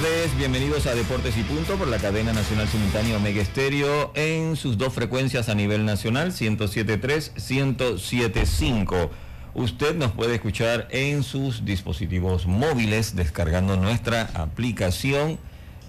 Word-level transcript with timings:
Tardes, 0.00 0.36
bienvenidos 0.36 0.86
a 0.86 0.94
Deportes 0.94 1.36
y 1.36 1.42
Punto 1.42 1.76
por 1.76 1.88
la 1.88 1.98
cadena 1.98 2.32
nacional 2.32 2.68
simultánea 2.68 3.16
Omega 3.16 3.42
Estéreo 3.42 4.12
en 4.14 4.54
sus 4.54 4.78
dos 4.78 4.92
frecuencias 4.92 5.48
a 5.48 5.56
nivel 5.56 5.84
nacional, 5.84 6.30
107.3, 6.30 7.32
107.5. 7.34 9.08
Usted 9.54 9.96
nos 9.96 10.12
puede 10.12 10.36
escuchar 10.36 10.86
en 10.92 11.24
sus 11.24 11.64
dispositivos 11.64 12.46
móviles 12.46 13.16
descargando 13.16 13.76
nuestra 13.76 14.30
aplicación 14.34 15.36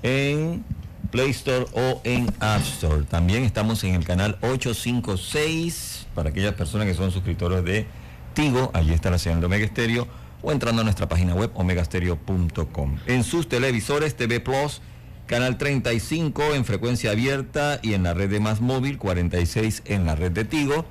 en 0.01 0.63
Play 1.11 1.29
Store 1.29 1.67
o 1.73 2.01
en 2.03 2.33
App 2.39 2.61
Store. 2.61 3.03
También 3.03 3.43
estamos 3.43 3.83
en 3.83 3.93
el 3.93 4.05
canal 4.05 4.39
856 4.41 6.07
para 6.15 6.29
aquellas 6.29 6.55
personas 6.55 6.87
que 6.87 6.95
son 6.95 7.11
suscriptores 7.11 7.63
de 7.63 7.85
Tigo, 8.33 8.71
allí 8.73 8.91
está 8.91 9.11
la 9.11 9.19
señal 9.19 9.39
de 9.39 9.45
Omega 9.45 9.65
Estéreo 9.65 10.07
o 10.41 10.51
entrando 10.51 10.81
a 10.81 10.83
nuestra 10.83 11.07
página 11.07 11.35
web 11.35 11.51
omegastereo.com. 11.53 12.97
En 13.05 13.23
sus 13.23 13.49
televisores 13.49 14.15
TV 14.15 14.39
Plus, 14.39 14.81
canal 15.27 15.57
35 15.57 16.55
en 16.55 16.65
frecuencia 16.65 17.11
abierta 17.11 17.79
y 17.81 17.93
en 17.93 18.03
la 18.03 18.13
red 18.13 18.29
de 18.29 18.39
Más 18.39 18.61
Móvil, 18.61 18.97
46 18.97 19.83
en 19.85 20.05
la 20.05 20.15
red 20.15 20.31
de 20.31 20.45
Tigo. 20.45 20.85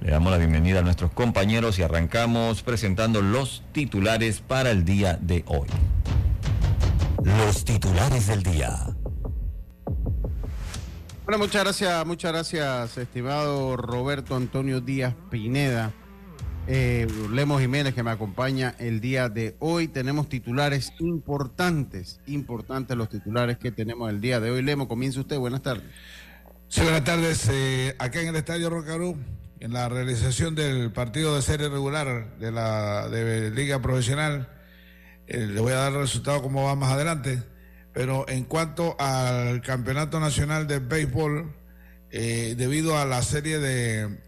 Le 0.00 0.10
damos 0.10 0.30
la 0.30 0.38
bienvenida 0.38 0.80
a 0.80 0.82
nuestros 0.82 1.10
compañeros 1.10 1.78
y 1.78 1.82
arrancamos 1.82 2.62
presentando 2.62 3.20
los 3.20 3.64
titulares 3.72 4.40
para 4.40 4.70
el 4.70 4.84
día 4.84 5.18
de 5.20 5.44
hoy. 5.46 5.68
Los 7.24 7.64
titulares 7.64 8.28
del 8.28 8.42
día. 8.42 8.86
Bueno, 11.24 11.38
muchas 11.38 11.62
gracias, 11.64 12.06
muchas 12.06 12.32
gracias, 12.32 12.96
estimado 12.96 13.76
Roberto 13.76 14.34
Antonio 14.34 14.80
Díaz 14.80 15.14
Pineda 15.30 15.92
eh, 16.70 17.08
Lemos 17.32 17.62
Jiménez 17.62 17.94
que 17.94 18.02
me 18.02 18.10
acompaña 18.10 18.74
el 18.78 19.00
día 19.00 19.30
de 19.30 19.56
hoy. 19.58 19.88
Tenemos 19.88 20.28
titulares 20.28 20.92
importantes, 20.98 22.20
importantes 22.26 22.94
los 22.94 23.08
titulares 23.08 23.56
que 23.56 23.72
tenemos 23.72 24.10
el 24.10 24.20
día 24.20 24.38
de 24.38 24.50
hoy. 24.50 24.62
Lemo, 24.62 24.86
comienza 24.86 25.20
usted. 25.20 25.38
Buenas 25.38 25.62
tardes. 25.62 25.84
Sí, 26.68 26.82
buenas 26.82 27.04
tardes. 27.04 27.48
Eh, 27.50 27.96
acá 27.98 28.20
en 28.20 28.28
el 28.28 28.36
Estadio 28.36 28.68
Rocarú, 28.68 29.16
en 29.60 29.72
la 29.72 29.88
realización 29.88 30.54
del 30.54 30.92
partido 30.92 31.34
de 31.34 31.40
serie 31.40 31.70
regular 31.70 32.36
de 32.38 32.52
la 32.52 33.08
Liga 33.08 33.80
Profesional, 33.80 34.50
eh, 35.26 35.46
le 35.46 35.60
voy 35.60 35.72
a 35.72 35.76
dar 35.76 35.92
el 35.92 36.00
resultado 36.00 36.42
como 36.42 36.64
va 36.64 36.74
más 36.74 36.92
adelante. 36.92 37.42
Pero 37.94 38.28
en 38.28 38.44
cuanto 38.44 38.94
al 39.00 39.62
Campeonato 39.62 40.20
Nacional 40.20 40.66
de 40.66 40.80
Béisbol, 40.80 41.54
eh, 42.10 42.54
debido 42.58 42.98
a 42.98 43.06
la 43.06 43.22
serie 43.22 43.58
de 43.58 44.27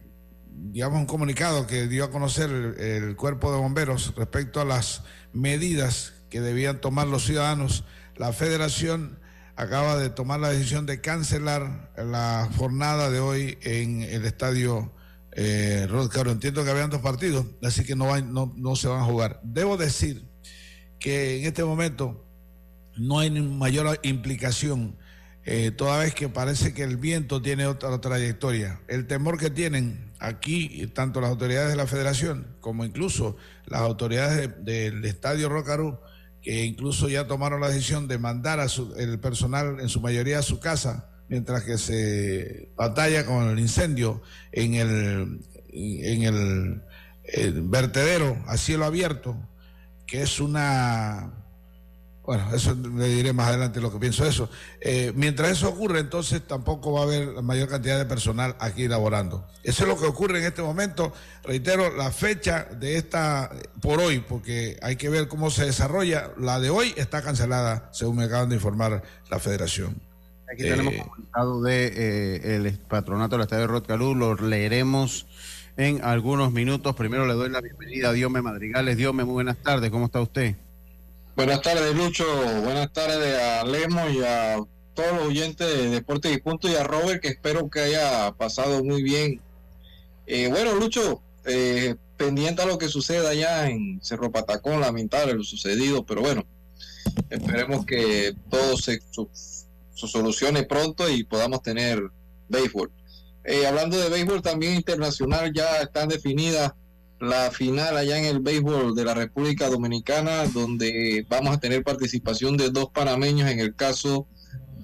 digamos, 0.53 1.01
un 1.01 1.07
comunicado 1.07 1.67
que 1.67 1.87
dio 1.87 2.05
a 2.05 2.11
conocer 2.11 2.51
el, 2.51 3.17
cuerpo 3.17 3.53
de 3.53 3.59
bomberos 3.59 4.15
respecto 4.17 4.61
a 4.61 4.65
las 4.65 5.03
medidas 5.33 6.15
que 6.29 6.41
debían 6.41 6.81
tomar 6.81 7.07
los 7.07 7.25
ciudadanos. 7.25 7.85
La 8.17 8.33
federación 8.33 9.19
acaba 9.57 9.97
de 9.97 10.11
tomar 10.11 10.41
la 10.41 10.51
decisión 10.51 10.87
de 10.87 11.01
cancelar 11.01 11.93
la 11.97 12.49
jornada 12.57 13.11
de 13.11 13.21
hoy 13.21 13.59
en 13.63 14.03
el 14.03 14.25
estadio 14.25 14.93
eh, 15.33 15.89
Caro. 16.13 16.31
Entiendo 16.31 16.65
que 16.65 16.71
habían 16.71 16.91
dos 16.91 17.03
partidos, 17.03 17.47
así 17.63 17.85
que 17.85 17.95
no, 17.97 18.19
no, 18.21 18.53
no 18.57 18.77
se 18.77 18.89
van 18.89 19.01
a 19.01 19.05
jugar. 19.05 19.41
Debo 19.43 19.77
decir 19.77 20.29
que 20.99 21.41
en 21.41 21.47
este 21.47 21.65
momento 21.65 22.27
no 22.97 23.19
hay 23.19 23.31
mayor 23.31 23.99
implicación 24.03 24.97
eh, 25.45 25.71
toda 25.71 25.99
vez 25.99 26.15
que 26.15 26.29
parece 26.29 26.75
que 26.75 26.83
el 26.83 26.97
viento 26.97 27.41
tiene 27.41 27.67
otra 27.67 27.99
trayectoria. 28.01 28.81
El 28.89 29.07
temor 29.07 29.39
que 29.39 29.51
tienen 29.51 30.13
aquí, 30.19 30.87
tanto 30.95 31.21
las 31.21 31.31
autoridades 31.31 31.71
de 31.71 31.77
la 31.77 31.87
federación 31.87 32.57
como 32.61 32.85
incluso 32.85 33.37
las 33.67 33.81
autoridades 33.81 34.51
del 34.65 35.05
Estadio 35.05 35.49
Rocarú, 35.49 35.99
que 36.43 36.65
incluso 36.65 37.09
ya 37.09 37.27
tomaron 37.27 37.61
la 37.61 37.69
decisión 37.69 38.07
de 38.07 38.19
mandar 38.19 38.61
a 38.61 38.67
el 38.99 39.19
personal 39.19 39.81
en 39.81 39.89
su 39.89 40.01
mayoría 40.01 40.39
a 40.39 40.43
su 40.43 40.61
casa, 40.61 41.11
mientras 41.29 41.63
que 41.65 41.79
se 41.79 42.73
batalla 42.77 43.25
con 43.25 43.49
el 43.49 43.59
incendio 43.59 44.23
en 44.53 44.75
el, 44.75 45.41
en 45.73 46.23
el 46.23 47.63
vertedero 47.63 48.43
a 48.47 48.57
cielo 48.57 48.85
abierto, 48.85 49.37
que 50.07 50.23
es 50.23 50.41
una 50.41 51.40
bueno, 52.31 52.47
eso 52.55 52.77
le 52.97 53.09
diré 53.09 53.33
más 53.33 53.49
adelante 53.49 53.81
lo 53.81 53.91
que 53.91 53.99
pienso 53.99 54.23
de 54.23 54.31
eso. 54.31 54.49
Eh, 54.81 55.13
mientras 55.17 55.51
eso 55.51 55.69
ocurre, 55.69 55.99
entonces 55.99 56.41
tampoco 56.47 56.93
va 56.93 57.01
a 57.01 57.03
haber 57.03 57.27
la 57.27 57.43
mayor 57.43 57.69
cantidad 57.69 57.99
de 57.99 58.05
personal 58.05 58.55
aquí 58.61 58.87
laborando. 58.87 59.45
Eso 59.65 59.83
es 59.83 59.89
lo 59.89 59.99
que 59.99 60.07
ocurre 60.07 60.39
en 60.39 60.45
este 60.45 60.63
momento. 60.63 61.13
Reitero, 61.43 61.93
la 61.97 62.13
fecha 62.13 62.69
de 62.79 62.99
esta, 62.99 63.51
por 63.83 63.99
hoy, 63.99 64.21
porque 64.21 64.79
hay 64.81 64.95
que 64.95 65.09
ver 65.09 65.27
cómo 65.27 65.51
se 65.51 65.65
desarrolla, 65.65 66.31
la 66.39 66.61
de 66.61 66.71
hoy 66.71 66.95
está 66.97 67.21
cancelada, 67.21 67.91
según 67.93 68.19
me 68.19 68.25
acaban 68.27 68.49
de 68.49 68.55
informar 68.55 69.03
la 69.29 69.39
federación. 69.41 70.01
Aquí 70.53 70.63
tenemos 70.63 70.95
eh, 70.95 71.03
comunicado 71.03 71.63
de 71.63 71.87
eh, 71.87 72.55
el 72.55 72.79
patronato 72.79 73.35
del 73.35 73.43
Estadio 73.43 73.63
de 73.63 73.67
Rotcalú, 73.73 74.15
lo 74.15 74.37
leeremos 74.37 75.27
en 75.77 76.05
algunos 76.05 76.53
minutos. 76.53 76.95
Primero 76.95 77.27
le 77.27 77.35
doy 77.35 77.51
la 77.51 77.61
bienvenida 77.61 78.11
a 78.11 78.13
Diome 78.13 78.41
Madrigales. 78.41 78.97
Diome, 78.97 79.25
muy 79.25 79.33
buenas 79.33 79.57
tardes, 79.57 79.91
¿cómo 79.91 80.07
está 80.07 80.21
usted? 80.21 80.55
Buenas 81.41 81.63
tardes, 81.63 81.97
Lucho. 81.97 82.27
Buenas 82.61 82.93
tardes 82.93 83.35
a 83.35 83.65
Lemo 83.65 84.11
y 84.11 84.23
a 84.23 84.59
todos 84.93 85.13
los 85.15 85.29
oyentes 85.29 85.67
de 85.67 85.89
Deportes 85.89 86.37
y 86.37 86.39
Punto 86.39 86.69
y 86.69 86.75
a 86.75 86.85
Robert, 86.85 87.23
que 87.23 87.29
espero 87.29 87.71
que 87.71 87.81
haya 87.81 88.31
pasado 88.33 88.85
muy 88.85 89.03
bien. 89.03 89.41
Eh, 90.27 90.49
bueno, 90.49 90.75
Lucho, 90.75 91.23
eh, 91.47 91.95
pendiente 92.19 92.61
a 92.61 92.67
lo 92.67 92.77
que 92.77 92.89
suceda 92.89 93.31
allá 93.31 93.71
en 93.71 94.01
Cerro 94.03 94.31
Patacón, 94.31 94.83
lamentable 94.83 95.33
lo 95.33 95.43
sucedido, 95.43 96.05
pero 96.05 96.21
bueno, 96.21 96.45
esperemos 97.31 97.87
que 97.87 98.35
todo 98.51 98.77
se 98.77 99.01
solucione 99.95 100.65
pronto 100.65 101.09
y 101.09 101.25
podamos 101.25 101.63
tener 101.63 102.03
béisbol. 102.51 102.93
Eh, 103.45 103.67
hablando 103.67 103.97
de 103.97 104.11
béisbol 104.11 104.43
también 104.43 104.75
internacional, 104.75 105.51
ya 105.55 105.79
están 105.79 106.11
definidas 106.11 106.75
la 107.21 107.51
final 107.51 107.97
allá 107.97 108.19
en 108.19 108.25
el 108.25 108.41
béisbol 108.41 108.95
de 108.95 109.05
la 109.05 109.13
República 109.13 109.69
Dominicana, 109.69 110.47
donde 110.47 111.27
vamos 111.29 111.55
a 111.55 111.61
tener 111.61 111.85
participación 111.85 112.57
de 112.57 112.71
dos 112.71 112.91
panameños 112.91 113.51
en 113.51 113.61
el 113.61 113.75
caso 113.75 114.27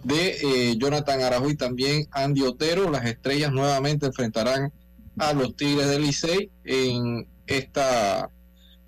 de 0.05 0.37
eh, 0.43 0.77
Jonathan 0.77 1.23
Araújo 1.23 1.51
y 1.51 1.57
también 1.57 2.07
Andy 2.11 2.43
Otero. 2.43 2.91
Las 2.91 3.07
estrellas 3.07 3.53
nuevamente 3.53 4.07
enfrentarán 4.07 4.71
a 5.19 5.33
los 5.33 5.57
Tigres 5.57 5.89
del 5.89 6.03
Licey 6.03 6.51
en 6.65 7.27
esta 7.47 8.31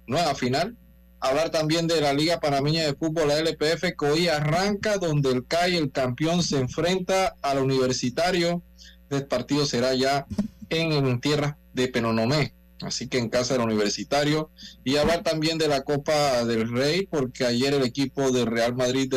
nueva 0.07 0.35
final. 0.35 0.77
Hablar 1.21 1.51
también 1.51 1.87
de 1.87 2.03
la 2.03 2.13
Liga 2.13 2.41
Panameña 2.41 2.83
de 2.83 2.95
Fútbol, 2.95 3.29
la 3.29 3.39
LPF, 3.39 3.95
hoy 4.03 4.29
arranca, 4.29 4.99
donde 4.99 5.33
el 5.33 5.47
CAI, 5.47 5.77
el 5.77 5.91
campeón, 5.91 6.43
se 6.43 6.59
enfrenta 6.59 7.35
al 7.41 7.59
universitario. 7.59 8.63
El 9.09 9.27
partido 9.27 9.65
será 9.65 9.95
ya 9.95 10.27
en, 10.69 10.93
en 10.93 11.21
tierra 11.21 11.57
de 11.73 11.89
Penonomé 11.89 12.58
así 12.83 13.09
que 13.09 13.19
en 13.19 13.29
casa 13.29 13.55
del 13.55 13.63
universitario. 13.63 14.51
Y 14.85 14.97
hablar 14.97 15.23
también 15.23 15.59
de 15.59 15.69
la 15.69 15.83
Copa 15.83 16.45
del 16.45 16.71
Rey, 16.71 17.07
porque 17.07 17.45
ayer 17.45 17.75
el 17.75 17.83
equipo 17.83 18.31
de 18.31 18.45
Real 18.45 18.75
Madrid 18.75 19.13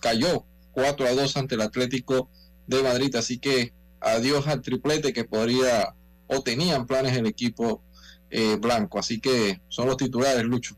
cayó 0.00 0.44
4 0.72 1.06
a 1.06 1.12
2 1.12 1.36
ante 1.36 1.54
el 1.54 1.62
Atlético 1.62 2.30
de 2.66 2.82
Madrid, 2.82 3.14
así 3.16 3.38
que 3.38 3.72
adiós 4.00 4.46
al 4.46 4.60
triplete 4.60 5.12
que 5.12 5.24
podría 5.24 5.94
o 6.26 6.42
tenían 6.42 6.86
planes 6.86 7.16
el 7.16 7.26
equipo 7.26 7.82
eh, 8.30 8.56
blanco. 8.56 8.98
Así 8.98 9.20
que 9.20 9.60
son 9.68 9.86
los 9.86 9.96
titulares, 9.96 10.44
Lucho. 10.44 10.76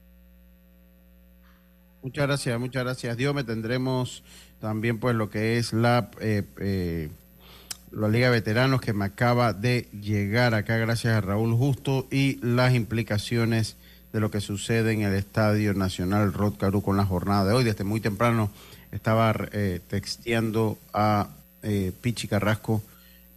Muchas 2.03 2.27
gracias, 2.27 2.61
muchas 2.61 2.85
gracias. 2.85 3.17
Dios, 3.17 3.35
me 3.35 3.45
tendremos 3.45 4.23
también 4.61 5.01
pues 5.01 5.15
lo 5.15 5.31
que 5.31 5.59
es 5.59 5.73
la 5.73 6.11
eh, 6.21 6.45
eh, 6.61 7.11
la 7.93 8.09
Liga 8.09 8.31
Veteranos 8.31 8.81
que 8.81 8.93
me 8.93 9.05
acaba 9.05 9.53
de 9.53 9.89
llegar 9.93 10.55
acá 10.55 10.77
gracias 10.77 11.15
a 11.15 11.21
Raúl 11.21 11.55
Justo 11.55 12.07
y 12.11 12.39
las 12.45 12.75
implicaciones 12.75 13.77
de 14.13 14.21
lo 14.21 14.31
que 14.31 14.41
sucede 14.41 14.93
en 14.93 15.03
el 15.03 15.15
Estadio 15.15 15.75
Nacional 15.75 16.33
Rod 16.33 16.55
Caru 16.55 16.83
con 16.83 16.97
la 16.97 17.05
jornada 17.05 17.45
de 17.45 17.55
hoy. 17.55 17.65
Desde 17.65 17.85
muy 17.85 18.01
temprano 18.01 18.51
estaba 18.93 19.35
eh, 19.53 19.81
texteando 19.89 20.79
a 20.93 21.29
eh, 21.63 21.93
Pichi 22.01 22.29
Carrasco 22.29 22.83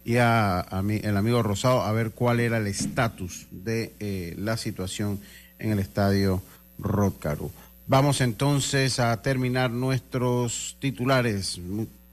y 0.04 0.16
a, 0.16 0.66
el 0.88 1.16
amigo 1.16 1.42
Rosado 1.42 1.82
a 1.82 1.92
ver 1.92 2.10
cuál 2.10 2.40
era 2.40 2.58
el 2.58 2.66
estatus 2.66 3.46
de 3.50 3.92
eh, 4.00 4.34
la 4.38 4.56
situación 4.56 5.20
en 5.58 5.72
el 5.72 5.78
estadio 5.78 6.42
Rodcaru. 6.78 7.50
Vamos 7.86 8.20
entonces 8.20 8.98
a 8.98 9.20
terminar 9.22 9.70
nuestros 9.70 10.76
titulares, 10.80 11.60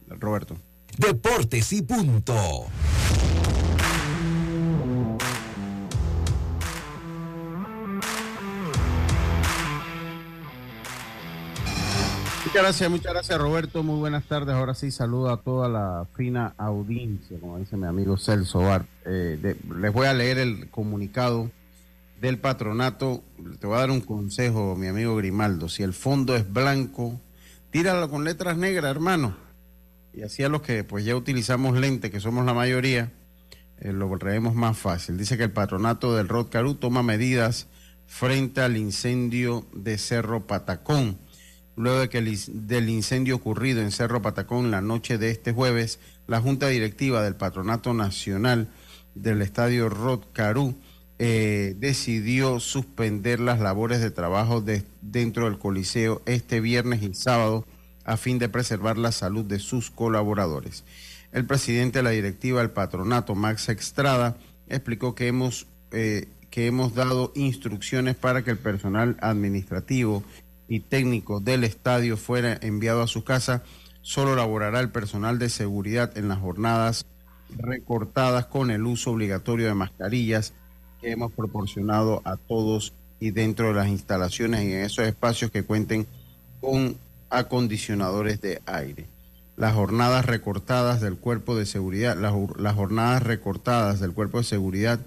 Roberto. 0.07 0.57
Deportes 0.99 1.71
y 1.71 1.81
punto. 1.81 2.33
Muchas 12.43 12.53
gracias, 12.53 12.89
muchas 12.89 13.13
gracias 13.13 13.39
Roberto. 13.39 13.81
Muy 13.81 13.97
buenas 13.97 14.25
tardes. 14.25 14.53
Ahora 14.53 14.73
sí 14.73 14.91
saludo 14.91 15.31
a 15.31 15.37
toda 15.37 15.69
la 15.69 16.05
fina 16.17 16.53
audiencia, 16.57 17.39
como 17.39 17.57
dice 17.59 17.77
mi 17.77 17.87
amigo 17.87 18.17
Celso 18.17 18.59
Bar. 18.59 18.85
Eh, 19.05 19.55
les 19.77 19.93
voy 19.93 20.07
a 20.07 20.13
leer 20.13 20.37
el 20.37 20.69
comunicado 20.69 21.49
del 22.19 22.39
patronato. 22.39 23.23
Te 23.61 23.67
voy 23.67 23.77
a 23.77 23.79
dar 23.79 23.91
un 23.91 24.01
consejo, 24.01 24.75
mi 24.75 24.87
amigo 24.87 25.15
Grimaldo. 25.15 25.69
Si 25.69 25.81
el 25.81 25.93
fondo 25.93 26.35
es 26.35 26.51
blanco, 26.51 27.21
tíralo 27.71 28.09
con 28.09 28.25
letras 28.25 28.57
negras, 28.57 28.91
hermano. 28.91 29.48
Y 30.19 30.23
así 30.23 30.43
a 30.43 30.49
los 30.49 30.61
que 30.61 30.83
pues 30.83 31.05
ya 31.05 31.15
utilizamos 31.15 31.77
lente, 31.77 32.11
que 32.11 32.19
somos 32.19 32.45
la 32.45 32.53
mayoría, 32.53 33.13
eh, 33.79 33.93
lo 33.93 34.09
traemos 34.17 34.53
más 34.53 34.77
fácil. 34.77 35.17
Dice 35.17 35.37
que 35.37 35.43
el 35.43 35.51
patronato 35.51 36.13
del 36.13 36.27
Rod 36.27 36.49
Caru 36.49 36.75
toma 36.75 37.03
medidas 37.03 37.67
frente 38.05 38.59
al 38.59 38.75
incendio 38.75 39.65
de 39.71 39.97
Cerro 39.97 40.45
Patacón 40.45 41.17
Luego 41.77 42.01
de 42.01 42.09
que 42.09 42.21
del 42.51 42.89
incendio 42.89 43.37
ocurrido 43.37 43.79
en 43.79 43.93
Cerro 43.93 44.21
Patacón 44.21 44.69
la 44.69 44.81
noche 44.81 45.17
de 45.17 45.31
este 45.31 45.53
jueves, 45.53 45.99
la 46.27 46.41
Junta 46.41 46.67
Directiva 46.67 47.23
del 47.23 47.37
Patronato 47.37 47.93
Nacional 47.93 48.67
del 49.15 49.41
Estadio 49.41 49.87
Rod 49.87 50.25
Carú 50.33 50.75
eh, 51.19 51.75
decidió 51.77 52.59
suspender 52.59 53.39
las 53.39 53.61
labores 53.61 54.01
de 54.01 54.11
trabajo 54.11 54.61
dentro 55.01 55.45
del 55.45 55.57
Coliseo 55.57 56.21
este 56.25 56.59
viernes 56.59 57.01
y 57.03 57.13
sábado 57.13 57.65
a 58.09 58.17
fin 58.17 58.39
de 58.39 58.49
preservar 58.49 58.97
la 58.97 59.11
salud 59.11 59.45
de 59.45 59.59
sus 59.59 59.91
colaboradores. 59.91 60.83
El 61.31 61.45
presidente 61.45 61.99
de 61.99 62.03
la 62.03 62.09
directiva 62.09 62.59
del 62.59 62.71
patronato, 62.71 63.35
Max 63.35 63.69
Extrada, 63.69 64.35
explicó 64.67 65.13
que 65.13 65.27
hemos, 65.27 65.67
eh, 65.91 66.27
que 66.49 66.65
hemos 66.65 66.95
dado 66.95 67.31
instrucciones 67.35 68.15
para 68.15 68.43
que 68.43 68.49
el 68.49 68.57
personal 68.57 69.15
administrativo 69.21 70.23
y 70.67 70.79
técnico 70.79 71.39
del 71.39 71.63
estadio 71.63 72.17
fuera 72.17 72.57
enviado 72.61 73.03
a 73.03 73.07
su 73.07 73.23
casa, 73.23 73.61
solo 74.01 74.35
laborará 74.35 74.79
el 74.79 74.89
personal 74.89 75.37
de 75.37 75.49
seguridad 75.49 76.17
en 76.17 76.29
las 76.29 76.39
jornadas 76.39 77.05
recortadas 77.57 78.47
con 78.47 78.71
el 78.71 78.87
uso 78.87 79.11
obligatorio 79.11 79.67
de 79.67 79.75
mascarillas 79.75 80.53
que 80.99 81.11
hemos 81.11 81.31
proporcionado 81.31 82.23
a 82.25 82.37
todos 82.37 82.91
y 83.19 83.29
dentro 83.29 83.67
de 83.67 83.75
las 83.75 83.87
instalaciones 83.87 84.63
y 84.63 84.73
en 84.73 84.81
esos 84.81 85.05
espacios 85.05 85.51
que 85.51 85.61
cuenten 85.61 86.07
con 86.59 86.97
acondicionadores 87.29 88.41
de 88.41 88.61
aire. 88.65 89.07
Las 89.57 89.73
jornadas 89.73 90.25
recortadas 90.25 91.01
del 91.01 91.17
cuerpo 91.17 91.55
de 91.55 91.65
seguridad, 91.65 92.17
las, 92.17 92.75
jornadas 92.75 93.23
recortadas 93.23 93.99
del 93.99 94.13
cuerpo 94.13 94.37
de 94.37 94.45
seguridad 94.45 94.99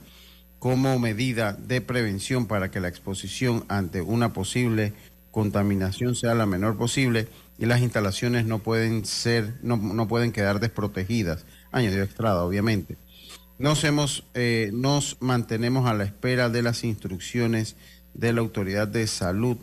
como 0.59 0.99
medida 0.99 1.55
de 1.55 1.81
prevención 1.81 2.47
para 2.47 2.71
que 2.71 2.81
la 2.81 2.89
exposición 2.89 3.65
ante 3.69 4.03
una 4.03 4.33
posible 4.33 4.93
contaminación 5.31 6.15
sea 6.15 6.35
la 6.35 6.47
menor 6.47 6.77
posible 6.77 7.29
y 7.59 7.67
las 7.67 7.81
instalaciones 7.81 8.45
no 8.45 8.59
pueden 8.59 9.05
ser, 9.05 9.55
no, 9.63 9.77
no 9.77 10.07
pueden 10.07 10.33
quedar 10.33 10.61
desprotegidas. 10.61 11.47
Añadió 11.73 12.03
Estrada, 12.03 12.45
obviamente. 12.45 12.97
Nos, 13.59 13.85
hemos, 13.85 14.25
eh, 14.35 14.71
nos 14.73 15.17
mantenemos 15.21 15.89
a 15.89 15.95
la 15.95 16.05
espera 16.05 16.49
de 16.49 16.63
las 16.63 16.85
instrucciones 16.85 17.77
de 18.13 18.33
la 18.33 18.41
autoridad 18.41 18.89
de 18.89 19.07
salud 19.07 19.57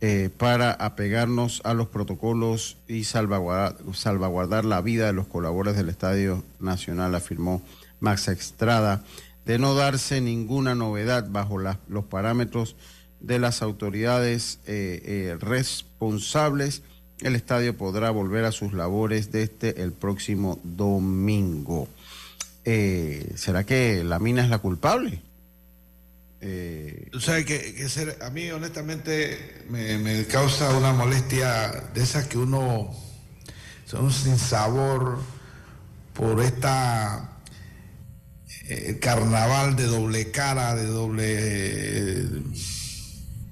eh, 0.00 0.30
para 0.36 0.70
apegarnos 0.70 1.60
a 1.64 1.74
los 1.74 1.88
protocolos 1.88 2.76
y 2.86 3.02
salvaguardar, 3.02 3.76
salvaguardar, 3.94 4.64
la 4.64 4.80
vida 4.80 5.06
de 5.06 5.12
los 5.12 5.26
colaboradores 5.26 5.76
del 5.76 5.88
Estadio 5.88 6.44
Nacional, 6.60 7.16
afirmó 7.16 7.62
Max 7.98 8.28
Estrada, 8.28 9.02
de 9.44 9.58
no 9.58 9.74
darse 9.74 10.20
ninguna 10.20 10.76
novedad 10.76 11.26
bajo 11.28 11.58
los 11.58 12.04
parámetros 12.04 12.76
de 13.18 13.40
las 13.40 13.60
autoridades 13.60 14.60
eh, 14.66 15.02
eh, 15.04 15.36
responsables, 15.40 16.82
el 17.20 17.34
estadio 17.34 17.76
podrá 17.76 18.10
volver 18.10 18.44
a 18.44 18.52
sus 18.52 18.72
labores 18.72 19.32
desde 19.32 19.82
el 19.82 19.90
próximo 19.90 20.60
domingo. 20.62 21.88
¿Será 23.34 23.64
que 23.64 24.04
la 24.04 24.18
mina 24.18 24.44
es 24.44 24.50
la 24.50 24.58
culpable? 24.58 25.22
Tú 27.10 27.20
sabes 27.20 27.44
que, 27.46 27.88
ser, 27.88 28.18
a 28.22 28.30
mí 28.30 28.50
honestamente 28.50 29.64
me, 29.68 30.24
causa 30.26 30.76
una 30.76 30.92
molestia 30.92 31.70
de 31.94 32.02
esas 32.02 32.28
que 32.28 32.38
uno 32.38 32.94
son 33.86 34.12
sin 34.12 34.38
sabor 34.38 35.18
por 36.12 36.40
esta 36.40 37.40
carnaval 39.00 39.74
de 39.76 39.86
doble 39.86 40.30
cara, 40.30 40.74
de 40.74 40.86
doble 40.86 42.28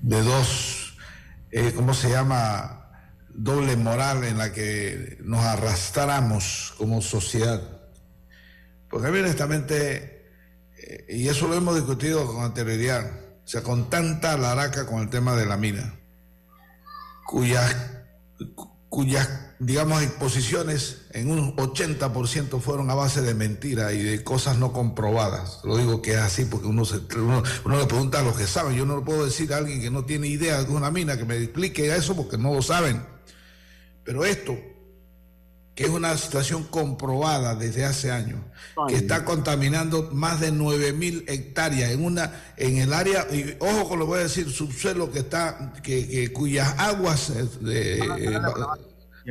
de 0.07 0.23
dos, 0.23 0.97
eh, 1.51 1.73
¿cómo 1.75 1.93
se 1.93 2.09
llama? 2.09 2.91
Doble 3.29 3.77
moral 3.77 4.23
en 4.23 4.39
la 4.39 4.53
que 4.53 5.19
nos 5.21 5.41
arrastramos 5.41 6.75
como 6.79 7.03
sociedad. 7.03 7.61
Porque 8.89 9.09
a 9.09 9.11
mí 9.11 9.19
honestamente, 9.19 9.97
eh, 9.97 10.16
y 11.09 11.29
eso 11.29 11.49
lo 11.49 11.55
hemos 11.55 11.75
discutido 11.75 12.27
con 12.27 12.45
anterioridad, 12.45 13.11
o 13.45 13.49
sea, 13.49 13.63
con 13.63 13.91
tanta 13.91 14.37
laraca 14.37 14.87
con 14.87 15.03
el 15.03 15.11
tema 15.11 15.37
de 15.37 15.47
la 15.47 15.57
mina, 15.57 15.95
cuyas 17.27 17.75
cuyas, 18.97 19.29
digamos, 19.59 20.03
exposiciones 20.03 21.03
en 21.11 21.31
un 21.31 21.55
80% 21.57 22.61
fueron 22.61 22.91
a 22.91 22.95
base 22.95 23.21
de 23.21 23.35
mentiras 23.35 23.93
y 23.93 24.03
de 24.03 24.25
cosas 24.25 24.57
no 24.57 24.73
comprobadas. 24.73 25.61
Lo 25.65 25.77
digo 25.77 26.01
que 26.01 26.13
es 26.13 26.19
así 26.19 26.47
porque 26.47 26.67
uno, 26.67 26.87
se, 26.87 27.01
uno, 27.17 27.43
le 27.67 27.87
pregunta 27.87 28.21
a 28.21 28.23
los 28.23 28.39
que 28.39 28.47
saben. 28.47 28.75
Yo 28.75 28.87
no 28.87 28.97
le 28.97 29.05
puedo 29.05 29.27
decir 29.27 29.53
a 29.53 29.59
alguien 29.59 29.83
que 29.83 29.91
no 29.91 30.07
tiene 30.07 30.29
idea 30.29 30.63
de 30.63 30.73
una 30.73 30.91
mina 30.91 31.19
que 31.19 31.27
me 31.27 31.37
explique 31.37 31.95
eso 31.95 32.17
porque 32.17 32.39
no 32.39 32.55
lo 32.55 32.63
saben. 32.63 33.05
Pero 34.03 34.25
esto, 34.25 34.57
que 35.77 35.85
es 35.85 35.91
una 35.91 36.17
situación 36.17 36.65
comprobada 36.65 37.55
desde 37.55 37.85
hace 37.85 38.11
años, 38.11 38.41
que 38.89 38.97
está 38.97 39.27
contaminando 39.27 40.09
más 40.11 40.41
de 40.41 40.51
9 40.51 40.95
mil 40.95 41.23
hectáreas 41.29 41.91
en 41.91 42.03
una 42.03 42.33
en 42.57 42.79
el 42.79 42.95
área, 42.95 43.27
y 43.31 43.57
ojo 43.61 43.91
con 43.91 43.99
lo 43.99 44.07
voy 44.07 44.21
a 44.21 44.23
decir, 44.23 44.51
subsuelo 44.51 45.13
que 45.13 45.19
está, 45.19 45.75
que, 45.83 46.33
cuyas 46.33 46.75
aguas 46.79 47.31
eh, 47.69 48.01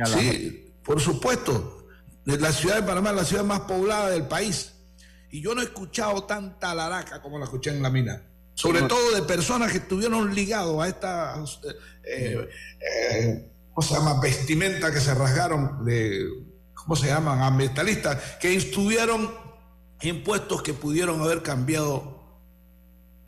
sí, 0.04 0.72
por 0.84 1.00
supuesto, 1.00 1.88
la 2.24 2.52
ciudad 2.52 2.76
de 2.76 2.82
Panamá 2.84 3.10
es 3.10 3.16
la 3.16 3.24
ciudad 3.24 3.44
más 3.44 3.62
poblada 3.62 4.10
del 4.10 4.28
país. 4.28 4.72
Y 5.32 5.42
yo 5.42 5.52
no 5.52 5.62
he 5.62 5.64
escuchado 5.64 6.22
tanta 6.24 6.72
laraca 6.76 7.20
como 7.20 7.40
la 7.40 7.46
escuché 7.46 7.70
en 7.70 7.82
la 7.82 7.90
mina. 7.90 8.22
Sobre 8.54 8.82
todo 8.82 9.16
de 9.16 9.22
personas 9.22 9.72
que 9.72 9.78
estuvieron 9.78 10.32
ligados 10.32 10.80
a 10.80 10.88
esta 10.88 11.44
eh, 12.04 12.48
eh, 12.80 13.50
¿cómo 13.76 13.86
se 13.86 13.94
llama? 13.94 14.18
Vestimenta 14.20 14.90
que 14.90 15.00
se 15.00 15.14
rasgaron 15.14 15.84
de, 15.84 16.26
¿cómo 16.72 16.96
se 16.96 17.08
llaman? 17.08 17.42
Ambientalistas, 17.42 18.38
que 18.40 18.54
estuvieron 18.56 19.30
impuestos 20.00 20.62
que 20.62 20.72
pudieron 20.72 21.20
haber 21.20 21.42
cambiado 21.42 22.40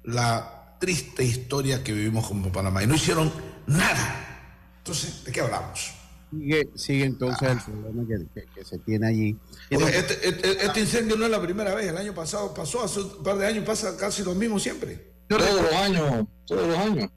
la 0.04 0.78
triste 0.80 1.22
historia 1.22 1.84
que 1.84 1.92
vivimos 1.92 2.26
como 2.26 2.50
Panamá. 2.50 2.82
Y 2.82 2.86
no 2.86 2.94
hicieron 2.94 3.30
nada. 3.66 4.64
Entonces, 4.78 5.22
¿de 5.22 5.32
qué 5.32 5.42
hablamos? 5.42 5.92
Sigue, 6.30 6.70
sigue 6.76 7.04
entonces 7.04 7.50
el 7.50 7.58
problema 7.58 8.06
que, 8.54 8.64
se 8.64 8.78
tiene 8.78 9.06
allí. 9.06 9.38
Este, 9.68 10.28
este, 10.28 10.64
este, 10.64 10.80
incendio 10.80 11.16
no 11.16 11.26
es 11.26 11.30
la 11.30 11.42
primera 11.42 11.74
vez, 11.74 11.88
el 11.88 11.96
año 11.98 12.14
pasado 12.14 12.54
pasó, 12.54 12.82
hace 12.82 13.00
un 13.00 13.22
par 13.22 13.36
de 13.36 13.46
años 13.46 13.66
pasa 13.66 13.98
casi 13.98 14.22
lo 14.22 14.34
mismo 14.34 14.58
siempre. 14.58 15.12
Todos 15.28 15.60
los 15.60 15.72
años, 15.74 16.26
todos 16.46 16.68
los 16.68 16.78
años. 16.78 17.10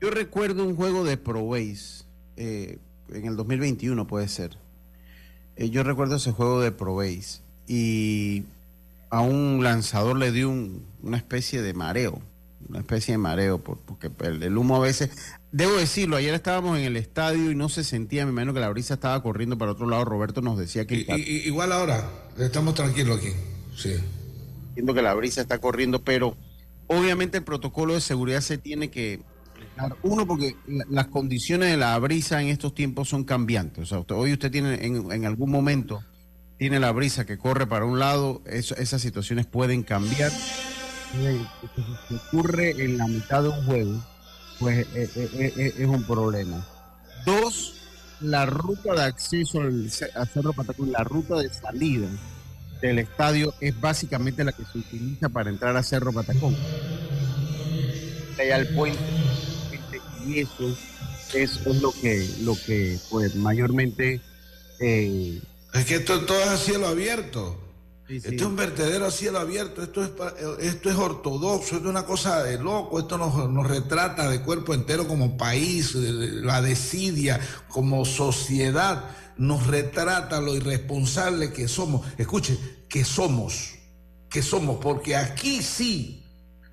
Yo 0.00 0.10
recuerdo 0.10 0.64
un 0.64 0.76
juego 0.76 1.02
de 1.02 1.16
Pro 1.16 1.40
eh, 2.38 2.78
en 3.12 3.26
el 3.26 3.36
2021 3.36 4.06
puede 4.06 4.28
ser. 4.28 4.56
Eh, 5.56 5.70
yo 5.70 5.82
recuerdo 5.82 6.16
ese 6.16 6.30
juego 6.30 6.60
de 6.60 6.70
Pro 6.70 7.02
y 7.66 8.44
a 9.10 9.20
un 9.20 9.62
lanzador 9.64 10.16
le 10.16 10.30
dio 10.30 10.50
una 11.02 11.16
especie 11.16 11.62
de 11.62 11.74
mareo, 11.74 12.22
una 12.68 12.78
especie 12.78 13.12
de 13.12 13.18
mareo, 13.18 13.58
porque 13.58 14.10
el, 14.20 14.56
humo 14.56 14.76
a 14.76 14.80
veces, 14.80 15.10
debo 15.50 15.72
decirlo, 15.76 16.16
ayer 16.16 16.32
estábamos 16.32 16.78
en 16.78 16.84
el 16.84 16.96
estadio 16.96 17.50
y 17.50 17.56
no 17.56 17.68
se 17.68 17.82
sentía, 17.82 18.24
me 18.24 18.30
imagino 18.30 18.54
que 18.54 18.60
la 18.60 18.68
brisa 18.68 18.94
estaba 18.94 19.20
corriendo 19.20 19.58
para 19.58 19.72
otro 19.72 19.88
lado, 19.88 20.04
Roberto 20.04 20.40
nos 20.40 20.58
decía 20.58 20.86
que... 20.86 21.06
igual 21.44 21.72
ahora, 21.72 22.08
estamos 22.38 22.74
tranquilos 22.74 23.18
aquí, 23.18 23.32
sí. 23.76 23.94
Entiendo 24.68 24.94
que 24.94 25.02
la 25.02 25.14
brisa 25.14 25.40
está 25.40 25.58
corriendo, 25.58 26.02
pero 26.04 26.36
obviamente 26.86 27.38
el 27.38 27.44
protocolo 27.44 27.94
de 27.94 28.00
seguridad 28.00 28.42
se 28.42 28.58
tiene 28.58 28.90
que 28.90 29.20
Uno, 30.02 30.26
porque 30.26 30.56
las 30.66 31.06
condiciones 31.08 31.70
de 31.70 31.76
la 31.76 31.98
brisa 31.98 32.40
en 32.40 32.48
estos 32.48 32.74
tiempos 32.74 33.08
son 33.08 33.24
cambiantes. 33.24 33.92
O 33.92 34.04
sea, 34.04 34.16
hoy 34.16 34.32
usted 34.32 34.50
tiene 34.50 34.84
en, 34.84 35.24
algún 35.24 35.50
momento, 35.50 36.02
tiene 36.56 36.80
la 36.80 36.92
brisa 36.92 37.26
que 37.26 37.38
corre 37.38 37.66
para 37.66 37.84
un 37.84 37.98
lado, 37.98 38.42
esas 38.46 39.00
situaciones 39.00 39.46
pueden 39.46 39.82
cambiar. 39.82 40.30
Si 40.30 42.14
ocurre 42.14 42.70
en 42.70 42.98
la 42.98 43.06
mitad 43.06 43.42
de 43.42 43.48
un 43.48 43.64
juego, 43.64 44.04
pues 44.58 44.86
eh, 44.94 45.10
eh, 45.14 45.52
eh, 45.56 45.74
es 45.78 45.86
un 45.86 46.04
problema. 46.04 46.66
Dos, 47.24 47.74
la 48.20 48.46
ruta 48.46 48.94
de 48.94 49.02
acceso 49.02 49.60
al, 49.60 49.90
Cerro 49.90 50.52
Patacón, 50.52 50.92
la 50.92 51.04
ruta 51.04 51.36
de 51.36 51.52
salida 51.52 52.08
del 52.80 52.98
estadio 52.98 53.54
es 53.60 53.78
básicamente 53.80 54.44
la 54.44 54.52
que 54.52 54.64
se 54.64 54.78
utiliza 54.78 55.28
para 55.28 55.50
entrar 55.50 55.76
a 55.76 55.82
Cerro 55.82 56.12
Patacón. 56.12 56.56
Allá 58.38 58.56
el 58.56 58.68
puente 58.74 59.27
y 60.28 60.40
eso 60.40 60.76
es, 61.34 61.66
lo 61.66 61.92
que 61.92 62.28
lo 62.40 62.54
que 62.54 62.98
pues 63.10 63.34
mayormente 63.34 64.20
eh, 64.80 65.40
es 65.74 65.84
que 65.84 65.96
esto 65.96 66.20
todo 66.24 66.40
es 66.40 66.48
a 66.48 66.56
cielo 66.56 66.86
abierto. 66.88 67.64
Esto 68.08 68.30
es 68.30 68.42
un 68.42 68.56
vertedero 68.56 69.04
a 69.04 69.10
cielo 69.10 69.38
abierto, 69.38 69.82
esto 69.82 70.02
es, 70.02 70.10
esto 70.60 70.88
es 70.88 70.96
ortodoxo, 70.96 71.76
esto 71.76 71.88
es 71.88 71.90
una 71.90 72.06
cosa 72.06 72.42
de 72.42 72.58
loco, 72.58 73.00
esto 73.00 73.18
nos, 73.18 73.50
nos 73.50 73.66
retrata 73.66 74.30
de 74.30 74.40
cuerpo 74.40 74.72
entero 74.72 75.06
como 75.06 75.36
país, 75.36 75.94
la 75.94 76.62
desidia, 76.62 77.38
como 77.68 78.06
sociedad, 78.06 79.04
nos 79.36 79.66
retrata 79.66 80.40
lo 80.40 80.56
irresponsable 80.56 81.52
que 81.52 81.68
somos. 81.68 82.06
Escuche, 82.16 82.58
que 82.88 83.04
somos, 83.04 83.74
que 84.30 84.42
somos, 84.42 84.78
porque 84.80 85.14
aquí 85.14 85.62
sí 85.62 86.24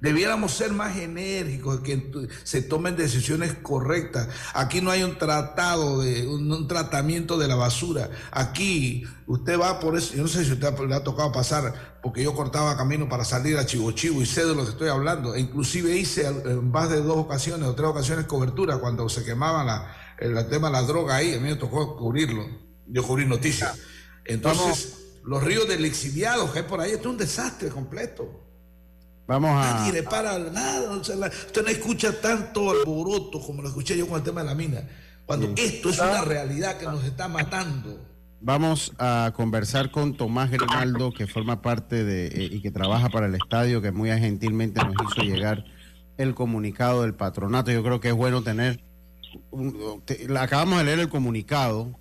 Debiéramos 0.01 0.51
ser 0.53 0.71
más 0.73 0.97
enérgicos, 0.97 1.79
que 1.79 2.11
se 2.43 2.61
tomen 2.61 2.95
decisiones 2.95 3.53
correctas. 3.53 4.27
Aquí 4.53 4.81
no 4.81 4.91
hay 4.91 5.03
un 5.03 5.17
tratado, 5.17 6.01
de 6.01 6.27
un, 6.27 6.67
tratamiento 6.67 7.37
de 7.37 7.47
la 7.47 7.55
basura. 7.55 8.09
Aquí 8.31 9.05
usted 9.25 9.59
va 9.59 9.79
por 9.79 9.97
eso, 9.97 10.13
yo 10.13 10.23
no 10.23 10.27
sé 10.27 10.43
si 10.45 10.51
usted 10.51 10.77
le 10.87 10.95
ha 10.95 11.03
tocado 11.03 11.31
pasar, 11.31 11.97
porque 12.03 12.21
yo 12.21 12.35
cortaba 12.35 12.77
camino 12.77 13.07
para 13.07 13.23
salir 13.23 13.57
a 13.57 13.65
Chivo 13.65 13.91
Chivo 13.93 14.21
y 14.21 14.25
sé 14.25 14.45
de 14.45 14.53
lo 14.53 14.63
que 14.65 14.71
estoy 14.71 14.89
hablando. 14.89 15.33
E 15.33 15.39
inclusive 15.39 15.95
hice 15.95 16.27
en 16.27 16.69
más 16.69 16.89
de 16.89 17.01
dos 17.01 17.17
ocasiones 17.17 17.67
o 17.67 17.73
tres 17.73 17.89
ocasiones 17.89 18.25
cobertura 18.25 18.77
cuando 18.77 19.07
se 19.09 19.23
quemaba 19.23 19.63
la, 19.63 19.95
el 20.19 20.47
tema 20.49 20.67
de 20.67 20.73
la 20.73 20.81
droga 20.83 21.15
ahí. 21.15 21.33
A 21.33 21.39
mí 21.39 21.49
me 21.49 21.55
tocó 21.55 21.95
cubrirlo. 21.95 22.45
Yo 22.87 23.01
cubrí 23.01 23.25
noticias. 23.25 23.77
Entonces, 24.25 24.97
los 25.23 25.43
ríos 25.43 25.67
del 25.67 25.85
exiliado 25.85 26.51
que 26.51 26.59
hay 26.59 26.65
por 26.65 26.81
ahí, 26.81 26.91
esto 26.91 27.07
es 27.07 27.11
un 27.13 27.17
desastre 27.17 27.69
completo. 27.69 28.44
Vamos 29.27 29.51
a. 29.51 29.73
Nadie 29.73 29.93
le 29.93 30.03
para 30.03 30.37
nada. 30.39 30.91
usted 30.91 31.63
no 31.63 31.69
escucha 31.69 32.19
tanto 32.21 32.71
alboroto 32.71 33.39
como 33.41 33.61
lo 33.61 33.69
escuché 33.69 33.97
yo 33.97 34.07
con 34.07 34.17
el 34.17 34.23
tema 34.23 34.41
de 34.41 34.47
la 34.47 34.55
mina. 34.55 34.87
Cuando 35.25 35.51
esto 35.57 35.89
es 35.89 35.99
una 35.99 36.21
realidad 36.21 36.77
que 36.77 36.85
nos 36.85 37.03
está 37.03 37.27
matando. 37.27 37.99
Vamos 38.41 38.93
a 38.99 39.33
conversar 39.35 39.89
con 39.89 40.15
Tomás 40.15 40.51
Grimaldo, 40.51 41.11
que 41.11 41.25
forma 41.25 41.63
parte 41.63 42.03
de 42.03 42.27
eh, 42.27 42.49
y 42.51 42.61
que 42.61 42.69
trabaja 42.69 43.09
para 43.09 43.25
el 43.25 43.33
estadio, 43.33 43.81
que 43.81 43.91
muy 43.91 44.11
gentilmente 44.11 44.83
nos 44.83 44.93
hizo 44.93 45.23
llegar 45.23 45.65
el 46.17 46.35
comunicado 46.35 47.01
del 47.01 47.15
patronato. 47.15 47.71
Yo 47.71 47.81
creo 47.81 47.99
que 47.99 48.09
es 48.09 48.13
bueno 48.13 48.43
tener. 48.43 48.83
acabamos 50.37 50.77
de 50.77 50.85
leer 50.85 50.99
el 50.99 51.09
comunicado 51.09 51.97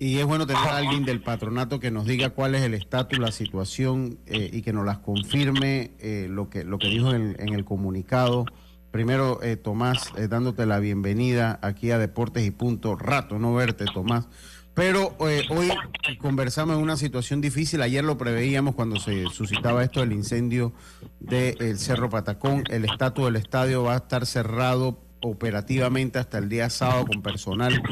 y 0.00 0.16
es 0.16 0.24
bueno 0.24 0.46
tener 0.46 0.62
a 0.62 0.78
alguien 0.78 1.04
del 1.04 1.20
patronato 1.20 1.78
que 1.78 1.90
nos 1.90 2.06
diga 2.06 2.30
cuál 2.30 2.54
es 2.54 2.62
el 2.62 2.72
estatus, 2.72 3.18
la 3.18 3.32
situación 3.32 4.18
eh, 4.24 4.48
y 4.50 4.62
que 4.62 4.72
nos 4.72 4.86
las 4.86 4.98
confirme 4.98 5.92
eh, 5.98 6.26
lo, 6.30 6.48
que, 6.48 6.64
lo 6.64 6.78
que 6.78 6.88
dijo 6.88 7.12
en, 7.12 7.36
el 7.38 7.66
comunicado. 7.66 8.46
Primero, 8.90 9.42
eh, 9.42 9.56
Tomás, 9.56 10.10
dándote 10.30 10.64
la 10.64 10.78
bienvenida 10.78 11.58
aquí 11.60 11.90
a 11.90 11.98
Deportes 11.98 12.46
y 12.46 12.50
Punto. 12.50 12.96
Rato 12.96 13.38
no 13.38 13.52
verte, 13.52 13.84
Tomás. 13.92 14.26
Pero 14.72 15.14
hoy 15.18 15.70
conversamos 16.18 16.76
en 16.76 16.82
una 16.82 16.96
situación 16.96 17.42
difícil. 17.42 17.82
Ayer 17.82 18.02
lo 18.02 18.16
preveíamos 18.16 18.74
cuando 18.74 18.98
se 18.98 19.26
suscitaba 19.26 19.84
esto 19.84 20.00
del 20.00 20.12
incendio 20.12 20.72
del 21.18 21.78
Cerro 21.78 22.08
Patacón. 22.08 22.64
El 22.70 22.86
estatus 22.86 23.26
del 23.26 23.36
estadio 23.36 23.82
va 23.82 23.92
a 23.92 23.98
estar 23.98 24.24
cerrado 24.24 25.09
operativamente 25.22 26.18
hasta 26.18 26.38
el 26.38 26.48
día 26.48 26.70
sábado 26.70 27.06
con 27.06 27.22
personal 27.22 27.82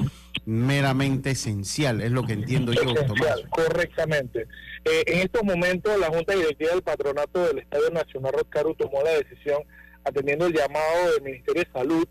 meramente 0.46 1.30
esencial, 1.30 2.00
es 2.00 2.10
lo 2.10 2.24
que 2.24 2.32
entiendo 2.32 2.72
yo, 2.72 2.94
Tomás. 2.94 3.42
Correctamente. 3.50 4.46
Eh, 4.84 5.04
en 5.06 5.18
estos 5.18 5.44
momentos, 5.44 5.98
la 5.98 6.06
Junta 6.06 6.34
Directiva 6.34 6.70
del 6.72 6.82
Patronato 6.82 7.46
del 7.46 7.58
Estadio 7.58 7.90
Nacional 7.90 8.32
Roscaru 8.32 8.74
tomó 8.74 9.02
la 9.02 9.10
decisión, 9.10 9.62
atendiendo 10.04 10.46
el 10.46 10.54
llamado 10.54 11.12
del 11.12 11.22
Ministerio 11.22 11.64
de 11.64 11.78
Salud 11.78 12.08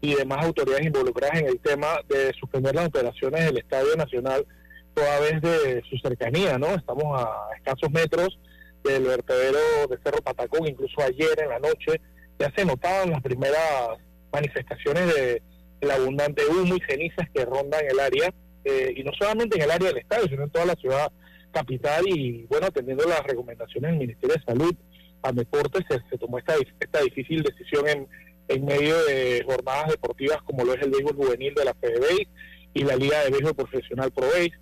y 0.00 0.14
demás 0.14 0.44
autoridades 0.44 0.86
involucradas 0.86 1.40
en 1.40 1.48
el 1.48 1.58
tema 1.58 1.88
de 2.08 2.32
suspender 2.38 2.74
las 2.74 2.86
operaciones 2.86 3.44
del 3.46 3.58
Estadio 3.58 3.96
Nacional 3.96 4.46
toda 4.94 5.20
vez 5.20 5.40
de 5.40 5.82
su 5.88 5.96
cercanía, 5.98 6.58
¿no? 6.58 6.74
Estamos 6.74 7.20
a 7.20 7.56
escasos 7.56 7.90
metros 7.90 8.38
del 8.84 9.04
vertedero 9.04 9.58
de 9.88 9.98
Cerro 10.04 10.22
Patacón, 10.22 10.68
incluso 10.68 11.00
ayer 11.00 11.40
en 11.42 11.48
la 11.48 11.58
noche 11.58 12.00
ya 12.38 12.52
se 12.54 12.64
notaban 12.64 13.10
las 13.10 13.22
primeras 13.22 13.98
manifestaciones 14.32 15.14
de 15.14 15.42
el 15.80 15.90
abundante 15.90 16.46
humo 16.46 16.76
y 16.76 16.80
cenizas 16.88 17.28
que 17.34 17.44
rondan 17.44 17.84
el 17.84 17.98
área, 17.98 18.32
eh, 18.64 18.94
y 18.96 19.02
no 19.02 19.12
solamente 19.18 19.56
en 19.56 19.62
el 19.62 19.70
área 19.70 19.88
del 19.88 19.98
estadio, 19.98 20.28
sino 20.28 20.44
en 20.44 20.50
toda 20.50 20.64
la 20.64 20.74
ciudad 20.76 21.10
capital, 21.50 22.04
y 22.06 22.46
bueno, 22.48 22.66
atendiendo 22.68 23.04
las 23.04 23.22
recomendaciones 23.24 23.90
del 23.90 23.98
Ministerio 23.98 24.36
de 24.36 24.42
Salud, 24.42 24.74
a 25.22 25.32
deportes 25.32 25.84
se, 25.88 26.18
tomó 26.18 26.38
esta, 26.38 26.54
esta 26.80 27.00
difícil 27.00 27.42
decisión 27.42 27.88
en, 27.88 28.08
en 28.48 28.64
medio 28.64 29.04
de 29.04 29.42
jornadas 29.44 29.90
deportivas 29.90 30.42
como 30.42 30.64
lo 30.64 30.74
es 30.74 30.82
el 30.82 30.90
béisbol 30.90 31.16
juvenil 31.16 31.54
de 31.54 31.64
la 31.64 31.74
FEDEBASE 31.74 32.28
y 32.74 32.84
la 32.84 32.96
Liga 32.96 33.22
de 33.24 33.30
Béisbol 33.30 33.54
Profesional 33.54 34.10
ProBase, 34.12 34.52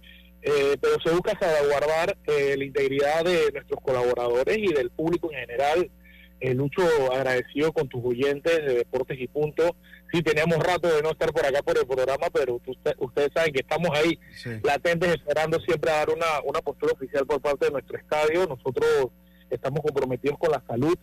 eh, 0.43 0.77
pero 0.81 0.97
se 1.05 1.11
busca 1.11 1.39
salvaguardar 1.39 2.17
eh, 2.27 2.55
la 2.57 2.65
integridad 2.65 3.25
de 3.25 3.53
nuestros 3.53 3.81
colaboradores 3.83 4.57
y 4.59 4.73
del 4.73 4.91
público 4.91 5.31
en 5.33 5.41
general 5.41 5.91
eh, 6.40 6.54
Lucho, 6.54 6.82
agradecido 7.12 7.73
con 7.73 7.88
tus 7.88 8.02
oyentes 8.04 8.56
de 8.64 8.75
Deportes 8.76 9.20
y 9.20 9.28
Punto. 9.28 9.76
Sí, 10.11 10.23
teníamos 10.23 10.59
rato 10.59 10.88
de 10.88 11.02
no 11.02 11.11
estar 11.11 11.32
por 11.32 11.44
acá 11.44 11.62
por 11.62 11.78
el 11.78 11.87
programa, 11.87 12.28
pero 12.32 12.61
ustedes 12.99 13.30
saben 13.32 13.52
que 13.52 13.61
estamos 13.61 13.90
ahí 13.97 14.18
latentes 14.62 15.11
esperando 15.11 15.61
siempre 15.61 15.90
a 15.90 15.97
dar 15.97 16.11
una, 16.11 16.26
una 16.44 16.61
postura 16.61 16.92
oficial 16.92 17.26
por 17.26 17.40
parte 17.40 17.66
de 17.66 17.73
nuestro 17.73 17.99
estadio. 17.99 18.47
Nosotros 18.47 19.11
estamos 19.50 19.80
comprometidos 19.82 20.38
con 20.38 20.50
la 20.50 20.62
salud 20.66 20.97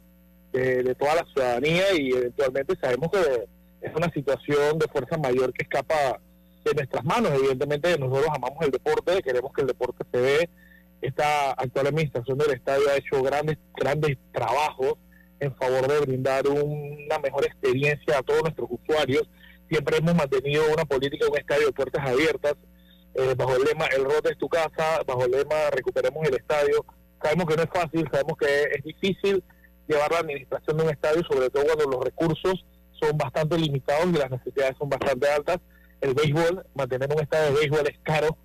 de, 0.51 0.95
toda 0.95 1.15
la 1.15 1.25
ciudadanía 1.25 1.93
y 1.93 2.11
eventualmente 2.11 2.75
sabemos 2.81 3.09
que 3.11 3.47
es 3.81 3.95
una 3.95 4.11
situación 4.11 4.79
de 4.79 4.87
fuerza 4.87 5.17
mayor 5.17 5.53
que 5.53 5.63
escapa 5.63 6.19
de 6.65 6.73
nuestras 6.73 7.05
manos. 7.05 7.31
Evidentemente 7.35 7.97
nosotros 7.97 8.29
amamos 8.35 8.57
el 8.65 8.71
deporte, 8.71 9.21
queremos 9.21 9.53
que 9.53 9.61
el 9.61 9.67
deporte 9.67 10.03
se 10.11 10.19
ve. 10.19 10.49
Esta 11.01 11.51
actual 11.51 11.87
administración 11.87 12.39
del 12.39 12.53
estadio 12.53 12.89
ha 12.89 12.97
hecho 12.97 13.21
grandes, 13.21 13.57
grandes 13.75 14.17
trabajos 14.33 14.95
en 15.39 15.55
favor 15.55 15.87
de 15.87 15.99
brindar 15.99 16.47
una 16.47 17.19
mejor 17.19 17.45
experiencia 17.45 18.17
a 18.17 18.23
todos 18.23 18.41
nuestros 18.43 18.69
usuarios. 18.71 19.29
Siempre 19.69 19.97
hemos 19.97 20.15
mantenido 20.15 20.63
una 20.73 20.85
política 20.85 21.25
de 21.25 21.31
un 21.31 21.37
estadio 21.37 21.67
de 21.67 21.73
puertas 21.73 22.07
abiertas, 22.07 22.55
eh, 23.13 23.33
bajo 23.35 23.55
el 23.55 23.63
lema 23.63 23.85
El 23.87 24.05
rote 24.05 24.31
es 24.31 24.37
tu 24.37 24.47
casa, 24.47 25.01
bajo 25.05 25.25
el 25.25 25.31
lema 25.31 25.69
Recuperemos 25.71 26.27
el 26.27 26.35
estadio. 26.35 26.85
Sabemos 27.21 27.45
que 27.45 27.55
no 27.55 27.63
es 27.63 27.69
fácil, 27.69 28.07
sabemos 28.11 28.37
que 28.37 28.63
es 28.75 28.83
difícil 28.83 29.43
llevar 29.87 30.11
la 30.11 30.19
administración 30.19 30.77
de 30.77 30.83
un 30.83 30.89
estadio, 30.89 31.23
sobre 31.29 31.49
todo 31.49 31.63
cuando 31.65 31.85
los 31.85 32.03
recursos 32.03 32.65
son 32.99 33.17
bastante 33.17 33.57
limitados 33.57 34.07
y 34.07 34.17
las 34.17 34.29
necesidades 34.29 34.75
son 34.77 34.89
bastante 34.89 35.27
altas. 35.29 35.57
El 36.01 36.13
béisbol, 36.13 36.65
mantener 36.75 37.09
un 37.11 37.21
estadio 37.21 37.53
de 37.53 37.59
béisbol 37.59 37.87
es 37.87 37.97
caro, 38.03 38.37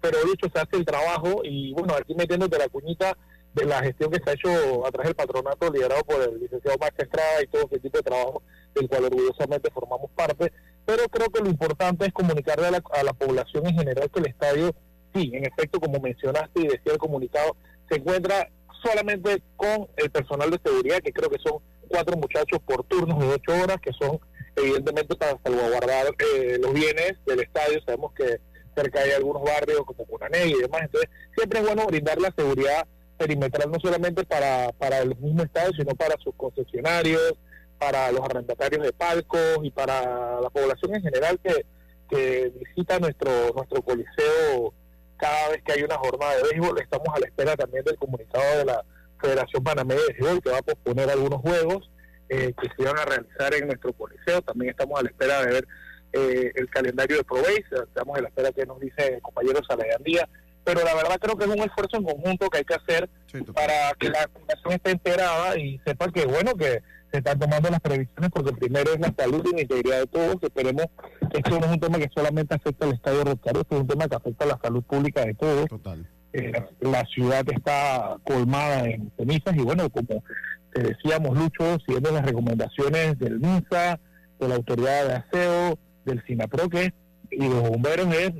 pero 0.00 0.18
dicho 0.24 0.48
se 0.52 0.60
hace 0.60 0.76
el 0.76 0.84
trabajo 0.84 1.42
y 1.44 1.72
bueno, 1.72 1.94
aquí 1.94 2.14
metiéndote 2.14 2.58
la 2.58 2.68
cuñita, 2.68 3.16
de 3.54 3.64
la 3.64 3.82
gestión 3.82 4.10
que 4.10 4.20
se 4.22 4.30
ha 4.30 4.32
hecho 4.34 4.86
a 4.86 4.90
través 4.90 5.08
del 5.08 5.16
patronato 5.16 5.72
liderado 5.72 6.02
por 6.04 6.20
el 6.20 6.40
licenciado 6.40 6.76
Max 6.78 6.94
Estrada 6.98 7.42
y 7.42 7.46
todo 7.46 7.68
ese 7.70 7.80
tipo 7.80 7.98
de 7.98 8.02
trabajo 8.02 8.42
del 8.74 8.88
cual 8.88 9.04
orgullosamente 9.04 9.70
formamos 9.70 10.10
parte, 10.12 10.52
pero 10.84 11.08
creo 11.08 11.30
que 11.30 11.40
lo 11.40 11.48
importante 11.48 12.06
es 12.06 12.12
comunicarle 12.12 12.66
a 12.66 12.70
la, 12.72 12.82
a 12.92 13.02
la 13.04 13.12
población 13.12 13.66
en 13.66 13.76
general 13.76 14.10
que 14.10 14.20
el 14.20 14.26
estadio, 14.26 14.74
sí, 15.14 15.30
en 15.32 15.46
efecto, 15.46 15.78
como 15.80 16.00
mencionaste 16.00 16.60
y 16.60 16.66
decía 16.66 16.92
el 16.92 16.98
comunicado, 16.98 17.56
se 17.88 17.96
encuentra 17.96 18.50
solamente 18.82 19.42
con 19.56 19.88
el 19.96 20.10
personal 20.10 20.50
de 20.50 20.60
seguridad, 20.62 20.98
que 20.98 21.12
creo 21.12 21.30
que 21.30 21.38
son 21.38 21.62
cuatro 21.88 22.16
muchachos 22.16 22.60
por 22.66 22.84
turnos 22.84 23.18
de 23.20 23.26
ocho 23.26 23.52
horas, 23.62 23.78
que 23.80 23.92
son 23.92 24.18
evidentemente 24.56 25.14
para 25.16 25.38
salvaguardar 25.42 26.06
eh, 26.18 26.58
los 26.60 26.72
bienes 26.72 27.14
del 27.26 27.40
estadio. 27.40 27.80
Sabemos 27.84 28.12
que 28.14 28.40
cerca 28.74 29.00
hay 29.00 29.12
algunos 29.12 29.42
barrios 29.42 29.82
como 29.86 30.04
Cunané 30.04 30.46
y 30.46 30.54
demás, 30.54 30.82
entonces 30.82 31.08
siempre 31.36 31.60
es 31.60 31.66
bueno 31.66 31.86
brindar 31.86 32.20
la 32.20 32.32
seguridad 32.36 32.86
perimetral 33.16 33.70
no 33.70 33.78
solamente 33.80 34.24
para, 34.24 34.70
para 34.78 34.98
el 34.98 35.16
mismo 35.16 35.42
estadio, 35.42 35.72
sino 35.76 35.94
para 35.94 36.16
sus 36.22 36.34
concesionarios, 36.34 37.34
para 37.78 38.10
los 38.12 38.22
arrendatarios 38.22 38.82
de 38.82 38.92
palcos 38.92 39.58
y 39.62 39.70
para 39.70 40.40
la 40.40 40.50
población 40.50 40.94
en 40.94 41.02
general 41.02 41.38
que, 41.42 41.66
que 42.08 42.52
visita 42.58 42.98
nuestro, 42.98 43.52
nuestro 43.54 43.82
coliseo 43.82 44.74
cada 45.16 45.50
vez 45.50 45.62
que 45.62 45.72
hay 45.72 45.82
una 45.82 45.96
jornada 45.96 46.36
de 46.36 46.42
béisbol. 46.44 46.80
Estamos 46.80 47.08
a 47.14 47.20
la 47.20 47.26
espera 47.26 47.56
también 47.56 47.84
del 47.84 47.96
comunicado 47.96 48.58
de 48.58 48.64
la 48.64 48.84
Federación 49.20 49.62
Panameña 49.62 50.00
de 50.00 50.12
Béisbol 50.12 50.42
que 50.42 50.50
va 50.50 50.58
a 50.58 50.62
posponer 50.62 51.10
algunos 51.10 51.40
juegos 51.40 51.90
eh, 52.28 52.52
que 52.60 52.68
se 52.76 52.84
van 52.84 52.98
a 52.98 53.04
realizar 53.04 53.54
en 53.54 53.66
nuestro 53.66 53.92
coliseo. 53.92 54.42
También 54.42 54.70
estamos 54.70 54.98
a 54.98 55.02
la 55.02 55.10
espera 55.10 55.40
de 55.44 55.52
ver 55.52 55.68
eh, 56.12 56.52
el 56.54 56.70
calendario 56.70 57.16
de 57.16 57.24
ProBase, 57.24 57.64
estamos 57.72 58.16
a 58.16 58.22
la 58.22 58.28
espera 58.28 58.52
que 58.52 58.64
nos 58.64 58.78
dice 58.78 59.14
el 59.14 59.22
compañero 59.22 59.60
Díaz, 60.04 60.28
pero 60.64 60.82
la 60.82 60.94
verdad 60.94 61.18
creo 61.20 61.36
que 61.36 61.44
es 61.44 61.50
un 61.50 61.62
esfuerzo 61.62 61.98
en 61.98 62.04
conjunto 62.04 62.48
que 62.48 62.58
hay 62.58 62.64
que 62.64 62.74
hacer 62.74 63.08
para 63.54 63.92
que 63.98 64.08
la 64.08 64.26
población 64.28 64.72
esté 64.72 64.90
enterada 64.92 65.58
y 65.58 65.78
sepa 65.84 66.10
que 66.10 66.24
bueno 66.26 66.54
que 66.54 66.82
se 67.12 67.18
están 67.18 67.38
tomando 67.38 67.70
las 67.70 67.80
previsiones 67.80 68.30
porque 68.30 68.52
primero 68.52 68.92
es 68.92 68.98
la 68.98 69.14
salud 69.16 69.46
y 69.50 69.54
la 69.54 69.62
integridad 69.62 70.00
de 70.00 70.06
todos, 70.06 70.36
esperemos 70.42 70.86
que 71.30 71.38
esto 71.38 71.60
no 71.60 71.66
es 71.66 71.72
un 71.72 71.80
tema 71.80 71.98
que 71.98 72.10
solamente 72.12 72.54
afecta 72.54 72.86
al 72.86 72.94
estadio 72.94 73.24
Rotario, 73.24 73.60
esto 73.60 73.74
es 73.76 73.80
un 73.82 73.86
tema 73.86 74.08
que 74.08 74.16
afecta 74.16 74.44
a 74.44 74.48
la 74.48 74.60
salud 74.60 74.82
pública 74.82 75.24
de 75.24 75.34
todos. 75.34 75.66
Total. 75.68 76.08
Eh, 76.32 76.52
la 76.80 77.04
ciudad 77.04 77.44
está 77.48 78.16
colmada 78.24 78.88
en 78.88 79.12
cenizas 79.16 79.54
y 79.56 79.60
bueno, 79.60 79.88
como 79.90 80.24
te 80.72 80.82
decíamos, 80.82 81.38
Lucho, 81.38 81.78
siguiendo 81.86 82.10
las 82.10 82.26
recomendaciones 82.26 83.16
del 83.20 83.38
MINSA, 83.38 84.00
de 84.40 84.48
la 84.48 84.56
Autoridad 84.56 85.06
de 85.06 85.14
Aseo, 85.14 85.78
del 86.04 86.24
SINAPROQUE 86.26 86.92
y 87.30 87.38
de 87.38 87.48
los 87.48 87.70
bomberos 87.70 88.12
es, 88.12 88.32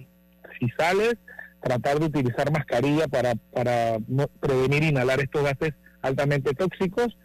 si 0.58 0.68
sales, 0.76 1.14
tratar 1.64 1.98
de 1.98 2.06
utilizar 2.06 2.52
mascarilla 2.52 3.08
para, 3.08 3.34
para 3.52 3.98
no, 4.06 4.28
prevenir 4.40 4.84
inhalar 4.84 5.18
estos 5.20 5.42
gases 5.42 5.72
altamente 6.02 6.52
tóxicos 6.52 7.16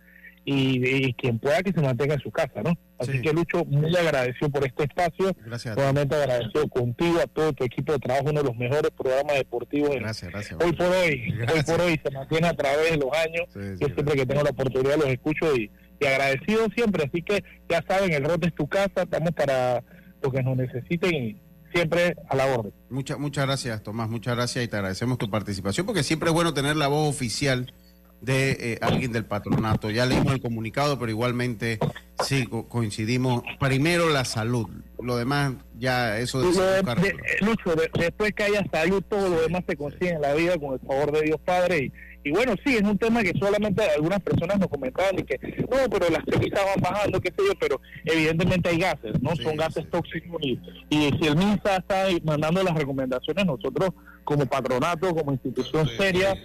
y, 0.45 1.13
quien 1.13 1.37
pueda 1.37 1.61
que 1.61 1.73
se 1.73 1.81
mantenga 1.81 2.15
en 2.15 2.21
su 2.21 2.31
casa, 2.31 2.63
¿no? 2.63 2.73
Así 2.97 3.21
que 3.21 3.33
Lucho, 3.33 3.65
muy 3.65 3.95
agradecido 3.95 4.49
por 4.49 4.65
este 4.65 4.83
espacio. 4.83 5.35
Gracias. 5.45 5.75
Nuevamente 5.75 6.15
agradecido 6.15 6.67
contigo, 6.69 7.19
a 7.19 7.27
todo 7.27 7.53
tu 7.53 7.65
equipo 7.65 7.93
de 7.93 7.99
trabajo, 7.99 8.29
uno 8.29 8.41
de 8.41 8.47
los 8.47 8.57
mejores 8.57 8.89
programas 8.97 9.35
deportivos. 9.35 9.91
Gracias, 9.95 10.31
gracias. 10.31 10.59
Hoy 10.59 10.71
por 10.71 10.87
hoy, 10.87 11.33
hoy 11.53 11.63
por 11.63 11.81
hoy 11.81 11.99
se 12.03 12.11
mantiene 12.11 12.47
a 12.47 12.53
través 12.55 12.91
de 12.91 12.97
los 12.97 13.09
años. 13.13 13.79
Yo 13.79 13.87
siempre 13.93 14.15
que 14.15 14.25
tengo 14.25 14.41
la 14.41 14.49
oportunidad 14.49 14.97
los 14.97 15.07
escucho 15.07 15.55
y, 15.55 15.69
y, 15.99 16.05
agradecido 16.05 16.67
siempre. 16.73 17.03
Así 17.03 17.21
que 17.21 17.43
ya 17.69 17.83
saben, 17.87 18.11
el 18.11 18.23
rote 18.23 18.47
es 18.47 18.55
tu 18.55 18.67
casa, 18.67 19.03
estamos 19.03 19.31
para 19.31 19.83
lo 20.23 20.31
que 20.31 20.41
nos 20.41 20.57
necesiten 20.57 21.13
y 21.13 21.41
siempre 21.73 22.15
a 22.29 22.35
la 22.35 22.45
orden. 22.45 22.73
Muchas, 22.89 23.19
muchas 23.19 23.45
gracias, 23.45 23.83
Tomás, 23.83 24.09
muchas 24.09 24.35
gracias 24.35 24.65
y 24.65 24.67
te 24.67 24.75
agradecemos 24.75 25.17
tu 25.17 25.29
participación 25.29 25.85
porque 25.85 26.03
siempre 26.03 26.29
es 26.29 26.33
bueno 26.33 26.53
tener 26.53 26.75
la 26.75 26.87
voz 26.87 27.09
oficial 27.09 27.73
de 28.21 28.51
eh, 28.51 28.79
alguien 28.81 29.11
del 29.11 29.25
patronato. 29.25 29.89
Ya 29.89 30.05
leímos 30.05 30.33
el 30.33 30.41
comunicado, 30.41 30.99
pero 30.99 31.11
igualmente 31.11 31.79
sí 32.23 32.47
coincidimos. 32.47 33.43
Primero 33.59 34.09
la 34.09 34.25
salud, 34.25 34.67
lo 35.01 35.17
demás 35.17 35.53
ya 35.77 36.17
eso 36.19 36.41
de, 36.41 36.51
de, 36.51 37.17
Lucho, 37.41 37.75
después 37.97 38.33
que 38.33 38.43
haya 38.43 38.65
salud, 38.71 39.01
todo 39.07 39.29
lo 39.29 39.41
demás 39.41 39.63
se 39.67 39.77
consigue 39.77 40.11
en 40.11 40.21
la 40.21 40.33
vida 40.33 40.57
con 40.57 40.73
el 40.73 40.79
favor 40.79 41.11
de 41.11 41.21
Dios 41.21 41.39
Padre. 41.43 41.85
Y, 41.85 41.93
bueno, 42.31 42.53
sí, 42.65 42.75
es 42.75 42.81
un 42.81 42.97
tema 42.97 43.23
que 43.23 43.33
solamente 43.39 43.83
algunas 43.95 44.19
personas 44.21 44.59
nos 44.59 44.67
comentaban 44.67 45.17
y 45.19 45.23
que 45.23 45.39
no, 45.59 45.89
pero 45.89 46.09
las 46.09 46.23
cenizas 46.29 46.61
van 46.65 46.81
bajando, 46.81 47.21
qué 47.21 47.29
sé 47.29 47.43
yo, 47.47 47.53
pero 47.59 47.81
evidentemente 48.05 48.69
hay 48.69 48.77
gases, 48.77 49.21
¿no? 49.21 49.35
Son 49.35 49.55
gases 49.55 49.89
tóxicos 49.89 50.41
y, 50.41 50.59
y 50.89 51.09
si 51.19 51.27
el 51.27 51.35
MINSA 51.35 51.77
está 51.77 52.07
mandando 52.23 52.63
las 52.63 52.75
recomendaciones, 52.75 53.45
nosotros 53.45 53.91
como 54.23 54.45
patronato, 54.45 55.15
como 55.15 55.31
institución 55.31 55.87
seria, 55.97 56.35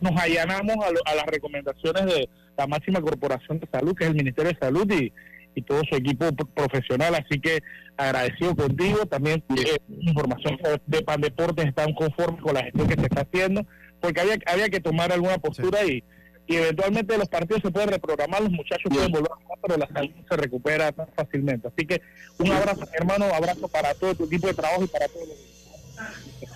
nos, 0.00 0.20
allanamos 0.20 0.76
a, 0.84 1.14
las 1.14 1.26
recomendaciones 1.26 2.06
de 2.06 2.28
la 2.56 2.66
máxima 2.66 3.00
corporación 3.00 3.58
de 3.58 3.68
salud, 3.72 3.94
que 3.94 4.04
es 4.04 4.10
el 4.10 4.16
Ministerio 4.16 4.52
de 4.52 4.58
Salud 4.58 4.90
y, 4.92 5.12
todo 5.66 5.82
su 5.88 5.94
equipo 5.94 6.26
profesional. 6.52 7.14
Así 7.14 7.40
que 7.40 7.62
agradecido 7.96 8.56
contigo. 8.56 9.06
También 9.06 9.42
eh, 9.56 9.78
información 10.00 10.58
de 10.84 11.02
Pan 11.02 11.20
Deportes 11.20 11.66
están 11.66 11.94
conformes 11.94 12.42
con 12.42 12.54
la 12.54 12.64
gestión 12.64 12.88
que 12.88 12.96
se 12.96 13.02
está 13.02 13.20
haciendo, 13.20 13.64
porque 14.04 14.20
había, 14.20 14.38
había 14.44 14.68
que 14.68 14.80
tomar 14.80 15.10
alguna 15.10 15.38
postura 15.38 15.82
y, 15.82 16.04
y 16.46 16.56
eventualmente 16.56 17.16
los 17.16 17.26
partidos 17.26 17.62
se 17.62 17.70
pueden 17.70 17.88
reprogramar, 17.88 18.42
los 18.42 18.50
muchachos 18.50 18.92
pueden 18.92 19.10
volver 19.10 19.32
a 19.32 19.36
jugar, 19.36 19.58
pero 19.62 19.78
la 19.78 19.88
salud 19.88 20.10
se 20.28 20.36
recupera 20.36 20.92
tan 20.92 21.08
fácilmente. 21.16 21.68
Así 21.68 21.86
que 21.86 22.02
un 22.36 22.52
abrazo, 22.52 22.82
mi 22.82 22.96
hermano, 22.98 23.24
abrazo 23.32 23.66
para 23.66 23.94
todo 23.94 24.14
tu 24.14 24.24
equipo 24.24 24.46
de 24.46 24.52
trabajo 24.52 24.84
y 24.84 24.88
para 24.88 25.08
todos 25.08 25.26
los 25.26 25.38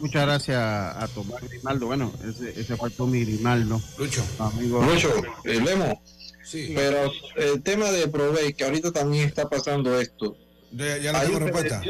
Muchas 0.01 0.27
gracias 0.27 0.59
a 0.59 1.09
Tomás 1.15 1.43
Grimaldo. 1.49 1.87
Bueno, 1.87 2.13
ese, 2.29 2.61
ese 2.61 2.77
fue 2.77 2.91
Tommy 2.91 3.25
Grimaldo. 3.25 3.81
Lucho. 3.97 4.23
Amigo. 4.39 4.83
Lucho, 4.83 5.11
eh, 5.45 5.59
Lemo. 5.59 6.03
Sí. 6.45 6.73
Pero 6.75 7.11
el 7.37 7.63
tema 7.63 7.91
de 7.91 8.09
Provey, 8.09 8.53
que 8.53 8.65
ahorita 8.65 8.93
también 8.93 9.27
está 9.27 9.49
pasando 9.49 9.99
esto. 9.99 10.37
Ya, 10.71 10.99
ya 10.99 11.19
tengo 11.19 11.39
respuesta. 11.39 11.81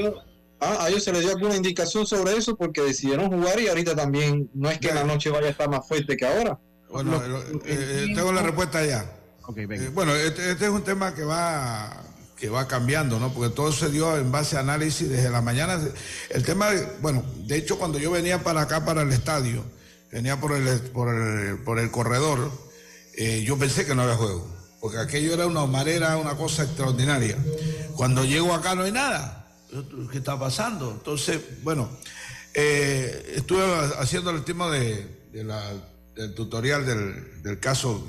Ah, 0.61 0.85
a 0.85 0.89
ellos 0.89 1.05
se 1.05 1.13
les 1.13 1.23
dio 1.23 1.31
alguna 1.31 1.57
indicación 1.57 2.07
sobre 2.07 2.37
eso 2.37 2.57
porque 2.57 2.83
decidieron 2.83 3.31
jugar 3.31 3.61
y 3.61 3.69
ahorita 3.69 3.95
también 3.95 4.51
no 4.55 4.71
es 4.71 4.79
que 4.79 4.93
la 4.93 5.05
noche 5.05 5.31
vaya 5.31 5.49
a 5.49 5.51
estar 5.51 5.69
más 5.69 5.87
fuerte 5.87 6.17
que 6.17 6.27
ahora. 6.27 6.59
Bueno, 6.91 7.23
eh, 7.25 7.51
eh, 7.65 8.07
tengo 8.15 8.33
la 8.33 8.43
respuesta 8.43 8.85
ya. 8.85 9.05
Okay, 9.43 9.67
bueno, 9.67 10.15
este, 10.15 10.51
este, 10.51 10.67
es 10.67 10.71
un 10.71 10.83
tema 10.83 11.15
que 11.15 11.25
va 11.25 12.05
que 12.39 12.49
va 12.49 12.69
cambiando, 12.69 13.19
¿no? 13.19 13.33
Porque 13.33 13.55
todo 13.55 13.73
se 13.73 13.91
dio 13.91 14.17
en 14.17 14.31
base 14.31 14.57
a 14.57 14.61
análisis 14.61 15.09
desde 15.09 15.29
la 15.29 15.41
mañana. 15.41 15.81
El 16.31 16.45
tema, 16.45 16.69
bueno, 17.01 17.25
de 17.47 17.57
hecho 17.57 17.79
cuando 17.79 17.99
yo 17.99 18.13
venía 18.13 18.45
para 18.45 18.63
acá, 18.63 18.85
para 18.85 19.03
el 19.03 19.13
estadio, 19.13 19.65
venía 20.13 20.39
por 20.39 20.53
el, 20.53 20.81
por 20.93 21.15
el, 21.15 21.59
por 21.59 21.79
el 21.81 21.91
corredor, 21.91 22.51
eh, 23.17 23.43
yo 23.45 23.59
pensé 23.59 23.85
que 23.85 23.95
no 23.95 24.03
había 24.03 24.15
juego, 24.15 24.47
porque 24.81 24.99
aquello 24.99 25.35
era 25.35 25.47
una 25.47 25.67
marera, 25.67 26.17
una 26.17 26.37
cosa 26.37 26.63
extraordinaria. 26.63 27.37
Cuando 27.97 28.25
llego 28.25 28.55
acá 28.55 28.77
no 28.77 28.83
hay 28.83 28.93
nada. 28.93 29.38
¿Qué 30.11 30.19
está 30.19 30.39
pasando? 30.39 30.91
Entonces, 30.93 31.63
bueno, 31.63 31.89
eh, 32.55 33.35
estuve 33.37 33.63
haciendo 33.99 34.31
el 34.31 34.45
tema 34.45 34.71
de, 34.71 35.29
del 35.33 36.35
tutorial 36.35 36.87
del, 36.87 37.61
caso 37.61 38.07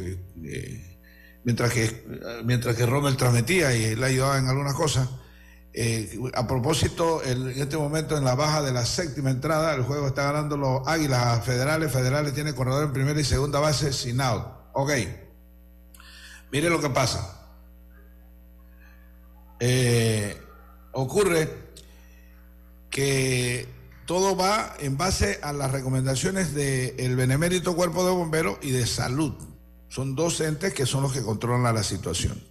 mientras 1.44 1.72
que, 1.72 2.06
mientras 2.46 2.76
que 2.76 2.86
Rommel 2.86 3.18
transmitía 3.18 3.76
y 3.76 3.96
le 3.96 4.06
ayudaba 4.06 4.38
en 4.38 4.48
algunas 4.48 4.74
cosas. 4.74 5.10
Eh, 5.72 6.20
a 6.34 6.48
propósito, 6.48 7.24
en 7.24 7.50
este 7.50 7.78
momento 7.78 8.18
en 8.18 8.24
la 8.24 8.36
baja 8.36 8.64
de 8.64 8.72
la 8.72 8.86
séptima 8.86 9.30
entrada, 9.30 9.76
el 9.76 9.84
juego 9.84 10.08
está 10.08 10.24
ganando 10.24 10.58
los 10.58 10.88
Águilas 10.88 11.46
Federales. 11.46 11.92
Federales 11.92 12.34
tiene 12.34 12.54
corredor 12.54 12.86
en 12.86 12.94
primera 12.94 13.20
y 13.20 13.24
segunda 13.24 13.60
base 13.60 13.94
sin 13.94 14.20
out. 14.20 14.46
Ok. 14.74 14.92
Mire 16.52 16.70
lo 16.70 16.82
que 16.82 16.90
pasa. 16.90 17.36
Eh, 19.60 20.42
ocurre 20.92 21.50
que 22.90 23.68
todo 24.06 24.36
va 24.36 24.76
en 24.80 24.98
base 24.98 25.40
a 25.44 25.54
las 25.54 25.72
recomendaciones 25.72 26.54
del 26.54 27.16
Benemérito 27.16 27.76
Cuerpo 27.76 28.06
de 28.06 28.12
Bomberos 28.12 28.58
y 28.62 28.72
de 28.72 28.88
Salud. 28.88 29.34
Son 29.88 30.16
dos 30.16 30.42
entes 30.42 30.74
que 30.74 30.86
son 30.86 31.04
los 31.04 31.14
que 31.14 31.22
controlan 31.22 31.76
la 31.76 31.84
situación. 31.84 32.42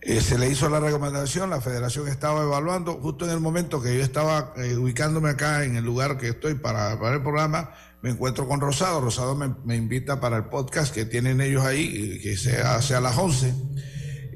Eh, 0.00 0.20
se 0.20 0.38
le 0.38 0.48
hizo 0.48 0.68
la 0.68 0.78
recomendación, 0.78 1.50
la 1.50 1.60
federación 1.60 2.06
estaba 2.06 2.42
evaluando, 2.44 2.94
justo 2.94 3.24
en 3.24 3.32
el 3.32 3.40
momento 3.40 3.82
que 3.82 3.96
yo 3.96 4.04
estaba 4.04 4.52
eh, 4.56 4.76
ubicándome 4.76 5.30
acá 5.30 5.64
en 5.64 5.74
el 5.74 5.84
lugar 5.84 6.16
que 6.18 6.28
estoy 6.28 6.54
para, 6.54 6.92
el 6.92 7.22
programa, 7.22 7.72
me 8.02 8.10
encuentro 8.10 8.46
con 8.46 8.60
Rosado, 8.60 9.00
Rosado 9.00 9.34
me, 9.34 9.74
invita 9.74 10.20
para 10.20 10.36
el 10.36 10.44
podcast 10.44 10.94
que 10.94 11.06
tienen 11.06 11.40
ellos 11.40 11.64
ahí, 11.64 12.20
que 12.20 12.36
se 12.36 12.58
hace 12.58 12.94
a 12.94 13.00
las 13.00 13.18
11. 13.18 13.52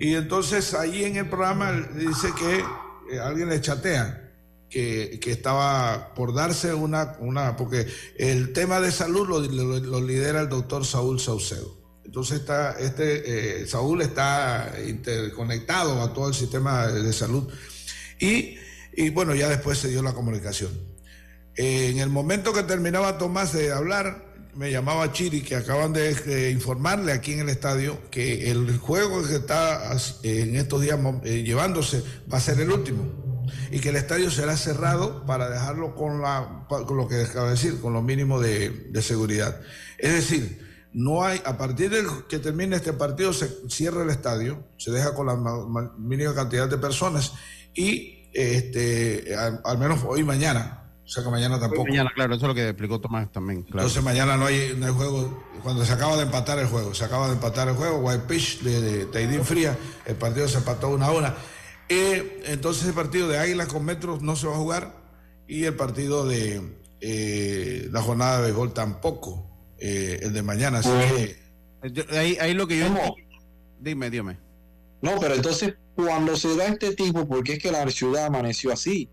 Y 0.01 0.15
entonces 0.15 0.75
ahí 0.75 1.05
en 1.05 1.15
el 1.15 1.29
programa 1.29 1.71
dice 1.95 2.33
que 2.37 2.65
eh, 3.11 3.19
alguien 3.19 3.49
le 3.49 3.61
chatea. 3.61 4.27
Que, 4.69 5.19
estaba 5.27 6.15
por 6.15 6.33
darse 6.33 6.73
una, 6.73 7.17
una, 7.19 7.57
porque 7.57 7.89
el 8.17 8.53
tema 8.53 8.81
de 8.81 8.93
salud 8.93 9.27
lo, 9.27 10.01
lidera 10.01 10.43
el 10.43 10.49
doctor 10.49 10.87
Saúl 10.87 11.19
Saucedo. 11.19 11.77
Entonces 12.05 12.39
está, 12.39 12.79
este, 12.79 13.63
eh, 13.63 13.67
Saúl 13.67 14.01
está 14.01 14.73
interconectado 14.87 16.01
a 16.01 16.15
todo 16.15 16.29
el 16.29 16.35
sistema 16.35 16.87
de 16.87 17.13
salud. 17.13 17.53
Y, 18.21 18.59
bueno, 19.11 19.35
ya 19.35 19.49
después 19.49 19.79
se 19.79 19.89
dio 19.89 20.03
la 20.03 20.13
comunicación. 20.13 20.71
en 21.57 21.99
el 21.99 22.09
momento 22.09 22.53
que 22.53 22.63
terminaba 22.63 23.19
Tomás 23.19 23.53
de 23.53 23.73
hablar, 23.73 24.30
me 24.55 24.71
llamaba 24.71 25.13
Chiri, 25.13 25.43
que 25.43 25.57
acaban 25.57 25.93
de 25.93 26.51
informarle 26.51 27.13
aquí 27.13 27.33
en 27.33 27.41
el 27.41 27.49
estadio 27.49 27.99
que 28.11 28.51
el 28.51 28.79
juego 28.79 29.23
que 29.27 29.37
está 29.37 29.97
en 30.23 30.57
estos 30.57 30.83
días 30.83 30.99
eh, 31.25 31.43
llevándose 31.43 32.03
va 32.33 32.39
a 32.39 32.41
ser 32.41 32.61
el 32.61 32.71
último 32.71 33.05
y 33.71 33.81
que 33.81 33.91
el 33.91 33.97
estadio 33.97 34.31
será 34.31 34.57
cerrado 34.57 35.25
para 35.27 35.49
dejarlo 35.49 35.95
con, 35.95 36.21
la, 36.21 36.67
con 36.69 36.97
lo 36.97 37.09
que 37.09 37.23
acaba 37.23 37.47
de 37.47 37.53
decir, 37.53 37.81
con 37.81 37.93
lo 37.93 38.03
mínimo 38.03 38.41
de, 38.41 38.71
de 38.71 39.03
seguridad. 39.03 39.61
Es 39.99 40.13
decir, 40.13 40.71
no 40.93 41.25
hay, 41.25 41.41
a 41.45 41.57
partir 41.57 41.91
de 41.91 42.05
que 42.29 42.39
termine 42.39 42.77
este 42.77 42.93
partido, 42.93 43.33
se 43.33 43.49
cierra 43.69 44.03
el 44.03 44.11
estadio, 44.11 44.65
se 44.77 44.91
deja 44.91 45.15
con 45.15 45.27
la 45.27 45.37
mínima 45.99 46.35
cantidad 46.35 46.69
de 46.69 46.79
personas 46.79 47.33
y 47.75 48.29
este, 48.33 49.35
al, 49.37 49.79
menos 49.79 50.01
hoy 50.05 50.25
mañana. 50.25 50.80
O 51.11 51.13
sea 51.13 51.25
que 51.25 51.31
mañana 51.31 51.59
tampoco. 51.59 51.87
mañana, 51.89 52.09
claro, 52.15 52.37
eso 52.37 52.45
es 52.45 52.49
lo 52.49 52.55
que 52.55 52.69
explicó 52.69 53.01
Tomás 53.01 53.33
también. 53.33 53.67
Entonces 53.67 54.01
mañana 54.01 54.37
no 54.37 54.47
hay, 54.47 54.77
no 54.79 54.87
hay 54.87 54.93
juego. 54.93 55.43
Cuando 55.61 55.85
se 55.85 55.93
acaba 55.93 56.17
de 56.17 56.23
empatar 56.23 56.61
el 56.61 56.69
juego, 56.69 56.95
se 56.95 57.05
acaba 57.05 57.27
de 57.27 57.33
empatar 57.33 57.67
el 57.69 57.75
juego, 57.75 57.99
White 57.99 58.23
Pitch 58.29 58.61
de, 58.61 59.07
de 59.07 59.45
Fría, 59.45 59.77
el 60.07 60.15
partido 60.15 60.47
se 60.47 60.59
empató 60.59 60.89
una 60.91 61.07
a 61.07 61.11
una. 61.11 61.35
Eh, 61.89 62.45
entonces 62.47 62.87
el 62.87 62.95
partido 62.95 63.27
de 63.27 63.39
Águilas 63.39 63.67
con 63.67 63.85
Metros 63.85 64.23
no 64.23 64.37
se 64.37 64.47
va 64.47 64.55
a 64.55 64.59
jugar 64.59 64.95
y 65.49 65.65
el 65.65 65.75
partido 65.75 66.29
de 66.29 66.79
eh, 67.01 67.89
la 67.91 68.03
jornada 68.03 68.37
de 68.37 68.43
béisbol 68.45 68.73
tampoco. 68.73 69.75
Eh, 69.79 70.21
el 70.23 70.33
de 70.33 70.43
mañana. 70.45 70.79
Así 70.79 70.91
que... 70.91 72.17
Ahí, 72.17 72.39
ahí 72.41 72.55
lo 72.55 72.69
que 72.69 72.79
yo... 72.79 72.87
Dime, 73.81 74.11
dime. 74.11 74.39
No, 75.03 75.19
pero 75.19 75.35
entonces, 75.35 75.75
cuando 75.97 76.37
se 76.37 76.55
da 76.55 76.67
este 76.67 76.95
tipo, 76.95 77.27
¿por 77.27 77.43
qué 77.43 77.55
es 77.55 77.59
que 77.59 77.73
la 77.73 77.91
ciudad 77.91 78.27
amaneció 78.27 78.73
así? 78.73 79.11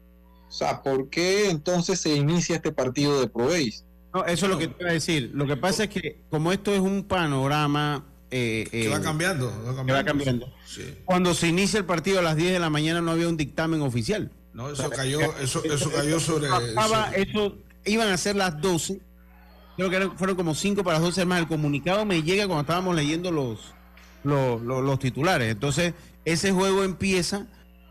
O 0.47 0.51
sea, 0.51 0.81
¿por 0.81 1.09
qué 1.09 1.49
entonces 1.49 1.99
se 1.99 2.15
inicia 2.15 2.55
este 2.55 2.71
partido 2.71 3.19
de 3.19 3.27
Proveis? 3.27 3.83
No, 4.13 4.25
eso 4.25 4.45
es 4.45 4.51
lo 4.51 4.57
que 4.57 4.67
te 4.69 4.81
iba 4.81 4.89
a 4.89 4.93
decir. 4.93 5.31
Lo 5.33 5.45
que 5.45 5.57
pasa 5.57 5.83
es 5.83 5.89
que 5.89 6.21
como 6.29 6.51
esto 6.51 6.73
es 6.73 6.79
un 6.79 7.03
panorama... 7.03 8.05
Eh, 8.31 8.67
que 8.71 8.89
va 8.89 8.97
eh, 8.97 9.01
cambiando. 9.01 9.51
Va 9.89 10.03
cambiando. 10.03 10.51
Cuando 11.05 11.33
se 11.33 11.47
inicia 11.47 11.79
el 11.79 11.85
partido 11.85 12.19
a 12.19 12.21
las 12.21 12.35
10 12.35 12.53
de 12.53 12.59
la 12.59 12.69
mañana 12.69 13.01
no 13.01 13.11
había 13.11 13.27
un 13.27 13.37
dictamen 13.37 13.81
oficial. 13.81 14.31
No, 14.53 14.69
eso 14.71 14.89
cayó, 14.89 15.19
eso, 15.39 15.63
eso 15.63 15.91
cayó 15.91 16.19
sobre... 16.19 16.47
Eso, 17.15 17.57
iban 17.85 18.09
a 18.09 18.17
ser 18.17 18.35
las 18.35 18.59
12. 18.59 18.99
Creo 19.75 19.89
que 19.89 20.17
fueron 20.17 20.35
como 20.35 20.55
5 20.55 20.83
para 20.83 20.95
las 20.95 21.03
12. 21.03 21.21
Además, 21.21 21.39
el 21.41 21.47
comunicado 21.47 22.05
me 22.05 22.23
llega 22.23 22.47
cuando 22.47 22.61
estábamos 22.61 22.95
leyendo 22.95 23.31
los, 23.31 23.59
los, 24.23 24.61
los 24.61 24.99
titulares. 24.99 25.51
Entonces, 25.51 25.93
ese 26.25 26.51
juego 26.51 26.83
empieza 26.83 27.47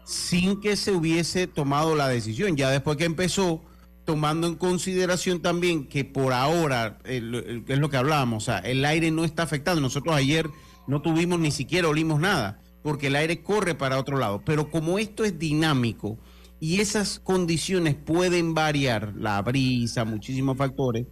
sin 0.07 0.61
que 0.61 0.77
se 0.77 0.93
hubiese 0.93 1.49
tomado 1.49 1.97
la 1.97 2.09
decisión. 2.09 2.57
Ya 2.57 2.71
después 2.71 2.97
que 2.97 3.05
empezó, 3.05 3.61
tomando 4.05 4.47
en 4.47 4.55
consideración 4.55 5.43
también 5.43 5.89
que 5.89 6.05
por 6.05 6.33
ahora, 6.33 6.99
es 7.05 7.21
lo 7.23 7.91
que 7.91 7.97
hablábamos, 7.97 8.45
o 8.45 8.47
sea, 8.47 8.59
el 8.59 8.85
aire 8.85 9.11
no 9.11 9.25
está 9.25 9.43
afectando. 9.43 9.83
Nosotros 9.83 10.15
ayer 10.15 10.49
no 10.87 11.03
tuvimos 11.03 11.41
ni 11.41 11.51
siquiera 11.51 11.89
olimos 11.89 12.21
nada, 12.21 12.63
porque 12.83 13.09
el 13.09 13.17
aire 13.17 13.43
corre 13.43 13.75
para 13.75 13.99
otro 13.99 14.17
lado. 14.17 14.43
Pero 14.47 14.71
como 14.71 15.01
esto 15.01 15.25
es 15.25 15.41
dinámico 15.41 16.19
y 16.61 16.81
esas 16.81 17.19
condiciones 17.19 17.97
pueden 17.97 18.55
variar, 18.55 19.13
la 19.17 19.43
brisa, 19.43 20.05
muchísimos 20.05 20.57
factores, 20.57 21.07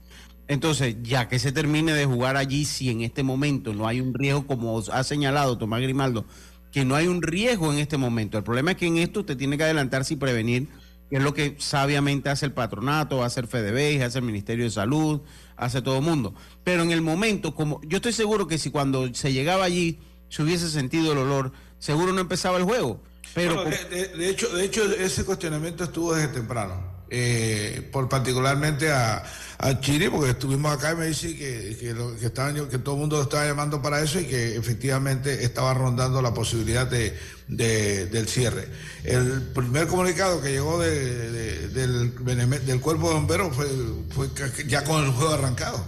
entonces, 0.47 0.97
ya 1.03 1.27
que 1.27 1.39
se 1.39 1.53
termine 1.53 1.95
de 1.95 2.05
jugar 2.05 2.37
allí, 2.37 2.67
si 2.67 2.91
en 2.91 3.01
este 3.01 3.23
momento 3.23 3.73
no 3.73 3.89
hay 3.89 4.01
un 4.01 4.13
riesgo, 4.13 4.47
como 4.47 4.79
ha 4.93 5.03
señalado 5.03 5.57
Tomás 5.57 5.81
Grimaldo, 5.81 6.27
que 6.75 6.85
no 6.85 6.97
hay 6.97 7.07
un 7.07 7.23
riesgo 7.23 7.73
en 7.73 7.79
este 7.79 7.97
momento. 7.97 8.37
El 8.37 8.43
problema 8.43 8.73
es 8.73 8.77
que 8.77 8.89
en 8.89 8.99
esto 8.99 9.21
usted 9.21 9.37
tiene 9.37 9.57
que 9.57 9.63
adelantarse 9.63 10.15
y 10.15 10.17
prevenir, 10.17 10.67
que 11.09 11.19
es 11.19 11.23
lo 11.23 11.33
que 11.33 11.55
sabiamente 11.61 12.31
hace 12.31 12.47
el 12.47 12.53
patronato, 12.53 13.23
hace 13.23 13.39
el 13.39 13.47
FEDEBEI, 13.47 14.03
hace 14.03 14.19
el 14.19 14.25
Ministerio 14.25 14.65
de 14.65 14.73
Salud, 14.73 15.21
hace 15.57 15.83
todo 15.83 15.99
el 15.99 16.03
mundo. 16.03 16.35
Pero 16.65 16.83
en 16.83 16.91
el 16.91 17.01
momento, 17.01 17.55
como 17.55 17.81
yo 17.85 17.99
estoy 17.99 18.13
seguro 18.13 18.49
que 18.49 18.59
si 18.59 18.73
cuando 18.73 19.15
se 19.15 19.33
llegaba 19.33 19.65
allí 19.65 20.01
se 20.29 20.43
hubiese 20.43 20.69
sentido 20.69 21.13
el 21.13 21.19
olor, 21.19 21.53
seguro 21.79 22.13
no 22.13 22.21
empezaba 22.21 22.59
el 22.59 22.65
juego. 22.65 23.01
Pero 23.35 23.65
de, 23.65 24.29
hecho, 24.29 24.49
de 24.49 24.65
hecho, 24.65 24.83
ese 24.97 25.25
cuestionamiento 25.25 25.85
estuvo 25.85 26.13
desde 26.13 26.27
temprano. 26.27 26.94
Eh, 27.11 27.89
por 27.93 28.09
particularmente 28.09 28.91
a, 28.91 29.23
a 29.59 29.81
Chile, 29.81 30.11
porque 30.11 30.31
estuvimos 30.31 30.73
acá 30.73 30.93
y 30.93 30.97
me 30.97 31.07
dice 31.07 31.37
que, 31.37 31.77
que, 31.79 31.95
que, 31.95 32.69
que 32.69 32.79
todo 32.79 32.95
el 32.95 33.01
mundo 33.01 33.23
estaba 33.23 33.45
llamando 33.47 33.81
para 33.83 34.01
eso 34.01 34.19
y 34.19 34.25
que 34.25 34.57
efectivamente 34.57 35.45
estaba 35.45 35.75
rondando 35.75 36.23
la 36.23 36.33
posibilidad 36.33 36.87
de, 36.87 37.15
del 37.47 38.27
cierre. 38.27 38.69
El 39.05 39.43
primer 39.55 39.87
comunicado 39.87 40.41
que 40.41 40.51
llegó 40.51 40.81
del, 40.81 41.73
del 41.73 42.81
cuerpo 42.81 43.09
de 43.09 43.15
bomberos 43.15 43.55
fue, 43.55 43.69
fue 44.11 44.29
ya 44.67 44.83
con 44.83 45.05
el 45.05 45.11
juego 45.11 45.35
arrancado. 45.35 45.85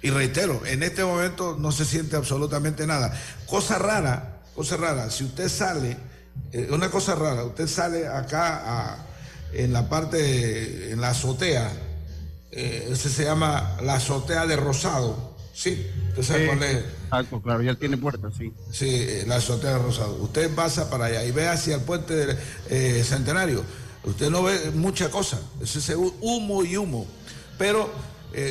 Y 0.00 0.10
reitero, 0.10 0.62
en 0.64 0.82
este 0.82 1.04
momento 1.04 1.56
no 1.58 1.70
se 1.70 1.84
siente 1.84 2.16
absolutamente 2.16 2.86
nada. 2.86 3.12
Cosa 3.46 3.78
rara, 3.78 4.42
cosa 4.54 4.76
rara, 4.76 5.10
si 5.10 5.24
usted 5.24 5.48
sale, 5.48 5.96
eh, 6.52 6.68
una 6.70 6.90
cosa 6.90 7.14
rara, 7.14 7.44
usted 7.44 7.68
sale 7.68 8.08
acá 8.08 8.62
a 8.64 9.11
en 9.52 9.72
la 9.72 9.88
parte, 9.88 10.92
en 10.92 11.00
la 11.00 11.10
azotea, 11.10 11.70
eh, 12.50 12.88
ese 12.90 13.08
se 13.08 13.24
llama 13.24 13.76
la 13.82 13.94
azotea 13.94 14.46
de 14.46 14.56
Rosado. 14.56 15.32
Sí, 15.54 15.86
usted 16.08 16.22
sabe 16.22 16.46
cuál 16.46 16.62
es. 16.62 16.84
claro, 17.42 17.62
ya 17.62 17.74
tiene 17.74 17.96
puerta, 17.96 18.30
sí. 18.36 18.52
Sí, 18.70 18.88
eh, 18.88 19.24
la 19.26 19.36
azotea 19.36 19.72
de 19.74 19.78
Rosado. 19.78 20.16
Usted 20.16 20.54
pasa 20.54 20.90
para 20.90 21.06
allá 21.06 21.24
y 21.24 21.30
ve 21.30 21.48
hacia 21.48 21.76
el 21.76 21.82
puente 21.82 22.14
del 22.14 22.38
eh, 22.70 23.02
Centenario. 23.04 23.64
Usted 24.04 24.30
no 24.30 24.42
ve 24.42 24.70
mucha 24.74 25.10
cosa, 25.10 25.40
es 25.62 25.76
ese 25.76 25.94
humo 25.96 26.64
y 26.64 26.76
humo. 26.76 27.06
Pero 27.58 27.90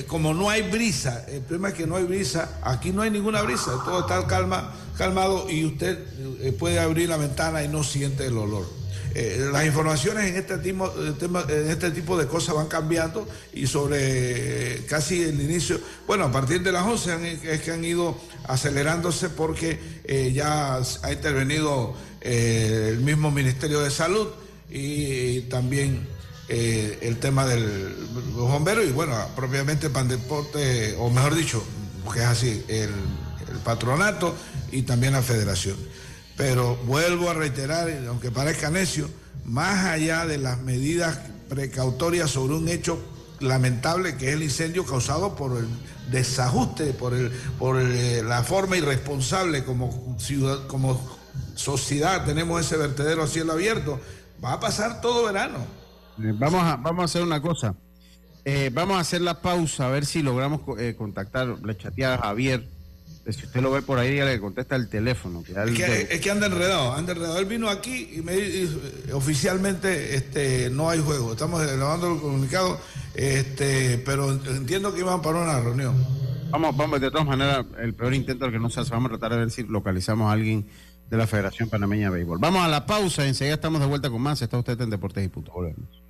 como 0.07 0.35
no 0.35 0.51
hay 0.51 0.61
brisa, 0.61 1.25
el 1.27 1.41
problema 1.41 1.69
es 1.69 1.73
que 1.73 1.87
no 1.87 1.95
hay 1.95 2.03
brisa, 2.03 2.59
aquí 2.61 2.91
no 2.91 3.01
hay 3.01 3.09
ninguna 3.09 3.41
brisa, 3.41 3.71
todo 3.83 4.01
está 4.01 4.27
calma, 4.27 4.75
calmado 4.95 5.49
y 5.49 5.65
usted 5.65 5.97
puede 6.59 6.79
abrir 6.79 7.09
la 7.09 7.17
ventana 7.17 7.63
y 7.63 7.67
no 7.67 7.83
siente 7.83 8.27
el 8.27 8.37
olor. 8.37 8.80
Eh, 9.13 9.49
las 9.51 9.65
informaciones 9.65 10.29
en 10.29 10.37
este, 10.37 10.57
tipo, 10.59 10.93
en 11.49 11.69
este 11.69 11.91
tipo 11.91 12.17
de 12.17 12.27
cosas 12.27 12.55
van 12.55 12.67
cambiando 12.67 13.27
y 13.53 13.67
sobre 13.67 13.97
eh, 14.75 14.85
casi 14.87 15.21
el 15.23 15.41
inicio, 15.41 15.79
bueno, 16.07 16.25
a 16.25 16.31
partir 16.31 16.63
de 16.63 16.71
las 16.71 16.83
11 16.83 17.39
es 17.43 17.61
que 17.61 17.71
han 17.71 17.83
ido 17.83 18.17
acelerándose 18.45 19.29
porque 19.29 19.79
eh, 20.05 20.31
ya 20.33 20.77
ha 20.77 21.11
intervenido 21.11 21.93
el 22.21 22.99
mismo 22.99 23.31
Ministerio 23.31 23.81
de 23.81 23.89
Salud 23.89 24.27
y, 24.69 25.41
también 25.41 26.07
el 26.47 27.17
tema 27.17 27.45
de 27.45 27.59
los 27.59 28.35
bomberos 28.35 28.85
y 28.85 28.91
bueno, 28.91 29.15
propiamente 29.35 29.89
Pandeporte, 29.89 30.95
o 30.99 31.09
mejor 31.09 31.33
dicho, 31.33 31.63
porque 32.03 32.19
es 32.19 32.25
así, 32.25 32.63
el 32.67 32.89
patronato 33.63 34.35
y 34.71 34.83
también 34.83 35.13
la 35.13 35.21
federación. 35.21 35.77
Pero 36.41 36.75
vuelvo 36.87 37.29
a 37.29 37.35
reiterar, 37.35 37.87
aunque 38.07 38.31
parezca 38.31 38.71
necio, 38.71 39.07
más 39.45 39.85
allá 39.85 40.25
de 40.25 40.39
las 40.39 40.59
medidas 40.59 41.19
precautorias 41.47 42.31
sobre 42.31 42.55
un 42.55 42.67
hecho 42.67 42.99
lamentable 43.39 44.17
que 44.17 44.29
es 44.29 44.33
el 44.33 44.41
incendio 44.41 44.83
causado 44.83 45.35
por 45.35 45.55
el 45.59 45.67
desajuste, 46.09 46.93
por, 46.93 47.13
el, 47.13 47.29
por 47.59 47.79
eh, 47.79 48.23
la 48.23 48.41
forma 48.41 48.75
irresponsable 48.75 49.63
como, 49.63 50.17
ciudad, 50.17 50.65
como 50.65 50.99
sociedad 51.53 52.25
tenemos 52.25 52.59
ese 52.59 52.75
vertedero 52.75 53.21
a 53.21 53.27
cielo 53.27 53.53
abierto, 53.53 53.99
va 54.43 54.53
a 54.53 54.59
pasar 54.59 54.99
todo 54.99 55.23
verano. 55.23 55.59
Eh, 56.23 56.33
vamos 56.33 56.63
a, 56.63 56.75
vamos 56.75 57.03
a 57.03 57.05
hacer 57.05 57.21
una 57.21 57.39
cosa. 57.39 57.75
Eh, 58.45 58.71
vamos 58.73 58.97
a 58.97 59.01
hacer 59.01 59.21
la 59.21 59.43
pausa, 59.43 59.85
a 59.85 59.89
ver 59.91 60.07
si 60.07 60.23
logramos 60.23 60.61
contactar, 60.97 61.59
le 61.63 61.77
chatear 61.77 62.13
a 62.13 62.23
Javier 62.23 62.80
si 63.29 63.45
usted 63.45 63.61
lo 63.61 63.71
ve 63.71 63.81
por 63.81 63.99
ahí, 63.99 64.15
ya 64.15 64.25
le 64.25 64.39
contesta 64.39 64.75
el 64.75 64.87
teléfono. 64.87 65.43
es, 65.47 66.19
que, 66.19 66.31
anda 66.31 66.47
enredado, 66.47 66.93
anda 66.93 67.11
enredado. 67.11 67.37
Él 67.37 67.45
vino 67.45 67.69
aquí 67.69 68.09
y 68.15 68.21
me 68.21 68.33
oficialmente 69.13 70.15
este, 70.15 70.69
no 70.71 70.89
hay 70.89 70.99
juego. 70.99 71.33
Estamos 71.33 71.61
elevando 71.61 72.13
el 72.13 72.19
comunicado, 72.19 72.79
este, 73.13 73.99
pero 73.99 74.31
entiendo 74.31 74.93
que 74.93 75.01
iban 75.01 75.21
para 75.21 75.39
una 75.39 75.59
reunión. 75.59 75.95
Vamos, 76.49 76.75
vamos, 76.75 76.99
de 76.99 77.11
todas 77.11 77.27
maneras, 77.27 77.65
el 77.79 77.93
peor 77.93 78.13
intento 78.13 78.49
que 78.51 78.59
no 78.59 78.69
se 78.69 78.81
hace. 78.81 78.91
Vamos 78.91 79.11
a 79.11 79.17
tratar 79.17 79.33
de 79.33 79.37
ver 79.37 79.51
si 79.51 79.63
localizamos 79.63 80.27
a 80.27 80.31
alguien 80.33 80.67
de 81.09 81.17
la 81.17 81.27
Federación 81.27 81.69
Panameña 81.69 82.09
de 82.09 82.15
Béisbol. 82.15 82.39
Vamos 82.39 82.63
a 82.63 82.67
la 82.67 82.85
pausa, 82.87 83.27
enseguida 83.27 83.55
estamos 83.55 83.81
de 83.81 83.87
vuelta 83.87 84.09
con 84.09 84.21
más. 84.21 84.41
Está 84.41 84.57
usted 84.57 84.81
en 84.81 84.89
Deportes 84.89 85.23
y 85.23 85.27
Punto. 85.27 85.51
Volvemos. 85.51 86.01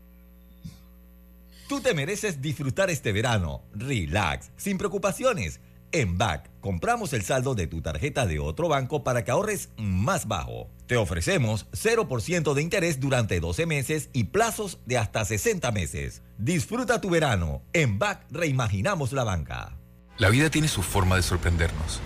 Tú 1.67 1.82
te 1.82 1.93
mereces 1.93 2.41
disfrutar 2.41 2.89
este 2.89 3.12
verano. 3.12 3.62
Relax, 3.74 4.52
sin 4.56 4.78
preocupaciones 4.78 5.60
en 5.91 6.17
BAC, 6.17 6.49
compramos 6.62 7.13
el 7.13 7.23
saldo 7.23 7.56
de 7.56 7.67
tu 7.67 7.82
tarjeta 7.82 8.25
de 8.25 8.39
otro 8.39 8.69
banco 8.69 9.04
para 9.04 9.23
que 9.23 9.32
ahorres 9.32 9.69
más 9.77 10.27
bajo. 10.27 10.69
Te 10.88 10.97
ofrecemos 10.97 11.67
0% 11.71 12.54
de 12.54 12.62
interés 12.62 12.99
durante 12.99 13.39
12 13.39 13.65
meses 13.65 14.10
y 14.13 14.25
plazos 14.25 14.80
de 14.86 14.97
hasta 14.97 15.25
60 15.25 15.71
meses. 15.71 16.21
Disfruta 16.38 17.01
tu 17.01 17.10
verano. 17.10 17.62
En 17.73 17.99
BAC 17.99 18.25
reimaginamos 18.30 19.12
la 19.12 19.23
banca. 19.23 19.77
La 20.17 20.30
vida 20.30 20.49
tiene 20.49 20.67
su 20.67 20.82
forma 20.82 21.15
de 21.15 21.23
sorprendernos. 21.23 21.99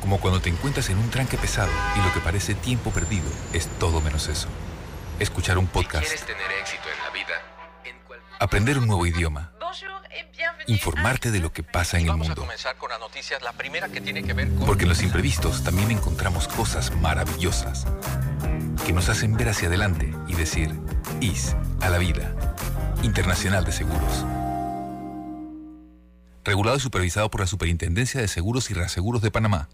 Como 0.00 0.20
cuando 0.20 0.40
te 0.40 0.50
encuentras 0.50 0.90
en 0.90 0.98
un 0.98 1.10
tranque 1.10 1.38
pesado 1.38 1.72
y 1.96 2.06
lo 2.06 2.12
que 2.12 2.20
parece 2.20 2.54
tiempo 2.54 2.90
perdido 2.90 3.26
es 3.52 3.68
todo 3.78 4.00
menos 4.00 4.28
eso. 4.28 4.48
Escuchar 5.18 5.58
un 5.58 5.66
podcast. 5.66 6.04
quieres 6.04 6.26
tener 6.26 6.50
éxito 6.60 6.82
en 6.92 7.04
la 7.04 7.10
vida, 7.10 7.34
aprender 8.38 8.78
un 8.78 8.86
nuevo 8.86 9.06
idioma 9.06 9.53
informarte 10.66 11.30
de 11.30 11.40
lo 11.40 11.52
que 11.52 11.62
pasa 11.62 11.98
en 11.98 12.06
el 12.08 12.16
mundo. 12.16 12.46
Porque 14.66 14.82
en 14.84 14.88
los 14.88 15.02
imprevistos 15.02 15.64
también 15.64 15.90
encontramos 15.90 16.48
cosas 16.48 16.94
maravillosas 16.96 17.86
que 18.86 18.92
nos 18.92 19.08
hacen 19.08 19.34
ver 19.36 19.48
hacia 19.48 19.68
adelante 19.68 20.12
y 20.28 20.34
decir, 20.34 20.78
IS 21.20 21.56
a 21.80 21.88
la 21.88 21.98
vida. 21.98 22.34
Internacional 23.02 23.64
de 23.64 23.72
Seguros. 23.72 24.24
Regulado 26.44 26.76
y 26.76 26.80
supervisado 26.80 27.30
por 27.30 27.40
la 27.40 27.46
Superintendencia 27.46 28.20
de 28.20 28.28
Seguros 28.28 28.70
y 28.70 28.74
Reaseguros 28.74 29.22
de 29.22 29.30
Panamá. 29.30 29.68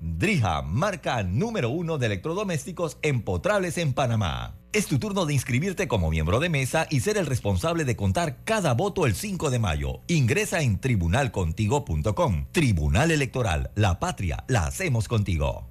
Drija, 0.00 0.62
marca 0.62 1.22
número 1.22 1.70
uno 1.70 1.98
de 1.98 2.06
electrodomésticos 2.06 2.98
empotrables 3.02 3.78
en 3.78 3.92
Panamá. 3.92 4.59
Es 4.72 4.86
tu 4.86 5.00
turno 5.00 5.26
de 5.26 5.34
inscribirte 5.34 5.88
como 5.88 6.10
miembro 6.10 6.38
de 6.38 6.48
mesa 6.48 6.86
y 6.90 7.00
ser 7.00 7.18
el 7.18 7.26
responsable 7.26 7.84
de 7.84 7.96
contar 7.96 8.44
cada 8.44 8.72
voto 8.72 9.04
el 9.04 9.16
5 9.16 9.50
de 9.50 9.58
mayo. 9.58 10.00
Ingresa 10.06 10.62
en 10.62 10.80
tribunalcontigo.com. 10.80 12.46
Tribunal 12.52 13.10
Electoral, 13.10 13.72
la 13.74 13.98
patria, 13.98 14.44
la 14.46 14.66
hacemos 14.66 15.08
contigo. 15.08 15.68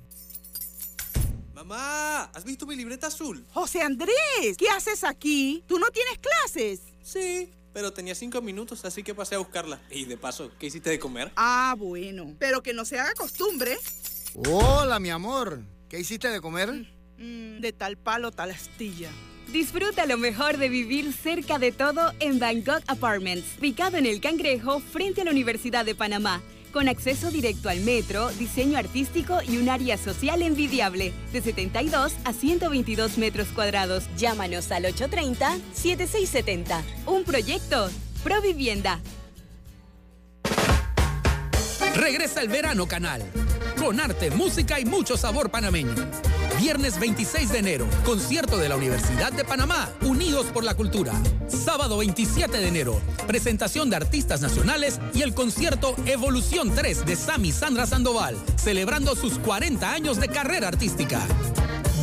Mamá, 1.53 2.23
¿has 2.23 2.43
visto 2.43 2.65
mi 2.67 2.75
libreta 2.75 3.07
azul? 3.07 3.45
José 3.53 3.83
Andrés, 3.83 4.57
¿qué 4.57 4.67
haces 4.67 5.05
aquí? 5.05 5.63
¿Tú 5.65 5.79
no 5.79 5.87
tienes 5.91 6.19
clases? 6.19 6.81
Sí, 7.01 7.53
pero 7.71 7.93
tenía 7.93 8.15
cinco 8.15 8.41
minutos, 8.41 8.83
así 8.83 9.01
que 9.01 9.15
pasé 9.15 9.35
a 9.35 9.37
buscarla. 9.37 9.79
Y 9.89 10.05
de 10.05 10.17
paso, 10.17 10.51
¿qué 10.59 10.65
hiciste 10.65 10.89
de 10.89 10.99
comer? 10.99 11.31
Ah, 11.37 11.73
bueno, 11.77 12.35
pero 12.37 12.61
que 12.61 12.73
no 12.73 12.83
se 12.83 12.99
haga 12.99 13.13
costumbre. 13.13 13.77
Hola, 14.49 14.99
mi 14.99 15.09
amor. 15.09 15.63
¿Qué 15.87 16.01
hiciste 16.01 16.27
de 16.27 16.41
comer? 16.41 16.98
Mm, 17.19 17.59
de 17.59 17.73
tal 17.73 17.97
palo, 17.97 18.31
tal 18.31 18.51
astilla. 18.51 19.09
Disfruta 19.51 20.05
lo 20.05 20.17
mejor 20.17 20.57
de 20.57 20.69
vivir 20.69 21.11
cerca 21.11 21.59
de 21.59 21.73
todo 21.73 22.13
en 22.19 22.39
Bangkok 22.39 22.81
Apartments, 22.87 23.57
ubicado 23.59 23.97
en 23.97 24.05
el 24.05 24.21
Cangrejo 24.21 24.79
frente 24.79 25.21
a 25.21 25.25
la 25.25 25.31
Universidad 25.31 25.83
de 25.83 25.95
Panamá, 25.95 26.41
con 26.71 26.87
acceso 26.87 27.29
directo 27.29 27.67
al 27.67 27.81
metro, 27.81 28.29
diseño 28.33 28.77
artístico 28.77 29.39
y 29.45 29.57
un 29.57 29.67
área 29.67 29.97
social 29.97 30.41
envidiable, 30.43 31.11
de 31.33 31.41
72 31.41 32.13
a 32.23 32.31
122 32.31 33.17
metros 33.17 33.49
cuadrados. 33.49 34.05
Llámanos 34.17 34.71
al 34.71 34.85
830-7670. 34.85 36.81
Un 37.05 37.25
proyecto, 37.25 37.89
Provivienda. 38.23 39.01
Regresa 41.95 42.41
el 42.41 42.49
verano 42.49 42.87
canal, 42.87 43.23
con 43.77 43.99
arte, 43.99 44.29
música 44.31 44.79
y 44.79 44.85
mucho 44.85 45.17
sabor 45.17 45.49
panameño. 45.49 45.95
Viernes 46.59 46.99
26 46.99 47.53
de 47.53 47.59
enero, 47.59 47.87
concierto 48.03 48.57
de 48.57 48.67
la 48.67 48.75
Universidad 48.75 49.31
de 49.31 49.45
Panamá, 49.45 49.89
Unidos 50.01 50.47
por 50.47 50.65
la 50.65 50.75
Cultura. 50.75 51.13
Sábado 51.47 51.97
27 51.99 52.57
de 52.57 52.67
enero, 52.67 52.99
presentación 53.25 53.89
de 53.89 53.95
artistas 53.95 54.41
nacionales 54.41 54.99
y 55.13 55.21
el 55.21 55.33
concierto 55.33 55.95
Evolución 56.05 56.75
3 56.75 57.05
de 57.05 57.15
Sami 57.15 57.53
Sandra 57.53 57.87
Sandoval, 57.87 58.35
celebrando 58.57 59.15
sus 59.15 59.39
40 59.39 59.89
años 59.89 60.19
de 60.19 60.27
carrera 60.27 60.67
artística. 60.67 61.21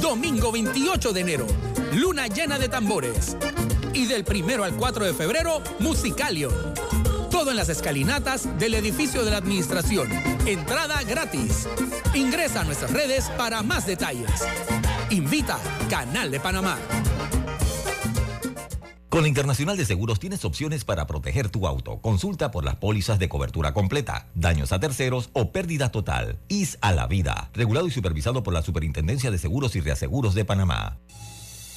Domingo 0.00 0.50
28 0.50 1.12
de 1.12 1.20
enero, 1.20 1.46
luna 1.92 2.26
llena 2.26 2.58
de 2.58 2.70
tambores. 2.70 3.36
Y 3.92 4.06
del 4.06 4.24
primero 4.24 4.64
al 4.64 4.74
4 4.74 5.04
de 5.04 5.12
febrero, 5.12 5.60
Musicalio. 5.80 6.50
Todo 7.36 7.50
en 7.50 7.58
las 7.58 7.68
escalinatas 7.68 8.48
del 8.58 8.72
edificio 8.72 9.22
de 9.22 9.30
la 9.30 9.36
administración. 9.36 10.08
Entrada 10.46 11.02
gratis. 11.02 11.68
Ingresa 12.14 12.62
a 12.62 12.64
nuestras 12.64 12.90
redes 12.94 13.28
para 13.36 13.62
más 13.62 13.86
detalles. 13.86 14.30
Invita 15.10 15.58
Canal 15.90 16.30
de 16.30 16.40
Panamá. 16.40 16.78
Con 19.10 19.20
la 19.20 19.28
Internacional 19.28 19.76
de 19.76 19.84
Seguros 19.84 20.18
tienes 20.18 20.46
opciones 20.46 20.86
para 20.86 21.06
proteger 21.06 21.50
tu 21.50 21.66
auto. 21.66 22.00
Consulta 22.00 22.50
por 22.50 22.64
las 22.64 22.76
pólizas 22.76 23.18
de 23.18 23.28
cobertura 23.28 23.74
completa, 23.74 24.28
daños 24.34 24.72
a 24.72 24.80
terceros 24.80 25.28
o 25.34 25.52
pérdida 25.52 25.90
total. 25.90 26.38
IS 26.48 26.78
a 26.80 26.92
la 26.92 27.06
vida. 27.06 27.50
Regulado 27.52 27.86
y 27.86 27.90
supervisado 27.90 28.42
por 28.42 28.54
la 28.54 28.62
Superintendencia 28.62 29.30
de 29.30 29.36
Seguros 29.36 29.76
y 29.76 29.82
Reaseguros 29.82 30.34
de 30.34 30.46
Panamá. 30.46 30.96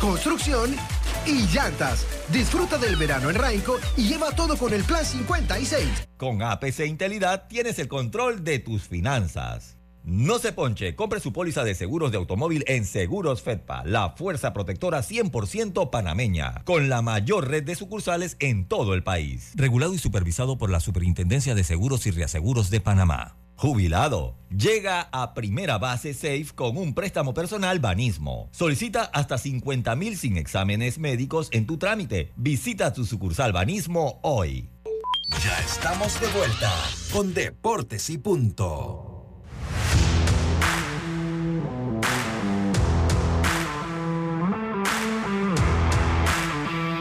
construcción 0.00 0.74
y 0.74 0.97
llantas. 1.32 2.06
Disfruta 2.32 2.78
del 2.78 2.96
verano 2.96 3.30
en 3.30 3.36
Rainco 3.36 3.78
y 3.96 4.08
lleva 4.08 4.30
todo 4.32 4.56
con 4.56 4.72
el 4.72 4.84
plan 4.84 5.04
56. 5.04 6.08
Con 6.16 6.42
APC 6.42 6.86
Intelidad 6.86 7.48
tienes 7.48 7.78
el 7.78 7.88
control 7.88 8.44
de 8.44 8.58
tus 8.58 8.82
finanzas. 8.82 9.78
No 10.04 10.38
se 10.38 10.52
ponche, 10.52 10.96
compre 10.96 11.20
su 11.20 11.34
póliza 11.34 11.64
de 11.64 11.74
seguros 11.74 12.10
de 12.10 12.16
automóvil 12.16 12.64
en 12.66 12.86
Seguros 12.86 13.42
Fedpa, 13.42 13.84
la 13.84 14.10
fuerza 14.16 14.54
protectora 14.54 15.00
100% 15.00 15.90
panameña, 15.90 16.62
con 16.64 16.88
la 16.88 17.02
mayor 17.02 17.48
red 17.48 17.62
de 17.62 17.74
sucursales 17.74 18.36
en 18.40 18.66
todo 18.66 18.94
el 18.94 19.02
país. 19.02 19.52
Regulado 19.54 19.92
y 19.92 19.98
supervisado 19.98 20.56
por 20.56 20.70
la 20.70 20.80
Superintendencia 20.80 21.54
de 21.54 21.62
Seguros 21.62 22.06
y 22.06 22.10
Reaseguros 22.10 22.70
de 22.70 22.80
Panamá. 22.80 23.36
Jubilado. 23.58 24.36
Llega 24.50 25.08
a 25.10 25.34
primera 25.34 25.78
base 25.78 26.14
Safe 26.14 26.46
con 26.54 26.76
un 26.76 26.94
préstamo 26.94 27.34
personal 27.34 27.80
Banismo. 27.80 28.48
Solicita 28.52 29.02
hasta 29.12 29.36
50 29.36 29.96
mil 29.96 30.16
sin 30.16 30.36
exámenes 30.36 31.00
médicos 31.00 31.48
en 31.50 31.66
tu 31.66 31.76
trámite. 31.76 32.32
Visita 32.36 32.92
tu 32.92 33.04
sucursal 33.04 33.52
Banismo 33.52 34.20
hoy. 34.22 34.70
Ya 35.42 35.58
estamos 35.58 36.20
de 36.20 36.28
vuelta 36.28 36.72
con 37.12 37.34
Deportes 37.34 38.08
y 38.10 38.18
Punto. 38.18 39.17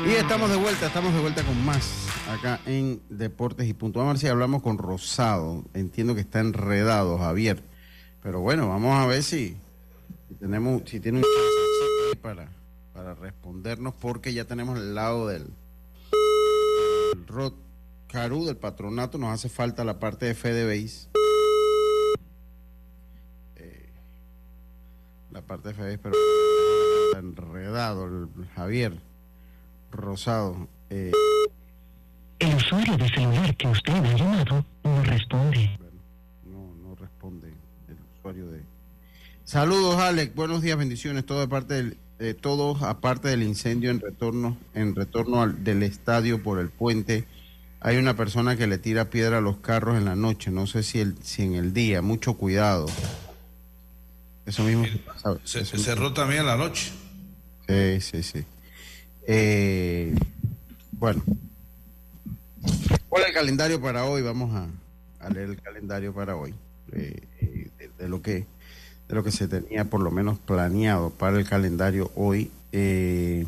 Y 0.08 0.12
estamos 0.12 0.50
de 0.50 0.56
vuelta, 0.56 0.88
estamos 0.88 1.14
de 1.14 1.20
vuelta 1.20 1.44
con 1.44 1.66
más 1.66 2.08
acá 2.30 2.62
en 2.66 3.02
Deportes 3.10 3.68
y 3.68 3.74
Punto. 3.74 4.00
Vamos 4.00 4.12
a 4.12 4.14
ver 4.14 4.22
si 4.22 4.28
hablamos 4.28 4.62
con 4.62 4.78
Rosado. 4.78 5.66
Entiendo 5.74 6.16
que 6.16 6.22
está 6.22 6.40
enredado, 6.40 7.18
Javier. 7.18 7.62
Pero 8.24 8.40
bueno, 8.40 8.70
vamos 8.70 8.98
a 8.98 9.06
ver 9.06 9.22
si, 9.22 9.58
tenemos, 10.40 10.84
si 10.86 11.02
tiene 11.02 11.18
un 11.18 11.26
chance 11.26 12.16
para, 12.22 12.50
para 12.94 13.16
respondernos, 13.16 13.96
porque 13.96 14.34
ya 14.34 14.46
tenemos 14.46 14.80
el 14.80 14.96
lado 14.96 15.28
del, 15.28 15.44
del 17.14 17.28
Rod 17.28 17.54
Caru, 18.08 18.46
del 18.46 18.56
patronato. 18.56 19.18
Nos 19.18 19.34
hace 19.34 19.50
falta 19.50 19.84
la 19.84 20.00
parte 20.00 20.26
de 20.26 20.36
Fede 20.36 20.66
Base. 20.66 21.10
Eh, 23.58 23.90
la 25.32 25.42
parte 25.42 25.68
de 25.68 25.74
Fede 25.74 25.98
pero 25.98 26.16
está 27.12 27.20
enredado 27.20 28.06
el 28.06 28.48
Javier 28.56 29.07
Rosado. 29.92 30.68
Eh, 30.90 31.12
el 32.40 32.56
usuario 32.56 32.98
de 32.98 33.10
celular 33.10 33.56
que 33.56 33.68
usted 33.68 33.94
ha 33.94 34.16
llamado 34.16 34.66
no 34.84 35.04
responde. 35.04 35.78
no, 36.46 36.74
no 36.82 36.96
responde 36.96 37.54
el 37.88 37.98
usuario 38.18 38.48
de... 38.48 38.62
Saludos, 39.44 39.98
Alex. 39.98 40.36
Buenos 40.36 40.62
días, 40.62 40.78
bendiciones. 40.78 41.26
Todo 41.26 41.40
de 41.40 41.48
parte 41.48 41.74
del, 41.74 41.98
de 42.20 42.34
todos, 42.34 42.84
aparte 42.84 43.30
del 43.30 43.44
incendio 43.44 43.92
en 43.92 44.00
retorno, 44.02 44.58
en 44.74 44.96
retorno 44.96 45.42
al, 45.42 45.64
del 45.64 45.84
estadio 45.84 46.44
por 46.44 46.60
el 46.60 46.70
puente. 46.70 47.26
Hay 47.80 47.98
una 47.98 48.16
persona 48.16 48.58
que 48.58 48.68
le 48.68 48.78
tira 48.78 49.10
piedra 49.10 49.38
a 49.38 49.42
los 49.42 49.58
carros 49.58 49.98
en 49.98 50.06
la 50.06 50.16
noche. 50.16 50.52
No 50.52 50.68
sé 50.68 50.84
si, 50.84 51.00
el, 51.00 51.16
si 51.24 51.44
en 51.44 51.56
el 51.56 51.74
día. 51.74 52.02
Mucho 52.02 52.34
cuidado. 52.34 52.88
Eso 54.46 54.64
mismo 54.64 54.86
se, 55.44 55.66
se 55.66 55.78
cerró 55.78 56.14
también 56.14 56.46
la 56.46 56.58
noche. 56.58 56.92
Sí, 57.68 58.02
sí, 58.02 58.24
sí. 58.24 58.46
Eh, 59.30 60.16
bueno, 60.94 61.22
¿cuál 63.10 63.24
es 63.24 63.30
el 63.30 63.34
calendario 63.34 63.82
para 63.82 64.06
hoy? 64.06 64.22
Vamos 64.22 64.56
a, 64.56 64.68
a 65.20 65.30
leer 65.30 65.50
el 65.50 65.62
calendario 65.62 66.14
para 66.14 66.38
hoy, 66.38 66.54
eh, 66.94 67.20
eh, 67.42 67.90
de, 67.98 68.08
lo 68.08 68.22
que 68.22 68.46
de 69.10 69.16
lo 69.16 69.26
que 69.26 69.34
se 69.34 69.50
tenía 69.50 69.84
por 69.84 70.02
lo 70.02 70.12
menos 70.12 70.40
planeado 70.40 71.10
para 71.10 71.38
el 71.38 71.48
calendario 71.48 72.10
hoy. 72.16 72.52
Eh, 72.72 73.46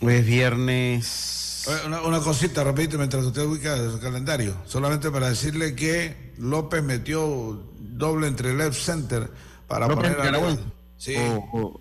hoy 0.00 0.14
es 0.14 0.24
viernes. 0.24 1.66
Una, 1.86 2.02
una, 2.02 2.20
cosita, 2.20 2.62
repite, 2.62 2.96
mientras 2.96 3.24
usted 3.24 3.44
ubica 3.44 3.74
el 3.74 3.98
calendario. 3.98 4.54
Solamente 4.64 5.10
para 5.10 5.28
decirle 5.28 5.74
que 5.74 6.32
López 6.38 6.84
metió 6.84 7.60
doble 7.80 8.28
entre 8.28 8.50
el 8.50 8.58
left 8.58 8.78
center 8.78 9.28
para 9.66 9.88
poner 9.88 10.20
a. 10.20 10.56
Sí. 10.98 11.16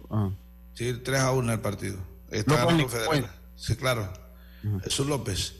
Ah. 0.09 0.31
Sí, 0.73 0.93
3 1.03 1.19
a 1.19 1.31
1 1.31 1.53
el 1.53 1.59
partido. 1.59 2.12
Está 2.33 2.57
ganando 2.57 2.89
Federal. 2.89 3.29
Sí, 3.55 3.75
claro. 3.75 4.11
Jesús 4.83 5.07
López. 5.07 5.55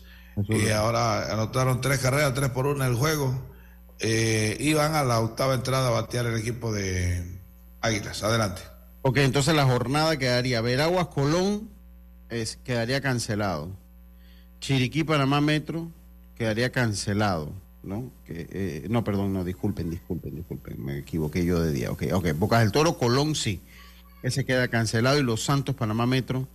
y 0.50 0.70
ahora 0.70 1.32
anotaron 1.32 1.82
tres 1.82 2.00
carreras, 2.00 2.34
tres 2.34 2.50
por 2.50 2.68
una 2.68 2.88
el 2.88 2.96
juego. 2.96 3.52
Eh, 4.00 4.58
y 4.60 4.74
van 4.74 4.96
a 4.96 5.04
la 5.04 5.20
octava 5.20 5.54
entrada 5.54 5.88
a 5.88 5.92
batear 5.92 6.26
el 6.26 6.38
equipo 6.38 6.74
de 6.74 7.40
Águilas. 7.82 8.24
Adelante. 8.24 8.62
Ok, 9.02 9.18
entonces 9.18 9.56
la 9.56 9.66
jornada 9.66 10.18
quedaría 10.18 10.62
Veraguas 10.62 11.08
Colón 11.08 11.70
es, 12.30 12.58
quedaría 12.58 13.02
cancelado. 13.02 13.70
Chiriquí 14.60 15.04
Panamá 15.04 15.42
Metro 15.42 15.92
quedaría 16.36 16.72
cancelado. 16.72 17.54
¿no? 17.84 18.12
Que, 18.26 18.48
eh, 18.50 18.88
no, 18.90 19.04
perdón, 19.04 19.34
no, 19.34 19.44
disculpen, 19.44 19.90
disculpen, 19.90 20.36
disculpen, 20.36 20.84
me 20.84 21.00
equivoqué 21.00 21.46
yo 21.46 21.60
de 21.60 21.72
día. 21.72 21.92
Ok, 21.92 22.04
ok, 22.14 22.28
Bocas 22.36 22.62
del 22.62 22.72
Toro, 22.72 22.98
Colón 22.98 23.36
sí, 23.36 23.62
ese 24.24 24.46
queda 24.46 24.70
cancelado 24.70 25.20
y 25.20 25.24
Los 25.24 25.44
Santos, 25.44 25.76
Panamá 25.76 26.06
Metro, 26.06 26.48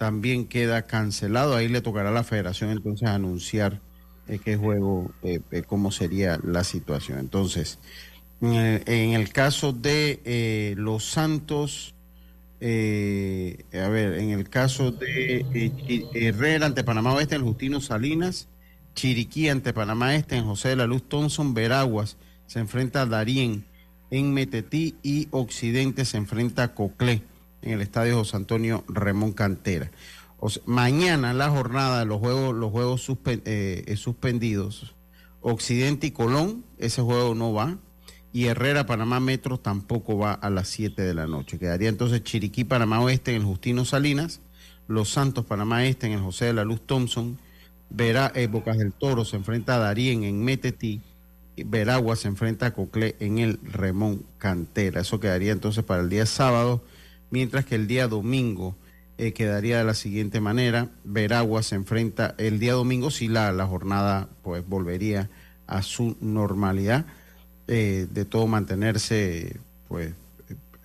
también 0.00 0.46
queda 0.46 0.86
cancelado. 0.86 1.54
Ahí 1.54 1.68
le 1.68 1.82
tocará 1.82 2.08
a 2.08 2.12
la 2.12 2.24
federación 2.24 2.70
entonces 2.70 3.06
anunciar 3.06 3.82
eh, 4.28 4.40
qué 4.42 4.56
juego, 4.56 5.12
eh, 5.22 5.40
eh, 5.50 5.62
cómo 5.62 5.92
sería 5.92 6.40
la 6.42 6.64
situación. 6.64 7.18
Entonces, 7.18 7.78
en 8.40 9.12
el 9.12 9.30
caso 9.30 9.74
de 9.74 10.74
Los 10.78 11.04
Santos, 11.04 11.94
a 12.62 12.64
ver, 13.88 14.14
en 14.18 14.30
el 14.30 14.48
caso 14.48 14.90
de 14.90 15.70
Herrera 16.14 16.64
ante 16.64 16.82
Panamá 16.82 17.12
Oeste, 17.12 17.36
el 17.36 17.42
Justino 17.42 17.82
Salinas, 17.82 18.48
Chiriquí 18.94 19.50
ante 19.50 19.74
Panamá 19.74 20.14
Este, 20.14 20.36
en 20.36 20.46
José 20.46 20.70
de 20.70 20.76
la 20.76 20.86
Luz 20.86 21.06
Thompson, 21.10 21.52
Veraguas 21.52 22.16
se 22.46 22.60
enfrenta 22.60 23.02
a 23.02 23.06
Darien 23.06 23.66
en 24.10 24.32
Metetí 24.32 24.94
y 25.02 25.28
Occidente 25.30 26.06
se 26.06 26.16
enfrenta 26.16 26.62
a 26.62 26.74
Coclé 26.74 27.22
en 27.62 27.72
el 27.72 27.80
estadio 27.80 28.16
José 28.16 28.36
Antonio 28.36 28.84
Ramón 28.88 29.32
Cantera. 29.32 29.90
mañana 30.64 31.34
la 31.34 31.50
jornada 31.50 32.04
los 32.04 32.18
juegos, 32.18 32.54
los 32.54 32.70
juegos 32.70 33.06
eh, 33.26 33.94
suspendidos, 33.96 34.94
Occidente 35.40 36.08
y 36.08 36.10
Colón, 36.10 36.64
ese 36.78 37.02
juego 37.02 37.34
no 37.34 37.52
va, 37.52 37.78
y 38.32 38.46
Herrera 38.46 38.86
Panamá 38.86 39.20
Metro 39.20 39.58
tampoco 39.58 40.18
va 40.18 40.32
a 40.32 40.50
las 40.50 40.68
7 40.68 41.02
de 41.02 41.14
la 41.14 41.26
noche. 41.26 41.58
Quedaría 41.58 41.88
entonces 41.88 42.22
Chiriquí 42.22 42.64
Panamá 42.64 43.00
Oeste 43.00 43.32
en 43.34 43.42
el 43.42 43.46
Justino 43.46 43.84
Salinas, 43.84 44.40
Los 44.86 45.10
Santos 45.10 45.44
Panamá 45.46 45.84
Este 45.84 46.06
en 46.06 46.12
el 46.12 46.20
José 46.20 46.46
de 46.46 46.54
la 46.54 46.64
Luz 46.64 46.80
Thompson, 46.86 47.38
Verá, 47.90 48.30
eh, 48.36 48.46
Bocas 48.46 48.78
del 48.78 48.92
Toro 48.92 49.24
se 49.24 49.36
enfrenta 49.36 49.74
a 49.74 49.78
Darien 49.78 50.22
en 50.22 50.44
Metetí, 50.44 51.00
Veragua 51.56 52.14
se 52.16 52.28
enfrenta 52.28 52.66
a 52.66 52.70
Coclé 52.72 53.16
en 53.18 53.38
el 53.38 53.58
Remón 53.64 54.24
Cantera. 54.38 55.00
Eso 55.00 55.18
quedaría 55.18 55.52
entonces 55.52 55.84
para 55.84 56.02
el 56.02 56.08
día 56.08 56.24
sábado 56.24 56.82
mientras 57.30 57.64
que 57.64 57.74
el 57.74 57.86
día 57.86 58.08
domingo 58.08 58.76
eh, 59.18 59.32
quedaría 59.32 59.76
de 59.78 59.84
la 59.84 59.94
siguiente 59.94 60.40
manera. 60.40 60.88
Veragua 61.04 61.62
se 61.62 61.74
enfrenta 61.74 62.34
el 62.38 62.58
día 62.58 62.72
domingo, 62.72 63.10
si 63.10 63.28
la, 63.28 63.52
jornada 63.66 64.28
pues 64.42 64.66
volvería 64.66 65.28
a 65.66 65.82
su 65.82 66.16
normalidad, 66.20 67.04
eh, 67.68 68.06
de 68.10 68.24
todo 68.24 68.46
mantenerse 68.46 69.56
pues 69.88 70.14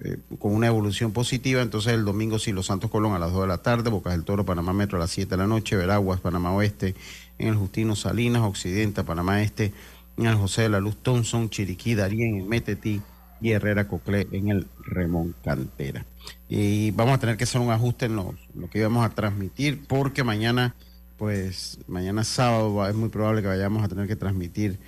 eh, 0.02 0.18
con 0.38 0.54
una 0.54 0.68
evolución 0.68 1.14
positiva. 1.14 1.62
Entonces 1.62 1.94
el 1.94 2.04
domingo 2.04 2.38
sí, 2.38 2.52
Los 2.52 2.66
Santos 2.66 2.92
Colón 2.92 3.14
a 3.14 3.20
las 3.20 3.32
2 3.32 3.44
de 3.44 3.48
la 3.48 3.60
tarde, 3.60 3.90
Bocas 3.90 4.12
del 4.12 4.26
Toro, 4.26 4.46
Panamá 4.46 4.74
Metro 4.74 4.98
a 4.98 5.02
las 5.02 5.12
7 5.12 5.30
de 5.30 5.38
la 5.38 5.48
noche, 5.48 5.78
Veraguas, 5.78 6.20
Panamá 6.20 6.52
Oeste, 6.52 6.94
en 7.40 7.48
el 7.48 7.56
Justino 7.56 7.96
Salinas, 7.96 8.42
Occidente, 8.42 9.06
Panamá 9.06 9.42
Este, 9.42 9.72
en 10.18 10.26
el 10.26 10.36
José 10.36 10.64
de 10.64 10.70
la 10.70 10.82
Luz 10.82 10.98
Thompson, 11.02 11.50
Chiriquí, 11.50 11.96
Darien, 11.96 12.36
en 12.36 12.50
Metetí 12.50 13.02
y 13.40 13.52
Herrera 13.52 13.88
Coclé 13.88 14.28
en 14.34 14.50
el 14.50 14.68
Remón 14.84 15.36
Cantera. 15.42 16.06
Y 16.48 16.92
vamos 16.92 17.16
a 17.16 17.18
tener 17.20 17.38
que 17.38 17.44
hacer 17.44 17.62
un 17.62 17.72
ajuste 17.72 18.06
en 18.06 18.16
lo, 18.16 18.36
que 18.72 18.80
íbamos 18.80 19.06
a 19.06 19.10
transmitir 19.10 19.86
porque 19.88 20.24
mañana, 20.24 20.76
pues 21.18 21.80
mañana 21.88 22.24
sábado 22.24 22.88
es 22.88 22.96
muy 22.96 23.10
probable 23.10 23.42
que 23.42 23.48
vayamos 23.48 23.84
a 23.84 23.88
tener 23.88 24.08
que 24.08 24.16
transmitir 24.16 24.80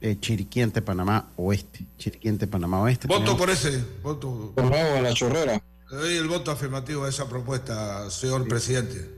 eh, 0.00 0.16
Chiriquí 0.18 0.62
ante 0.62 0.80
Panamá 0.80 1.28
Oeste. 1.36 1.84
Chiriquí 1.98 2.28
ante 2.28 2.46
Panamá 2.46 2.80
Oeste. 2.80 3.08
Voto 3.08 3.36
por 3.36 3.50
ese, 3.50 3.84
voto. 4.02 4.52
Por 4.54 4.74
a 4.74 5.00
la 5.00 5.12
chorrera. 5.12 5.62
Le 5.90 5.96
doy 5.96 6.16
el 6.16 6.28
voto 6.28 6.50
afirmativo 6.50 7.04
a 7.04 7.08
esa 7.08 7.28
propuesta, 7.28 8.08
señor 8.10 8.48
presidente. 8.48 9.10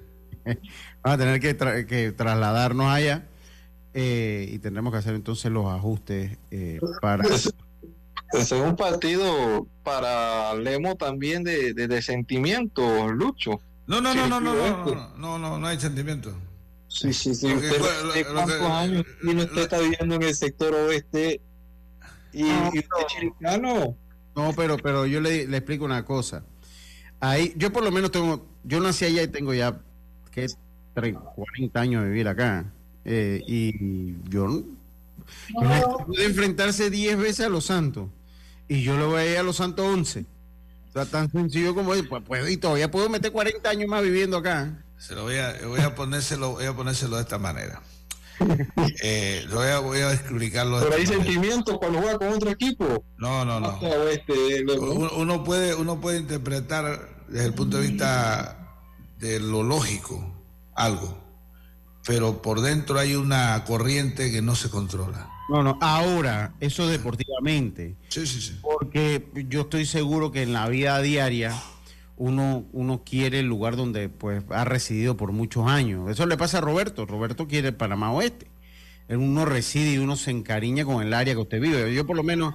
Vamos 0.45 0.59
a 1.05 1.19
tener 1.19 1.41
que, 1.41 1.87
que 1.87 2.13
trasladarnos 2.13 2.87
allá 2.87 3.25
eh, 3.95 4.51
y 4.51 4.59
tendremos 4.59 4.93
que 4.93 4.99
hacer 4.99 5.15
entonces 5.15 5.51
los 5.53 5.67
ajustes 5.67 6.37
eh, 6.51 6.81
para... 7.01 7.25
Ese 8.33 8.59
es 8.59 8.65
un 8.65 8.77
partido 8.77 9.67
para 9.83 10.55
Lemo 10.55 10.97
también 10.97 11.45
de, 11.45 11.75
de, 11.75 12.03
sentimiento, 12.03 13.09
Lucho. 13.09 13.61
No, 13.87 14.01
no, 14.01 14.15
no, 14.15 14.27
no, 14.29 14.41
no, 14.41 14.55
no, 14.55 15.13
no, 15.17 15.39
no, 15.39 15.59
no, 15.59 15.67
hay 15.67 15.79
sentimiento. 15.79 16.35
Sí, 16.89 17.13
sí, 17.13 17.35
sí. 17.35 17.49
¿Cuántos 18.33 18.61
años 18.63 19.05
tiene 19.23 19.45
usted 19.45 19.63
está 19.63 19.79
viviendo 19.79 20.15
en 20.15 20.23
el 20.23 20.35
sector 20.35 20.75
oeste 20.75 21.41
y, 22.33 22.43
no, 22.43 22.71
y 22.73 23.07
chiricano? 23.07 23.97
No, 24.35 24.53
pero, 24.57 24.77
pero 24.79 25.07
yo 25.07 25.21
le, 25.21 25.47
le, 25.47 25.57
explico 25.59 25.85
una 25.85 26.05
cosa. 26.05 26.45
Ahí, 27.21 27.53
yo 27.57 27.73
por 27.73 27.85
lo 27.85 27.93
menos 27.93 28.11
tengo, 28.11 28.47
yo 28.65 28.81
nací 28.81 29.05
allá 29.05 29.23
y 29.23 29.29
tengo 29.29 29.55
ya 29.55 29.81
que 30.33 30.47
40 30.95 31.81
años 31.81 32.03
de 32.03 32.09
vivir 32.09 32.29
acá. 32.29 32.73
Eh, 33.05 33.43
y 33.47 34.15
yo 34.31 34.63
no. 35.61 35.99
puede 36.07 36.25
enfrentarse 36.27 36.91
10 36.91 37.19
veces 37.19 37.47
a 37.47 37.49
los 37.49 37.67
santos 37.67 38.09
y 38.69 38.83
yo 38.83 38.97
lo 38.97 39.11
voy 39.11 39.21
a 39.21 39.31
ir 39.33 39.39
a 39.39 39.43
los 39.43 39.57
santos 39.57 39.85
11. 39.87 40.25
O 40.89 40.93
sea, 40.93 41.07
tan 41.07 41.31
sencillo 41.31 41.75
como 41.75 41.95
es, 41.95 42.05
pues, 42.07 42.23
pues, 42.27 42.51
y 42.51 42.57
todavía 42.57 42.91
puedo 42.91 43.09
meter 43.09 43.33
40 43.33 43.69
años 43.69 43.89
más 43.89 44.03
viviendo 44.03 44.37
acá. 44.37 44.85
Se 44.97 45.15
lo 45.15 45.25
voy 45.25 45.37
a, 45.37 45.57
voy 45.67 45.81
a 45.81 45.95
ponérselo, 45.95 46.53
voy 46.53 46.67
a 46.67 46.73
ponérselo 46.75 47.17
de 47.17 47.23
esta 47.23 47.39
manera. 47.39 47.83
Eh, 49.03 49.47
voy, 49.53 49.69
a, 49.69 49.79
voy 49.79 49.99
a 49.99 50.13
explicarlo. 50.13 50.81
Pero 50.81 50.95
hay 50.95 51.07
sentimientos 51.07 51.79
cuando 51.79 52.01
juega 52.01 52.19
con 52.19 52.29
otro 52.29 52.51
equipo. 52.51 53.05
No, 53.19 53.45
no, 53.45 53.61
no. 53.61 53.79
Este, 54.09 54.65
uno, 55.17 55.45
puede, 55.45 55.75
uno 55.75 56.01
puede 56.01 56.19
interpretar 56.19 57.25
desde 57.29 57.47
el 57.47 57.55
punto 57.55 57.79
de 57.79 57.89
vista 57.89 58.81
de 59.19 59.41
lo 59.41 59.63
lógico 59.63 60.35
algo, 60.75 61.17
pero 62.07 62.43
por 62.43 62.61
dentro 62.61 62.99
hay 62.99 63.15
una 63.15 63.65
corriente 63.65 64.31
que 64.31 64.43
no 64.43 64.55
se 64.55 64.71
controla. 64.71 65.31
No, 65.49 65.63
no, 65.63 65.79
ahora, 65.81 66.55
eso 66.61 66.87
deportivamente. 66.87 67.97
Sí, 68.09 68.27
sí, 68.27 68.41
sí. 68.41 68.59
Porque 68.63 69.27
yo 69.49 69.63
estoy 69.63 69.85
seguro 69.87 70.33
que 70.33 70.43
en 70.43 70.53
la 70.53 70.69
vida 70.69 71.01
diaria 71.01 71.55
uno, 72.17 72.65
uno 72.73 73.03
quiere 73.05 73.41
el 73.41 73.47
lugar 73.47 73.77
donde 73.77 74.09
pues 74.09 74.43
ha 74.51 74.65
residido 74.65 75.17
por 75.17 75.33
muchos 75.33 75.67
años. 75.67 76.11
Eso 76.11 76.27
le 76.27 76.37
pasa 76.37 76.59
a 76.59 76.61
Roberto. 76.61 77.07
Roberto 77.07 77.47
quiere 77.47 77.73
Panamá 77.73 78.13
Oeste. 78.13 78.47
Uno 79.09 79.45
reside 79.45 79.95
y 79.95 79.99
uno 79.99 80.17
se 80.17 80.31
encariña 80.31 80.85
con 80.85 81.03
el 81.03 81.13
área 81.13 81.35
que 81.35 81.41
usted 81.41 81.61
vive. 81.61 81.95
Yo 81.95 82.07
por 82.07 82.17
lo 82.17 82.23
menos, 82.23 82.55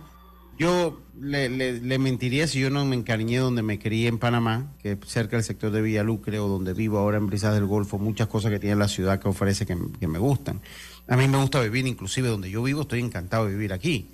yo 0.60 1.00
le, 1.19 1.50
le, 1.50 2.00
mentiría 2.00 2.45
si 2.45 2.60
yo 2.60 2.69
no 2.69 2.84
me 2.86 2.95
encariñé 2.95 3.38
donde 3.38 3.62
me 3.62 3.80
crié 3.80 4.10
en 4.10 4.19
Panamá, 4.19 4.74
que 4.84 4.91
es 4.91 4.98
cerca 5.08 5.38
del 5.38 5.45
sector 5.45 5.72
de 5.72 5.82
Villalucre 5.82 6.38
o 6.39 6.50
donde 6.50 6.74
vivo 6.74 6.98
ahora 6.98 7.17
en 7.17 7.28
Brisas 7.28 7.54
del 7.54 7.65
Golfo, 7.65 7.98
muchas 7.98 8.28
cosas 8.28 8.52
que 8.52 8.60
tiene 8.60 8.76
la 8.76 8.89
ciudad 8.89 9.22
que 9.22 9.30
ofrece 9.30 9.65
que, 9.65 9.78
que 10.00 10.08
me 10.08 10.19
gustan. 10.19 10.60
A 11.08 11.15
mí 11.15 11.28
me 11.30 11.38
gusta 11.38 11.62
vivir, 11.62 11.88
inclusive 11.88 12.28
donde 12.28 12.51
yo 12.51 12.62
vivo, 12.62 12.82
estoy 12.82 12.99
encantado 12.99 13.45
de 13.45 13.53
vivir 13.53 13.72
aquí. 13.72 14.10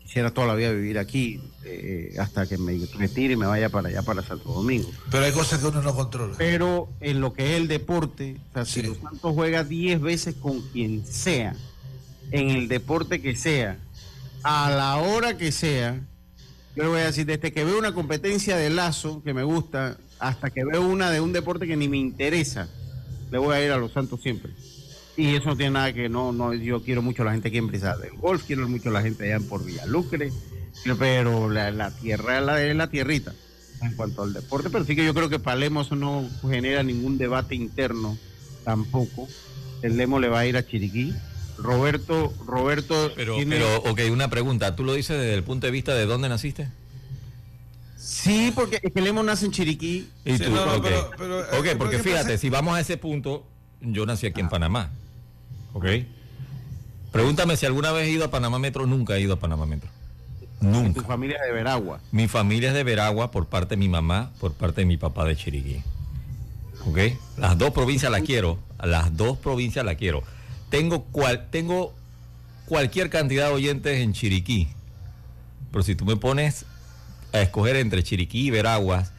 Quisiera 0.00 0.32
toda 0.32 0.46
la 0.46 0.54
vida 0.54 0.70
vivir 0.70 0.98
aquí 0.98 1.40
eh, 1.64 2.14
hasta 2.18 2.46
que 2.46 2.56
me 2.56 2.78
retire 2.96 3.34
y 3.34 3.36
me 3.36 3.46
vaya 3.46 3.68
para 3.68 3.88
allá, 3.88 4.02
para 4.02 4.22
Santo 4.22 4.52
Domingo. 4.52 4.88
Pero 5.10 5.24
hay 5.24 5.32
cosas 5.32 5.60
que 5.60 5.66
uno 5.66 5.82
no 5.82 5.94
controla. 5.94 6.34
Pero 6.38 6.88
en 7.00 7.20
lo 7.20 7.34
que 7.34 7.50
es 7.50 7.60
el 7.60 7.68
deporte, 7.68 8.36
o 8.50 8.54
sea, 8.54 8.64
si 8.64 8.82
los 8.82 8.96
Santos 8.96 9.34
juega 9.34 9.64
10 9.64 10.00
veces 10.00 10.36
con 10.36 10.62
quien 10.70 11.04
sea, 11.04 11.54
en 12.30 12.50
el 12.50 12.68
deporte 12.68 13.20
que 13.20 13.36
sea, 13.36 13.78
a 14.42 14.70
la 14.70 14.96
hora 14.96 15.36
que 15.36 15.52
sea, 15.52 16.00
yo 16.76 16.82
le 16.84 16.88
voy 16.88 17.00
a 17.00 17.06
decir, 17.06 17.26
desde 17.26 17.52
que 17.52 17.64
veo 17.64 17.78
una 17.78 17.92
competencia 17.92 18.56
de 18.56 18.70
lazo 18.70 19.22
que 19.22 19.34
me 19.34 19.42
gusta, 19.42 19.96
hasta 20.18 20.50
que 20.50 20.64
veo 20.64 20.86
una 20.86 21.10
de 21.10 21.20
un 21.20 21.32
deporte 21.32 21.66
que 21.66 21.76
ni 21.76 21.88
me 21.88 21.96
interesa, 21.96 22.68
le 23.30 23.38
voy 23.38 23.56
a 23.56 23.64
ir 23.64 23.70
a 23.70 23.78
los 23.78 23.92
Santos 23.92 24.20
siempre. 24.20 24.52
Y 25.16 25.34
eso 25.34 25.46
no 25.46 25.56
tiene 25.56 25.72
nada 25.72 25.92
que 25.92 26.08
no, 26.08 26.32
no, 26.32 26.54
yo 26.54 26.82
quiero 26.82 27.02
mucho 27.02 27.22
a 27.22 27.26
la 27.26 27.32
gente 27.32 27.48
aquí 27.48 27.58
en 27.58 27.66
Brisa 27.66 27.96
del 27.96 28.12
Golf, 28.12 28.44
quiero 28.46 28.68
mucho 28.68 28.90
a 28.90 28.92
la 28.92 29.02
gente 29.02 29.24
allá 29.24 29.36
en 29.36 29.48
por 29.48 29.64
Villalucre, 29.64 30.32
pero 30.98 31.48
la, 31.50 31.90
tierra 31.90 32.40
la, 32.40 32.62
es 32.62 32.76
la 32.76 32.88
tierrita 32.88 33.34
en 33.82 33.94
cuanto 33.94 34.22
al 34.22 34.32
deporte, 34.32 34.70
pero 34.70 34.84
sí 34.84 34.94
que 34.94 35.04
yo 35.04 35.14
creo 35.14 35.28
que 35.28 35.38
para 35.38 35.56
Lemo 35.56 35.82
eso 35.82 35.96
no 35.96 36.28
genera 36.48 36.82
ningún 36.82 37.18
debate 37.18 37.54
interno 37.54 38.16
tampoco. 38.64 39.28
El 39.82 39.96
Lemo 39.96 40.18
le 40.20 40.28
va 40.28 40.40
a 40.40 40.46
ir 40.46 40.56
a 40.56 40.66
Chiriquí 40.66 41.14
Roberto, 41.58 42.32
Roberto. 42.46 43.12
Pero, 43.16 43.36
pero, 43.48 43.76
ok, 43.82 44.00
una 44.10 44.28
pregunta. 44.30 44.74
¿Tú 44.76 44.84
lo 44.84 44.94
dices 44.94 45.16
desde 45.18 45.34
el 45.34 45.42
punto 45.42 45.66
de 45.66 45.70
vista 45.72 45.94
de 45.94 46.06
dónde 46.06 46.28
naciste? 46.28 46.68
Sí, 47.96 48.52
porque 48.54 48.80
es 48.82 48.92
que 48.92 49.00
Lemo 49.00 49.22
nace 49.22 49.46
en 49.46 49.52
Chiriquí. 49.52 50.08
¿Y 50.24 50.38
tú? 50.38 50.50
no, 50.50 50.62
ok, 50.76 50.82
pero- 50.82 51.10
pero, 51.18 51.40
Ok, 51.58 51.66
eh, 51.66 51.76
porque 51.76 51.96
¿qué 51.96 52.02
fíjate, 52.02 52.24
pasa? 52.24 52.38
si 52.38 52.48
vamos 52.48 52.74
a 52.76 52.80
ese 52.80 52.96
punto, 52.96 53.46
yo 53.80 54.06
nací 54.06 54.26
aquí 54.26 54.40
en 54.40 54.48
Panamá. 54.48 54.90
¿Ok? 55.72 55.84
Pregúntame 57.12 57.56
si 57.56 57.66
alguna 57.66 57.92
vez 57.92 58.06
he 58.08 58.10
ido 58.10 58.24
a 58.24 58.30
Panamá 58.30 58.58
Metro. 58.58 58.86
Nunca 58.86 59.16
he 59.16 59.20
ido 59.20 59.34
a 59.34 59.38
Panamá 59.40 59.66
Metro. 59.66 59.88
Nunca. 60.60 61.00
Tu 61.00 61.06
familia 61.06 61.36
es 61.40 61.46
de 61.48 61.52
Veragua. 61.52 62.00
Mi 62.12 62.28
familia 62.28 62.68
es 62.70 62.74
de 62.74 62.84
Veragua 62.84 63.30
por 63.30 63.46
parte 63.46 63.70
de 63.74 63.78
mi 63.78 63.88
mamá, 63.88 64.32
por 64.40 64.52
parte 64.54 64.80
de 64.82 64.86
mi 64.86 64.96
papá 64.96 65.24
de 65.24 65.36
Chiriquí. 65.36 65.82
¿Ok? 66.86 66.98
Las 67.36 67.58
dos 67.58 67.70
provincias 67.72 68.10
las 68.10 68.22
quiero. 68.22 68.58
Las 68.82 69.16
dos 69.16 69.38
provincias 69.38 69.84
las 69.84 69.96
quiero. 69.96 70.22
Tengo, 70.70 71.04
cual, 71.04 71.48
tengo 71.50 71.94
cualquier 72.66 73.10
cantidad 73.10 73.46
de 73.48 73.54
oyentes 73.54 73.98
en 73.98 74.12
Chiriquí. 74.12 74.68
Pero 75.70 75.82
si 75.82 75.94
tú 75.94 76.04
me 76.04 76.16
pones 76.16 76.64
a 77.32 77.40
escoger 77.40 77.76
entre 77.76 78.02
Chiriquí 78.02 78.46
y 78.46 78.50
Veraguas, 78.50 79.12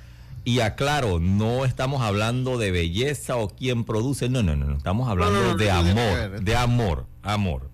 y 0.46 0.62
aclaro, 0.62 1.20
no 1.20 1.66
estamos 1.66 2.02
hablando 2.02 2.58
de 2.58 2.72
belleza 2.72 3.36
o 3.36 3.50
quién 3.50 3.84
produce, 3.84 4.30
no, 4.30 4.42
no, 4.42 4.56
no, 4.56 4.66
no, 4.66 4.78
estamos 4.78 5.08
hablando 5.08 5.40
no, 5.40 5.48
no, 5.50 5.56
de 5.56 5.70
amor, 5.70 6.42
de 6.42 6.56
amor, 6.56 7.06
amor. 7.22 7.70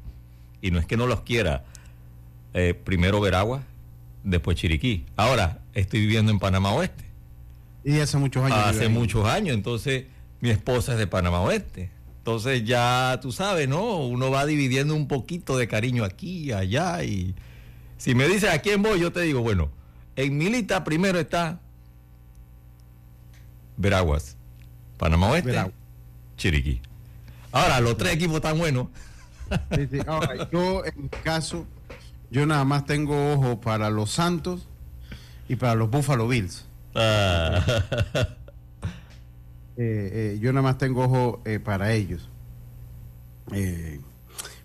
Y 0.61 0.71
no 0.71 0.80
es 0.80 0.86
que 0.86 0.97
no 0.97 1.07
los 1.07 1.21
quiera. 1.21 1.63
Eh, 2.53 2.73
primero 2.73 3.21
Veraguas, 3.21 3.63
después 4.23 4.57
Chiriquí. 4.57 5.05
Ahora, 5.15 5.59
estoy 5.73 6.01
viviendo 6.01 6.32
en 6.32 6.39
Panamá 6.39 6.73
Oeste. 6.73 7.05
Y 7.84 7.99
hace 7.99 8.17
muchos 8.17 8.43
años. 8.43 8.57
Hace 8.57 8.89
muchos 8.89 9.26
años, 9.26 9.55
entonces 9.55 10.05
mi 10.41 10.49
esposa 10.49 10.93
es 10.93 10.97
de 10.97 11.07
Panamá 11.07 11.41
Oeste. 11.41 11.91
Entonces 12.26 12.63
ya 12.65 13.19
tú 13.21 13.32
sabes, 13.32 13.69
¿no? 13.69 13.97
Uno 13.97 14.32
va 14.32 14.47
dividiendo 14.47 14.95
un 14.95 15.07
poquito 15.07 15.59
de 15.59 15.67
cariño 15.67 16.03
aquí, 16.03 16.51
allá 16.51 17.03
y 17.03 17.36
si 17.99 18.15
me 18.15 18.28
dices 18.28 18.49
a 18.49 18.57
quién 18.63 18.82
voy, 18.82 18.99
yo 18.99 19.11
te 19.11 19.21
digo, 19.21 19.41
bueno, 19.41 19.69
en 20.15 20.36
mi 20.36 20.49
lista 20.49 20.84
primero 20.84 21.19
está 21.19 21.59
Veraguas, 23.78 24.38
Panamá 24.97 25.30
Oeste, 25.30 25.49
Veraguas. 25.51 25.76
Chiriquí. 26.36 26.82
Ahora, 27.51 27.80
los 27.80 27.95
tres 27.95 28.13
equipos 28.13 28.38
están 28.38 28.57
buenos. 28.57 28.88
Sí, 29.76 29.88
sí. 29.91 29.99
Ahora, 30.07 30.49
yo 30.51 30.84
en 30.84 31.03
mi 31.03 31.09
caso, 31.09 31.67
yo 32.32 32.47
nada 32.47 32.65
más 32.65 32.88
tengo 32.88 33.34
ojo 33.34 33.61
para 33.61 33.91
los 33.91 34.09
Santos 34.09 34.67
y 35.47 35.57
para 35.57 35.76
los 35.76 35.91
Buffalo 35.91 36.28
Bills. 36.28 36.65
Ah. 36.95 37.63
Eh, 39.78 40.36
eh, 40.36 40.39
yo 40.39 40.53
nada 40.53 40.63
más 40.63 40.78
tengo 40.78 41.03
ojo 41.03 41.41
eh, 41.45 41.59
para 41.59 41.93
ellos. 41.93 42.30
Eh, 43.51 43.99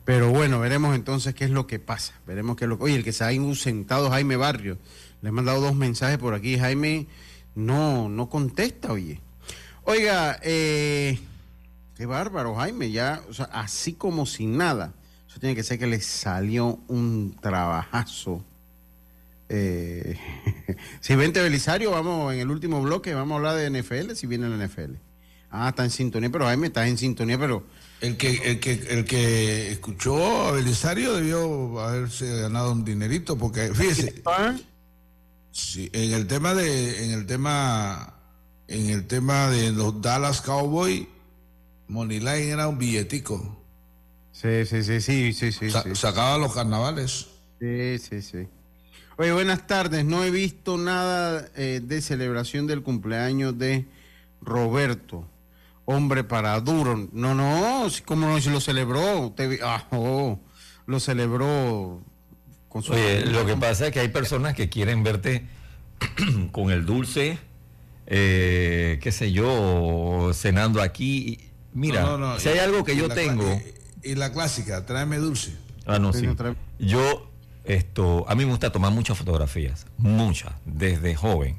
pero 0.04 0.30
bueno, 0.30 0.58
veremos 0.60 0.94
entonces 0.94 1.34
qué 1.34 1.44
es 1.44 1.50
lo 1.50 1.66
que 1.66 1.78
pasa. 1.78 2.14
Veremos 2.26 2.56
qué 2.56 2.64
es 2.64 2.68
lo 2.68 2.78
que... 2.78 2.84
Oye, 2.84 2.96
el 2.96 3.04
que 3.04 3.12
se 3.12 3.24
ha 3.24 3.28
ausentado 3.28 4.10
Jaime 4.10 4.36
Barrio. 4.36 4.78
Le 5.22 5.28
he 5.28 5.32
mandado 5.32 5.60
dos 5.60 5.74
mensajes 5.74 6.18
por 6.18 6.34
aquí. 6.34 6.58
Jaime 6.58 7.06
no, 7.54 8.08
no 8.08 8.28
contesta, 8.28 8.92
oye. 8.92 9.20
Oiga, 9.84 10.38
eh, 10.42 11.18
qué 11.96 12.06
bárbaro, 12.06 12.54
Jaime. 12.54 12.90
Ya, 12.90 13.22
o 13.28 13.34
sea, 13.34 13.46
así 13.46 13.92
como 13.92 14.26
sin 14.26 14.56
nada. 14.56 14.94
Eso 15.28 15.38
tiene 15.38 15.54
que 15.54 15.62
ser 15.62 15.78
que 15.78 15.86
le 15.86 16.00
salió 16.00 16.80
un 16.88 17.36
trabajazo. 17.40 18.44
Eh, 19.52 20.16
si 21.00 21.16
vente 21.16 21.40
Belisario, 21.42 21.90
vamos 21.90 22.32
en 22.32 22.38
el 22.40 22.50
último 22.50 22.80
bloque, 22.80 23.12
vamos 23.14 23.32
a 23.34 23.36
hablar 23.38 23.56
de 23.56 23.82
NFL, 23.82 24.12
si 24.14 24.26
viene 24.28 24.48
la 24.48 24.64
NFL. 24.64 24.94
Ah, 25.50 25.70
está 25.70 25.82
en 25.82 25.90
sintonía, 25.90 26.30
pero 26.30 26.44
Jaime 26.46 26.68
está 26.68 26.86
en 26.86 26.96
sintonía, 26.96 27.36
pero 27.36 27.66
El 28.00 28.16
que, 28.16 28.30
el 28.48 28.60
que, 28.60 28.72
el 28.90 29.04
que 29.04 29.72
escuchó 29.72 30.46
a 30.46 30.52
Belisario 30.52 31.14
debió 31.16 31.80
haberse 31.80 32.42
ganado 32.42 32.70
un 32.70 32.84
dinerito, 32.84 33.36
porque 33.36 33.74
fíjese, 33.74 34.22
sí, 35.50 35.90
en 35.92 36.12
el 36.12 36.28
tema 36.28 36.54
de, 36.54 37.04
en 37.04 37.10
el 37.10 37.26
tema, 37.26 38.14
en 38.68 38.90
el 38.90 39.06
tema 39.08 39.48
de 39.50 39.72
los 39.72 40.00
Dallas 40.00 40.40
Cowboys, 40.42 41.08
Moneyline 41.88 42.50
era 42.50 42.68
un 42.68 42.78
billetico. 42.78 43.58
Sí, 44.30 44.64
sí, 44.64 44.84
sí, 44.84 45.00
sí, 45.00 45.32
sí, 45.32 45.50
sí. 45.50 45.70
Sa- 45.70 45.82
sí. 45.82 45.94
Sacaba 45.96 46.38
los 46.38 46.54
carnavales. 46.54 47.26
Sí, 47.58 47.98
sí, 47.98 48.22
sí. 48.22 48.48
Oye, 49.20 49.32
buenas 49.32 49.66
tardes. 49.66 50.02
No 50.06 50.24
he 50.24 50.30
visto 50.30 50.78
nada 50.78 51.46
eh, 51.54 51.82
de 51.84 52.00
celebración 52.00 52.66
del 52.66 52.82
cumpleaños 52.82 53.58
de 53.58 53.84
Roberto. 54.40 55.28
Hombre 55.84 56.24
para 56.24 56.58
duro. 56.60 57.06
No, 57.12 57.34
no, 57.34 57.86
¿cómo 58.06 58.26
no? 58.26 58.40
Si 58.40 58.48
lo 58.48 58.62
celebró. 58.62 59.26
Usted 59.26 59.50
vi- 59.50 59.58
ah, 59.62 59.86
oh, 59.90 60.40
lo 60.86 61.00
celebró 61.00 62.00
con 62.70 62.82
su... 62.82 62.94
Oye, 62.94 63.26
lo 63.26 63.44
que 63.44 63.56
pasa 63.58 63.88
es 63.88 63.92
que 63.92 64.00
hay 64.00 64.08
personas 64.08 64.54
que 64.54 64.70
quieren 64.70 65.02
verte 65.02 65.46
con 66.50 66.70
el 66.70 66.86
dulce, 66.86 67.38
eh, 68.06 68.98
qué 69.02 69.12
sé 69.12 69.32
yo, 69.32 70.30
cenando 70.32 70.80
aquí. 70.80 71.40
Mira, 71.74 72.00
No, 72.00 72.16
no, 72.16 72.32
no, 72.32 72.40
si 72.40 72.48
hay 72.48 72.58
algo 72.60 72.84
que 72.84 72.94
y 72.94 72.96
yo 72.96 73.10
tengo... 73.10 73.60
y 74.02 74.14
la 74.14 74.32
clásica, 74.32 74.86
tráeme 74.86 75.18
dulce. 75.18 75.54
Ah, 75.84 75.98
no, 75.98 76.14
sí. 76.14 76.26
Yo, 76.78 77.29
esto, 77.74 78.24
a 78.28 78.34
mí 78.34 78.44
me 78.44 78.50
gusta 78.50 78.72
tomar 78.72 78.92
muchas 78.92 79.18
fotografías, 79.18 79.86
muchas, 79.98 80.52
desde 80.64 81.14
joven, 81.14 81.56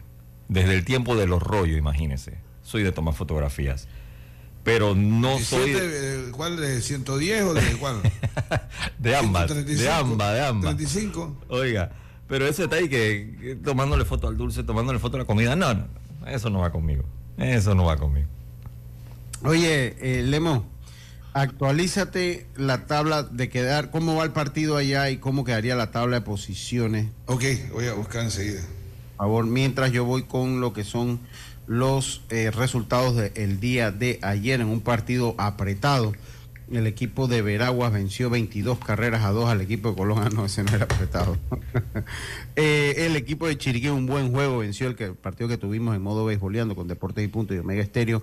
desde 0.47 0.75
el 0.75 0.85
tiempo 0.85 1.15
de 1.15 1.27
los 1.27 1.41
rollos, 1.41 1.77
imagínense. 1.77 2.37
Soy 2.63 2.83
de 2.83 2.91
tomar 2.91 3.13
fotografías. 3.13 3.87
Pero 4.63 4.93
no 4.93 5.39
soy... 5.39 5.71
17, 5.71 6.27
eh, 6.27 6.31
¿Cuál 6.31 6.57
de 6.57 6.81
110 6.81 7.43
o 7.43 7.53
de 7.53 7.61
cuál? 7.79 8.01
De 8.99 9.15
ambas, 9.15 9.49
de 9.49 9.55
135, 9.55 9.93
ambas, 9.93 10.33
de 10.33 10.45
ambas. 10.45 10.75
35. 10.75 11.37
Oiga, 11.49 11.91
pero 12.27 12.45
eso 12.45 12.63
está 12.63 12.75
ahí 12.75 12.87
que, 12.87 13.35
que 13.41 13.55
tomándole 13.55 14.05
foto 14.05 14.27
al 14.27 14.37
dulce, 14.37 14.63
tomándole 14.63 14.99
foto 14.99 15.17
a 15.17 15.19
la 15.21 15.25
comida. 15.25 15.55
No, 15.55 15.73
no, 15.73 15.87
no, 16.21 16.27
eso 16.27 16.49
no 16.49 16.59
va 16.59 16.71
conmigo. 16.71 17.03
Eso 17.37 17.73
no 17.73 17.85
va 17.85 17.97
conmigo. 17.97 18.27
Oye, 19.43 19.95
eh, 19.99 20.21
Lemo, 20.21 20.65
actualízate 21.33 22.47
la 22.55 22.85
tabla 22.85 23.23
de 23.23 23.49
quedar, 23.49 23.91
cómo 23.91 24.15
va 24.15 24.23
el 24.23 24.31
partido 24.31 24.77
allá 24.77 25.09
y 25.09 25.17
cómo 25.17 25.43
quedaría 25.43 25.75
la 25.75 25.91
tabla 25.91 26.17
de 26.17 26.21
posiciones. 26.21 27.07
Ok, 27.25 27.43
voy 27.71 27.87
a 27.87 27.93
buscar 27.93 28.23
enseguida. 28.23 28.61
Por 29.17 29.27
favor, 29.27 29.45
mientras 29.45 29.91
yo 29.91 30.05
voy 30.05 30.23
con 30.23 30.61
lo 30.61 30.73
que 30.73 30.83
son 30.83 31.19
los 31.67 32.21
eh, 32.29 32.51
resultados 32.51 33.15
del 33.15 33.59
día 33.59 33.91
de 33.91 34.19
ayer 34.21 34.59
en 34.61 34.67
un 34.67 34.81
partido 34.81 35.35
apretado. 35.37 36.13
El 36.71 36.87
equipo 36.87 37.27
de 37.27 37.41
Veraguas 37.41 37.91
venció 37.91 38.29
22 38.29 38.79
carreras 38.79 39.23
a 39.23 39.31
2 39.31 39.49
al 39.49 39.61
equipo 39.61 39.89
de 39.89 39.95
Colón. 39.95 40.19
Ah, 40.21 40.29
no, 40.33 40.45
ese 40.45 40.63
no 40.63 40.73
era 40.75 40.85
apretado. 40.85 41.37
Eh, 42.57 43.05
el 43.05 43.15
equipo 43.15 43.47
de 43.47 43.57
Chiriquí, 43.57 43.87
un 43.87 44.05
buen 44.05 44.31
juego, 44.31 44.57
venció 44.57 44.87
el, 44.87 44.95
que, 44.95 45.05
el 45.05 45.15
partido 45.15 45.47
que 45.47 45.57
tuvimos 45.57 45.95
en 45.95 46.01
modo 46.01 46.25
beisboleando 46.25 46.75
con 46.75 46.87
Deportes 46.87 47.23
y 47.23 47.29
Punto 47.29 47.53
y 47.53 47.59
Omega 47.59 47.81
Estéreo. 47.81 48.21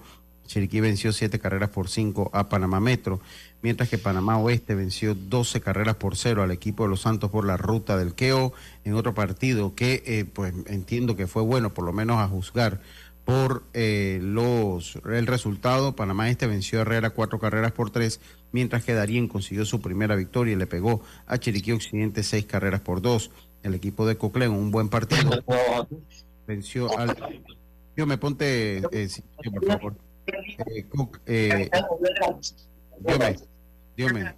Chiriquí 0.48 0.80
venció 0.80 1.12
7 1.12 1.38
carreras 1.38 1.68
por 1.68 1.88
5 1.88 2.30
a 2.32 2.48
Panamá 2.48 2.80
Metro, 2.80 3.20
mientras 3.62 3.88
que 3.88 3.98
Panamá 3.98 4.38
Oeste 4.38 4.74
venció 4.74 5.14
12 5.14 5.60
carreras 5.60 5.96
por 5.96 6.16
0 6.16 6.42
al 6.42 6.50
equipo 6.50 6.82
de 6.82 6.88
Los 6.88 7.02
Santos 7.02 7.30
por 7.30 7.46
la 7.46 7.56
ruta 7.56 7.96
del 7.96 8.14
Queo, 8.14 8.52
en 8.84 8.94
otro 8.94 9.14
partido 9.14 9.74
que 9.74 10.02
eh, 10.06 10.24
pues 10.24 10.54
entiendo 10.66 11.14
que 11.16 11.26
fue 11.26 11.42
bueno, 11.42 11.74
por 11.74 11.84
lo 11.84 11.92
menos 11.92 12.16
a 12.16 12.26
juzgar 12.26 12.80
por 13.24 13.62
eh, 13.74 14.20
los 14.22 14.98
el 15.04 15.26
resultado. 15.26 15.94
Panamá 15.94 16.30
Este 16.30 16.46
venció 16.46 16.78
a 16.78 16.82
Herrera 16.82 17.10
4 17.10 17.38
carreras 17.38 17.72
por 17.72 17.90
3, 17.90 18.18
mientras 18.50 18.84
que 18.84 18.94
Darien 18.94 19.28
consiguió 19.28 19.66
su 19.66 19.82
primera 19.82 20.16
victoria 20.16 20.54
y 20.54 20.56
le 20.56 20.66
pegó 20.66 21.02
a 21.26 21.36
Chiriquí 21.36 21.72
Occidente 21.72 22.22
6 22.22 22.46
carreras 22.46 22.80
por 22.80 23.02
2. 23.02 23.30
El 23.64 23.74
equipo 23.74 24.06
de 24.06 24.16
Coclén, 24.16 24.50
un 24.50 24.70
buen 24.70 24.88
partido, 24.88 25.44
venció 26.46 26.98
al... 26.98 27.14
Yo 27.96 28.06
me 28.06 28.16
ponte, 28.16 28.78
eh, 28.92 29.08
por 29.44 29.66
favor. 29.66 30.07
Eh, 30.32 30.86
Coc- 30.88 31.20
eh, 31.26 31.70
Diome, 33.00 33.36
Diome. 33.96 34.34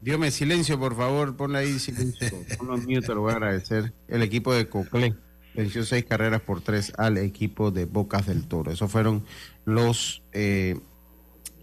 Diome, 0.00 0.30
silencio, 0.30 0.78
por 0.78 0.96
favor, 0.96 1.36
ponle 1.36 1.58
ahí 1.58 1.78
silencio. 1.78 2.30
Ponlo 2.56 2.74
en 2.76 2.82
mute, 2.82 3.00
te 3.06 3.14
lo 3.14 3.22
voy 3.22 3.32
a 3.32 3.36
agradecer. 3.36 3.92
El 4.06 4.22
equipo 4.22 4.54
de 4.54 4.68
Coclé 4.68 5.14
venció 5.54 5.84
seis 5.84 6.04
carreras 6.04 6.40
por 6.40 6.60
tres 6.60 6.92
al 6.98 7.18
equipo 7.18 7.70
de 7.72 7.84
Bocas 7.86 8.26
del 8.26 8.46
Toro. 8.46 8.70
Esos 8.70 8.90
fueron 8.92 9.24
los, 9.64 10.22
eh, 10.32 10.78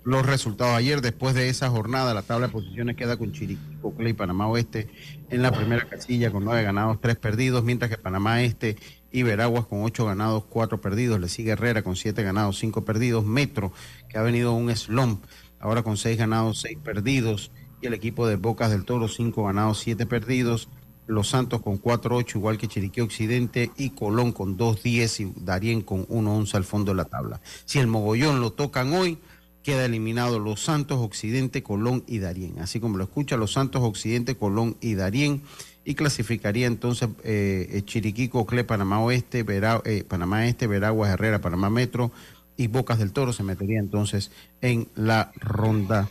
los 0.06 0.26
resultados 0.26 0.76
ayer. 0.76 1.02
Después 1.02 1.36
de 1.36 1.50
esa 1.50 1.70
jornada, 1.70 2.14
la 2.14 2.22
tabla 2.22 2.48
de 2.48 2.54
posiciones 2.54 2.96
queda 2.96 3.18
con 3.18 3.34
Chiriquí, 3.34 3.76
Coclé 3.82 4.12
y 4.12 4.14
Panamá 4.14 4.48
Oeste 4.48 4.88
en 5.30 5.42
la 5.42 5.52
primera 5.52 5.90
casilla 5.90 6.32
con 6.32 6.46
nueve 6.46 6.64
ganados, 6.64 7.02
tres 7.02 7.18
perdidos, 7.18 7.64
mientras 7.64 7.92
que 7.92 7.98
Panamá 7.98 8.42
Este 8.44 8.78
y 9.12 9.24
Veraguas 9.24 9.66
con 9.66 9.84
ocho 9.84 10.06
ganados, 10.06 10.46
cuatro 10.46 10.80
perdidos. 10.80 11.20
Le 11.20 11.28
sigue 11.28 11.52
Herrera 11.52 11.82
con 11.82 11.96
siete 11.96 12.24
ganados, 12.24 12.60
cinco 12.60 12.86
perdidos. 12.86 13.26
Metro, 13.26 13.74
que 14.08 14.18
ha 14.18 14.22
venido 14.22 14.54
un 14.54 14.74
slump, 14.76 15.26
ahora 15.60 15.82
con 15.82 15.98
seis 15.98 16.18
ganados, 16.18 16.62
seis 16.62 16.78
perdidos. 16.82 17.52
Y 17.82 17.88
el 17.88 17.94
equipo 17.94 18.28
de 18.28 18.36
Bocas 18.36 18.70
del 18.70 18.86
Toro, 18.86 19.08
cinco 19.08 19.46
ganados, 19.46 19.80
siete 19.80 20.06
perdidos. 20.06 20.70
Los 21.08 21.30
Santos 21.30 21.62
con 21.62 21.80
4-8, 21.80 22.38
igual 22.38 22.58
que 22.58 22.68
Chiriquí 22.68 23.00
Occidente, 23.00 23.72
y 23.78 23.92
Colón 23.92 24.32
con 24.32 24.58
2-10 24.58 25.20
y 25.20 25.34
Darien 25.44 25.82
con 25.82 26.08
1-11 26.08 26.56
al 26.56 26.64
fondo 26.64 26.94
de 26.94 26.96
la 26.96 27.06
tabla. 27.06 27.42
Si 27.66 27.78
el 27.78 27.86
mogollón 27.86 28.42
lo 28.42 28.54
tocan 28.54 28.92
hoy, 28.92 29.20
queda 29.66 29.86
eliminado 29.86 30.38
Los 30.38 30.62
Santos, 30.62 31.00
Occidente, 31.00 31.64
Colón 31.64 32.04
y 32.06 32.20
Darién. 32.20 32.60
Así 32.60 32.80
como 32.80 32.98
lo 32.98 33.04
escucha, 33.04 33.36
Los 33.36 33.54
Santos, 33.54 33.82
Occidente, 33.82 34.38
Colón 34.38 34.78
y 34.80 34.94
Darién. 34.94 35.42
Y 35.84 35.96
clasificaría 35.96 36.68
entonces 36.68 37.10
eh, 37.24 37.82
Chiriquí, 37.84 38.30
Cocle, 38.30 38.64
Panamá 38.64 39.00
Oeste, 39.00 39.44
eh, 39.50 40.04
Panamá 40.08 40.46
Este, 40.46 40.68
Veraguas, 40.68 41.12
Herrera, 41.12 41.42
Panamá 41.42 41.72
Metro 41.72 42.12
y 42.56 42.68
Bocas 42.68 43.00
del 43.00 43.12
Toro 43.12 43.34
se 43.34 43.42
metería 43.42 43.80
entonces 43.80 44.30
en 44.62 44.88
la 44.94 45.32
ronda 45.38 46.10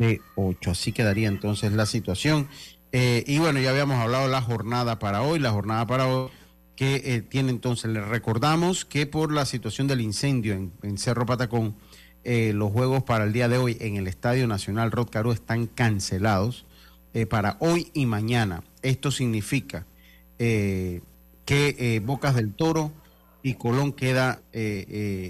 de 0.00 0.20
ocho. 0.34 0.72
Así 0.72 0.90
quedaría 0.90 1.28
entonces 1.28 1.72
la 1.72 1.86
situación. 1.86 2.48
Eh, 2.90 3.22
y 3.24 3.38
bueno, 3.38 3.60
ya 3.60 3.70
habíamos 3.70 3.98
hablado 3.98 4.26
la 4.26 4.42
jornada 4.42 4.98
para 4.98 5.22
hoy, 5.22 5.38
la 5.38 5.52
jornada 5.52 5.86
para 5.86 6.08
hoy 6.08 6.28
que 6.74 7.24
tiene 7.30 7.50
entonces, 7.50 7.90
le 7.90 8.02
recordamos 8.02 8.84
que 8.84 9.06
por 9.06 9.32
la 9.32 9.46
situación 9.46 9.86
del 9.86 10.02
incendio 10.02 10.52
en 10.82 10.98
Cerro 10.98 11.24
Patacón, 11.24 11.74
eh, 12.28 12.52
los 12.52 12.72
juegos 12.72 13.04
para 13.04 13.22
el 13.22 13.32
día 13.32 13.46
de 13.46 13.56
hoy 13.56 13.76
en 13.78 13.94
el 13.94 14.08
Estadio 14.08 14.48
Nacional 14.48 14.90
Rod 14.90 15.08
están 15.32 15.68
cancelados 15.68 16.66
eh, 17.14 17.24
para 17.24 17.56
hoy 17.60 17.92
y 17.94 18.06
mañana. 18.06 18.64
Esto 18.82 19.12
significa 19.12 19.86
eh, 20.40 21.02
que 21.44 22.02
Bocas 22.04 22.34
del 22.34 22.52
Toro 22.52 22.90
y 23.44 23.54
Colón 23.54 23.92
queda 23.92 24.40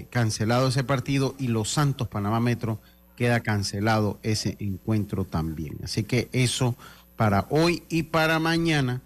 cancelado 0.09 0.69
ese 0.69 0.83
partido 0.83 1.35
y 1.37 1.49
Los 1.49 1.69
Santos 1.69 2.07
Panamá 2.07 2.39
Metro 2.39 2.79
queda 3.15 3.41
cancelado 3.41 4.17
ese 4.23 4.57
encuentro 4.57 5.23
también. 5.23 5.77
Así 5.83 6.03
que 6.03 6.29
eso 6.31 6.75
para 7.15 7.45
hoy 7.51 7.83
y 7.89 8.03
para 8.03 8.39
mañana. 8.39 9.03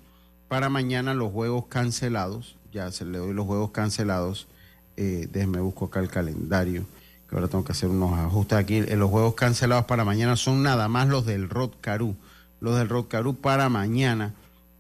Para 0.48 0.70
mañana 0.70 1.14
los 1.14 1.34
juegos 1.34 1.66
cancelados, 1.68 2.56
ya 2.72 2.90
se 2.92 3.04
le 3.04 3.18
doy 3.18 3.34
los 3.34 3.46
juegos 3.46 3.72
cancelados. 3.72 4.48
déjenme 4.96 5.60
busco 5.60 5.86
acá 5.86 6.00
el 6.00 6.08
calendario 6.08 6.86
ahora 7.36 7.48
tengo 7.48 7.64
que 7.64 7.72
hacer 7.72 7.90
unos 7.90 8.18
ajustes 8.20 8.58
aquí. 8.58 8.78
Eh, 8.78 8.96
los 8.96 9.10
juegos 9.10 9.36
cancelados 9.36 9.86
para 9.86 10.04
mañana 10.06 10.36
son 10.36 10.64
nada 10.64 10.88
más 10.88 11.08
los 11.08 11.26
del 11.26 11.50
Rod 11.50 11.72
Caru. 11.82 12.16
Los 12.60 12.78
del 12.78 12.90
Rod 12.90 13.08
Caru 13.08 13.36
para 13.36 13.70
mañana, 13.70 14.34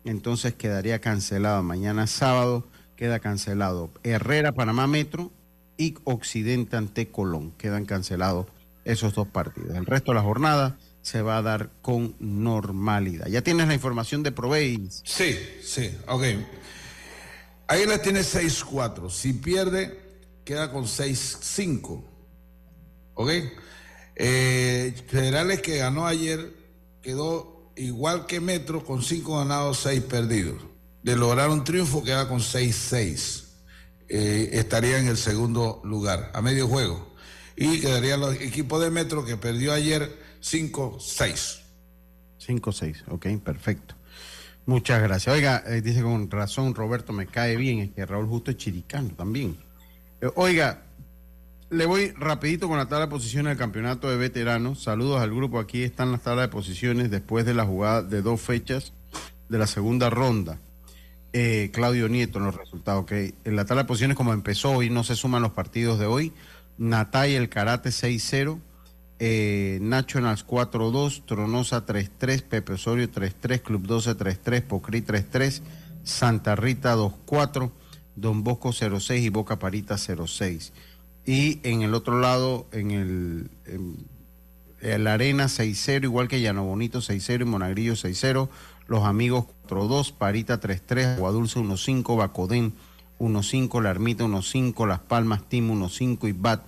entonces 0.05 0.53
quedaría 0.53 0.99
cancelado. 0.99 1.63
Mañana 1.63 2.07
sábado 2.07 2.67
queda 2.95 3.19
cancelado. 3.19 3.89
Herrera, 4.03 4.51
Panamá 4.51 4.85
Metro 4.85 5.31
y 5.77 5.95
Occidente 6.03 6.77
ante 6.77 7.07
Colón. 7.07 7.51
Quedan 7.57 7.85
cancelados 7.85 8.45
esos 8.85 9.13
dos 9.15 9.27
partidos. 9.27 9.75
El 9.75 9.85
resto 9.85 10.11
de 10.11 10.15
la 10.15 10.23
jornada 10.23 10.77
se 11.01 11.21
va 11.21 11.37
a 11.37 11.41
dar 11.41 11.71
con 11.81 12.15
normalidad. 12.19 13.27
¿Ya 13.27 13.41
tienes 13.41 13.67
la 13.67 13.73
información 13.73 14.23
de 14.23 14.31
Proveis? 14.31 15.01
Sí, 15.03 15.35
sí, 15.63 15.97
ok. 16.07 16.23
Ahí 17.67 17.85
la 17.85 18.01
tiene 18.01 18.19
6-4. 18.19 19.09
Si 19.09 19.33
pierde, 19.33 19.99
queda 20.43 20.71
con 20.71 20.83
6-5. 20.83 22.03
¿Ok? 23.13 23.31
Eh, 24.15 24.93
Federales 25.07 25.61
que 25.61 25.77
ganó 25.77 26.05
ayer 26.05 26.53
quedó 27.01 27.71
igual 27.75 28.25
que 28.25 28.39
Metro 28.39 28.83
con 28.83 29.01
5 29.01 29.39
ganados, 29.39 29.79
6 29.79 30.01
perdidos. 30.03 30.61
De 31.03 31.15
lograr 31.15 31.49
un 31.49 31.63
triunfo 31.63 32.03
queda 32.03 32.27
con 32.27 32.39
6-6. 32.39 33.45
Eh, 34.09 34.49
estaría 34.53 34.99
en 34.99 35.07
el 35.07 35.17
segundo 35.17 35.81
lugar, 35.83 36.31
a 36.33 36.41
medio 36.41 36.67
juego. 36.67 37.13
Y 37.55 37.79
quedaría 37.79 38.15
el 38.15 38.41
equipo 38.41 38.79
de 38.79 38.91
Metro 38.91 39.25
que 39.25 39.37
perdió 39.37 39.73
ayer 39.73 40.15
5-6. 40.41 41.61
5-6, 42.45 43.03
ok, 43.07 43.27
perfecto. 43.43 43.95
Muchas 44.65 45.01
gracias. 45.01 45.33
Oiga, 45.33 45.63
eh, 45.65 45.81
dice 45.81 46.01
con 46.01 46.29
razón 46.29 46.75
Roberto, 46.75 47.13
me 47.13 47.25
cae 47.25 47.55
bien, 47.55 47.79
es 47.79 47.91
que 47.91 48.05
Raúl 48.05 48.27
Justo 48.27 48.51
es 48.51 48.57
chiricano 48.57 49.09
también. 49.15 49.57
oiga, 50.35 50.83
le 51.71 51.85
voy 51.85 52.11
rapidito 52.17 52.67
con 52.67 52.77
la 52.77 52.87
tabla 52.87 53.05
de 53.05 53.11
posiciones 53.11 53.51
del 53.51 53.57
campeonato 53.57 54.09
de 54.09 54.17
veteranos. 54.17 54.83
Saludos 54.83 55.21
al 55.21 55.33
grupo. 55.33 55.57
Aquí 55.57 55.83
están 55.83 56.11
las 56.11 56.21
tablas 56.21 56.43
de 56.43 56.49
posiciones 56.49 57.09
después 57.09 57.45
de 57.45 57.53
la 57.53 57.65
jugada 57.65 58.03
de 58.03 58.21
dos 58.21 58.41
fechas 58.41 58.91
de 59.47 59.57
la 59.57 59.67
segunda 59.67 60.09
ronda. 60.09 60.59
Eh, 61.31 61.71
Claudio 61.73 62.09
Nieto 62.09 62.39
en 62.39 62.45
los 62.45 62.55
resultados. 62.55 63.05
En 63.09 63.55
la 63.55 63.63
tabla 63.63 63.83
de 63.83 63.87
posiciones 63.87 64.17
como 64.17 64.33
empezó 64.33 64.71
hoy 64.71 64.89
no 64.89 65.05
se 65.05 65.15
suman 65.15 65.41
los 65.41 65.53
partidos 65.53 65.97
de 65.97 66.07
hoy. 66.07 66.33
Natay 66.77 67.35
el 67.35 67.47
Karate 67.47 67.89
6-0. 67.89 68.59
Eh, 69.23 69.77
Nationals 69.81 70.45
4-2, 70.45 71.25
Tronosa 71.25 71.85
3-3, 71.85 72.41
Pepe 72.41 72.73
Osorio 72.73 73.09
3-3, 73.09 73.61
Club 73.61 73.85
12 73.85 74.17
3-3, 74.17 74.63
Pocri 74.63 75.01
3-3, 75.03 75.61
Santa 76.03 76.55
Rita 76.55 76.95
2-4, 76.95 77.71
Don 78.15 78.43
Bosco 78.43 78.69
0-6 78.69 79.21
y 79.21 79.29
Boca 79.29 79.59
Parita 79.59 79.95
0-6. 79.95 80.71
Y 81.25 81.59
en 81.63 81.81
el 81.83 81.93
otro 81.93 82.19
lado, 82.19 82.65
en 82.71 82.91
el, 82.91 83.51
en, 84.81 85.07
Arena 85.07 85.45
6-0, 85.45 86.03
igual 86.03 86.27
que 86.27 86.41
Llano 86.41 86.63
Bonito 86.63 86.99
6-0 86.99 87.41
y 87.41 87.45
Monagrillo 87.45 87.93
6-0. 87.93 88.49
Los 88.87 89.03
Amigos 89.03 89.45
4-2, 89.69 90.13
Parita 90.13 90.59
3-3, 90.59 91.17
Aguadulce 91.17 91.59
1-5, 91.59 92.17
Bacodén 92.17 92.73
1-5, 93.19 93.81
La 93.81 93.91
Ermita 93.91 94.23
1-5, 94.23 94.87
Las 94.87 94.99
Palmas 94.99 95.47
Team 95.47 95.69
1-5 95.69 96.27
y 96.27 96.31
Bat 96.31 96.65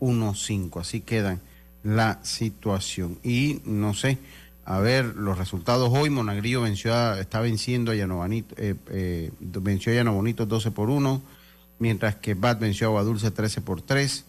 1-5. 0.00 0.80
Así 0.80 1.00
quedan 1.00 1.40
la 1.82 2.20
situación. 2.22 3.18
Y 3.24 3.60
no 3.64 3.94
sé, 3.94 4.18
a 4.64 4.78
ver 4.78 5.16
los 5.16 5.36
resultados 5.36 5.90
hoy. 5.92 6.10
Monagrillo 6.10 6.62
venció 6.62 7.14
está 7.14 7.40
venciendo 7.40 7.90
a 7.90 7.94
Llano 7.94 8.16
Bonito, 8.16 8.54
eh, 8.58 8.76
eh, 8.90 9.32
venció 9.40 9.92
a 9.92 9.96
Llano 9.96 10.14
Bonito 10.14 10.46
12 10.46 10.70
por 10.70 10.90
1 10.90 11.35
mientras 11.78 12.16
que 12.16 12.34
BAT 12.34 12.60
venció 12.60 12.86
a 12.86 12.90
Aguadulce 12.90 13.30
13 13.30 13.60
por 13.60 13.82
3, 13.82 14.24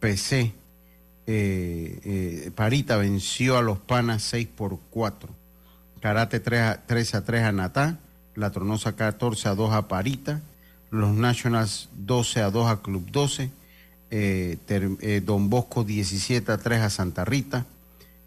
PC, 0.00 0.52
eh, 1.26 2.00
eh, 2.04 2.50
Parita 2.54 2.96
venció 2.96 3.56
a 3.56 3.62
los 3.62 3.78
Panas 3.78 4.22
6 4.24 4.48
por 4.56 4.78
4, 4.90 5.28
Karate 6.00 6.40
3 6.40 6.60
a, 6.60 6.82
3 6.86 7.14
a 7.14 7.24
3 7.24 7.42
a 7.44 7.52
Natá, 7.52 7.98
La 8.34 8.50
Tronosa 8.50 8.96
14 8.96 9.48
a 9.48 9.54
2 9.54 9.72
a 9.72 9.88
Parita, 9.88 10.40
los 10.90 11.14
Nationals 11.14 11.88
12 11.94 12.40
a 12.42 12.50
2 12.50 12.66
a 12.66 12.82
Club 12.82 13.10
12, 13.10 13.50
eh, 14.10 15.22
Don 15.24 15.48
Bosco 15.48 15.84
17 15.84 16.50
a 16.52 16.58
3 16.58 16.80
a 16.80 16.90
Santa 16.90 17.24
Rita. 17.24 17.66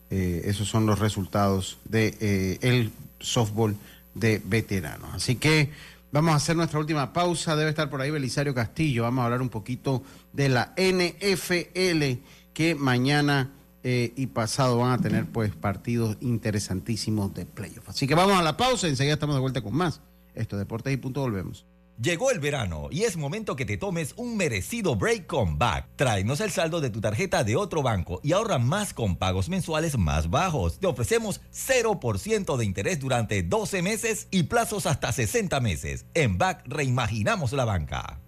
esos 0.09 0.69
son 0.69 0.85
los 0.85 0.99
resultados 0.99 1.77
del 1.83 2.17
de, 2.17 2.59
el 2.61 2.91
softball 3.19 3.75
de 4.13 4.41
veteranos. 4.43 5.13
Así 5.13 5.35
que 5.35 5.71
Vamos 6.15 6.31
a 6.31 6.37
hacer 6.37 6.55
nuestra 6.55 6.79
última 6.79 7.11
pausa. 7.11 7.57
Debe 7.57 7.71
estar 7.71 7.89
por 7.89 7.99
ahí 7.99 8.09
Belisario 8.09 8.55
Castillo. 8.55 9.03
Vamos 9.03 9.21
a 9.21 9.25
hablar 9.25 9.41
un 9.41 9.49
poquito 9.49 10.01
de 10.31 10.47
la 10.47 10.73
NFL 10.77 12.21
que 12.53 12.73
mañana 12.73 13.51
eh, 13.83 14.13
y 14.15 14.27
pasado 14.27 14.77
van 14.77 14.93
a 14.93 14.97
tener 14.97 15.25
pues 15.25 15.53
partidos 15.53 16.15
interesantísimos 16.21 17.33
de 17.33 17.45
playoff. 17.45 17.89
Así 17.89 18.07
que 18.07 18.15
vamos 18.15 18.37
a 18.37 18.43
la 18.43 18.55
pausa 18.55 18.87
enseguida 18.87 19.15
estamos 19.15 19.35
de 19.35 19.41
vuelta 19.41 19.59
con 19.59 19.75
más. 19.75 19.99
Esto 20.35 20.57
Deportes 20.57 20.93
y 20.93 20.95
Punto 20.95 21.19
volvemos. 21.19 21.65
Llegó 22.01 22.29
el 22.29 22.39
verano 22.39 22.89
y 22.91 23.03
es 23.03 23.15
momento 23.15 23.55
que 23.55 23.65
te 23.65 23.77
tomes 23.77 24.13
un 24.17 24.35
merecido 24.35 24.97
break 24.97 25.27
con 25.27 25.57
Back. 25.57 25.87
Tráenos 25.95 26.41
el 26.41 26.51
saldo 26.51 26.81
de 26.81 26.89
tu 26.89 26.99
tarjeta 26.99 27.45
de 27.45 27.55
otro 27.55 27.83
banco 27.83 28.19
y 28.21 28.33
ahorra 28.33 28.59
más 28.59 28.93
con 28.93 29.15
pagos 29.15 29.47
mensuales 29.47 29.97
más 29.97 30.29
bajos. 30.29 30.77
Te 30.79 30.87
ofrecemos 30.87 31.39
0% 31.53 32.57
de 32.57 32.65
interés 32.65 32.99
durante 32.99 33.43
12 33.43 33.81
meses 33.81 34.27
y 34.29 34.43
plazos 34.43 34.87
hasta 34.87 35.13
60 35.13 35.61
meses. 35.61 36.05
En 36.13 36.37
Back 36.37 36.63
reimaginamos 36.65 37.53
la 37.53 37.63
banca. 37.63 38.19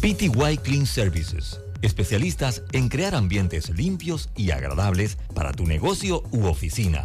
PTY 0.00 0.56
Clean 0.62 0.86
Services. 0.86 1.60
Especialistas 1.82 2.62
en 2.72 2.88
crear 2.88 3.14
ambientes 3.14 3.68
limpios 3.68 4.30
y 4.36 4.52
agradables 4.52 5.18
para 5.34 5.52
tu 5.52 5.66
negocio 5.66 6.22
u 6.30 6.46
oficina 6.46 7.04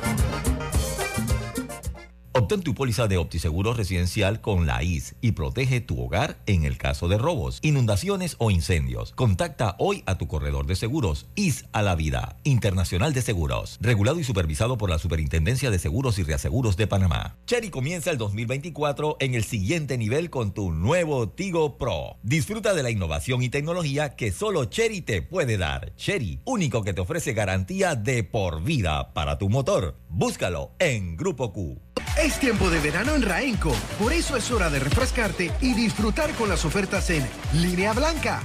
Obtén 2.39 2.61
tu 2.61 2.73
póliza 2.73 3.09
de 3.09 3.17
OptiSeguro 3.17 3.73
residencial 3.73 4.39
con 4.39 4.65
la 4.65 4.81
IS 4.81 5.15
y 5.19 5.33
protege 5.33 5.81
tu 5.81 6.01
hogar 6.01 6.37
en 6.45 6.63
el 6.63 6.77
caso 6.77 7.09
de 7.09 7.17
robos, 7.17 7.59
inundaciones 7.63 8.37
o 8.39 8.49
incendios. 8.49 9.11
Contacta 9.11 9.75
hoy 9.77 10.03
a 10.05 10.17
tu 10.17 10.29
corredor 10.29 10.65
de 10.65 10.77
seguros. 10.77 11.27
IS 11.35 11.65
a 11.73 11.81
la 11.81 11.95
vida. 11.95 12.37
Internacional 12.45 13.11
de 13.11 13.23
Seguros. 13.23 13.77
Regulado 13.81 14.21
y 14.21 14.23
supervisado 14.23 14.77
por 14.77 14.89
la 14.89 14.99
Superintendencia 14.99 15.69
de 15.69 15.79
Seguros 15.79 16.17
y 16.17 16.23
Reaseguros 16.23 16.77
de 16.77 16.87
Panamá. 16.87 17.35
Cherry 17.45 17.71
comienza 17.71 18.09
el 18.09 18.17
2024 18.17 19.17
en 19.19 19.35
el 19.35 19.43
siguiente 19.43 19.97
nivel 19.97 20.29
con 20.29 20.53
tu 20.53 20.71
nuevo 20.71 21.27
Tigo 21.27 21.77
Pro. 21.77 22.15
Disfruta 22.23 22.73
de 22.73 22.83
la 22.83 22.89
innovación 22.89 23.43
y 23.43 23.49
tecnología 23.49 24.15
que 24.15 24.31
solo 24.31 24.63
Cherry 24.63 25.01
te 25.01 25.21
puede 25.21 25.57
dar. 25.57 25.93
Cherry, 25.97 26.39
único 26.45 26.85
que 26.85 26.93
te 26.93 27.01
ofrece 27.01 27.33
garantía 27.33 27.95
de 27.95 28.23
por 28.23 28.63
vida 28.63 29.11
para 29.11 29.37
tu 29.37 29.49
motor. 29.49 29.97
Búscalo 30.07 30.71
en 30.79 31.17
Grupo 31.17 31.51
Q. 31.51 31.81
Es 32.21 32.37
tiempo 32.37 32.69
de 32.69 32.81
verano 32.81 33.15
en 33.15 33.21
Raenco, 33.21 33.73
por 33.97 34.11
eso 34.11 34.35
es 34.35 34.51
hora 34.51 34.69
de 34.69 34.79
refrescarte 34.79 35.53
y 35.61 35.73
disfrutar 35.73 36.33
con 36.33 36.49
las 36.49 36.65
ofertas 36.65 37.09
en 37.11 37.25
línea 37.53 37.93
blanca, 37.93 38.41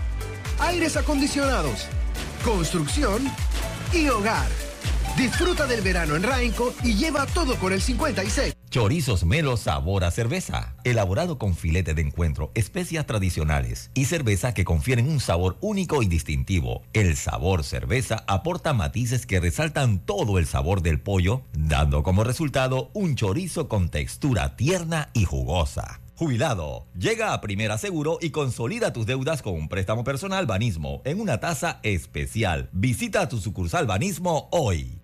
aires 0.60 0.96
acondicionados, 0.96 1.88
construcción 2.44 3.24
y 3.92 4.08
hogar. 4.08 4.63
Disfruta 5.16 5.66
del 5.66 5.80
verano 5.80 6.16
en 6.16 6.24
Raenco 6.24 6.74
y 6.82 6.94
lleva 6.94 7.24
todo 7.26 7.54
con 7.56 7.72
el 7.72 7.80
56. 7.80 8.56
Chorizos 8.68 9.24
Melo 9.24 9.56
sabor 9.56 10.02
a 10.02 10.10
cerveza. 10.10 10.74
Elaborado 10.82 11.38
con 11.38 11.54
filete 11.54 11.94
de 11.94 12.02
encuentro, 12.02 12.50
especias 12.56 13.06
tradicionales 13.06 13.92
y 13.94 14.06
cerveza 14.06 14.54
que 14.54 14.64
confieren 14.64 15.08
un 15.08 15.20
sabor 15.20 15.56
único 15.60 16.02
y 16.02 16.06
distintivo. 16.06 16.82
El 16.92 17.14
sabor 17.14 17.62
cerveza 17.62 18.24
aporta 18.26 18.72
matices 18.72 19.24
que 19.24 19.38
resaltan 19.38 20.00
todo 20.00 20.40
el 20.40 20.46
sabor 20.46 20.82
del 20.82 21.00
pollo, 21.00 21.42
dando 21.52 22.02
como 22.02 22.24
resultado 22.24 22.90
un 22.92 23.14
chorizo 23.14 23.68
con 23.68 23.90
textura 23.90 24.56
tierna 24.56 25.10
y 25.12 25.24
jugosa. 25.24 26.00
Jubilado, 26.16 26.86
llega 26.98 27.32
a 27.32 27.40
Primera 27.40 27.78
Seguro 27.78 28.18
y 28.20 28.30
consolida 28.30 28.92
tus 28.92 29.06
deudas 29.06 29.42
con 29.42 29.54
un 29.54 29.68
préstamo 29.68 30.02
personal 30.02 30.46
Banismo 30.46 31.02
en 31.04 31.20
una 31.20 31.38
tasa 31.38 31.78
especial. 31.84 32.68
Visita 32.72 33.28
tu 33.28 33.38
sucursal 33.38 33.86
Banismo 33.86 34.48
hoy. 34.50 35.03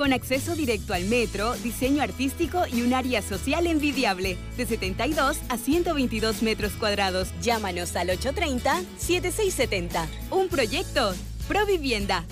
con 0.00 0.14
acceso 0.14 0.56
directo 0.56 0.94
al 0.94 1.04
metro, 1.04 1.52
diseño 1.56 2.02
artístico 2.02 2.62
y 2.72 2.80
un 2.80 2.94
área 2.94 3.20
social 3.20 3.66
envidiable, 3.66 4.38
de 4.56 4.64
72 4.64 5.36
a 5.50 5.58
122 5.58 6.42
metros 6.42 6.72
cuadrados. 6.72 7.28
Llámanos 7.42 7.94
al 7.96 8.08
830-7670. 8.08 10.06
Un 10.30 10.48
proyecto, 10.48 11.12
Provivienda. 11.46 12.24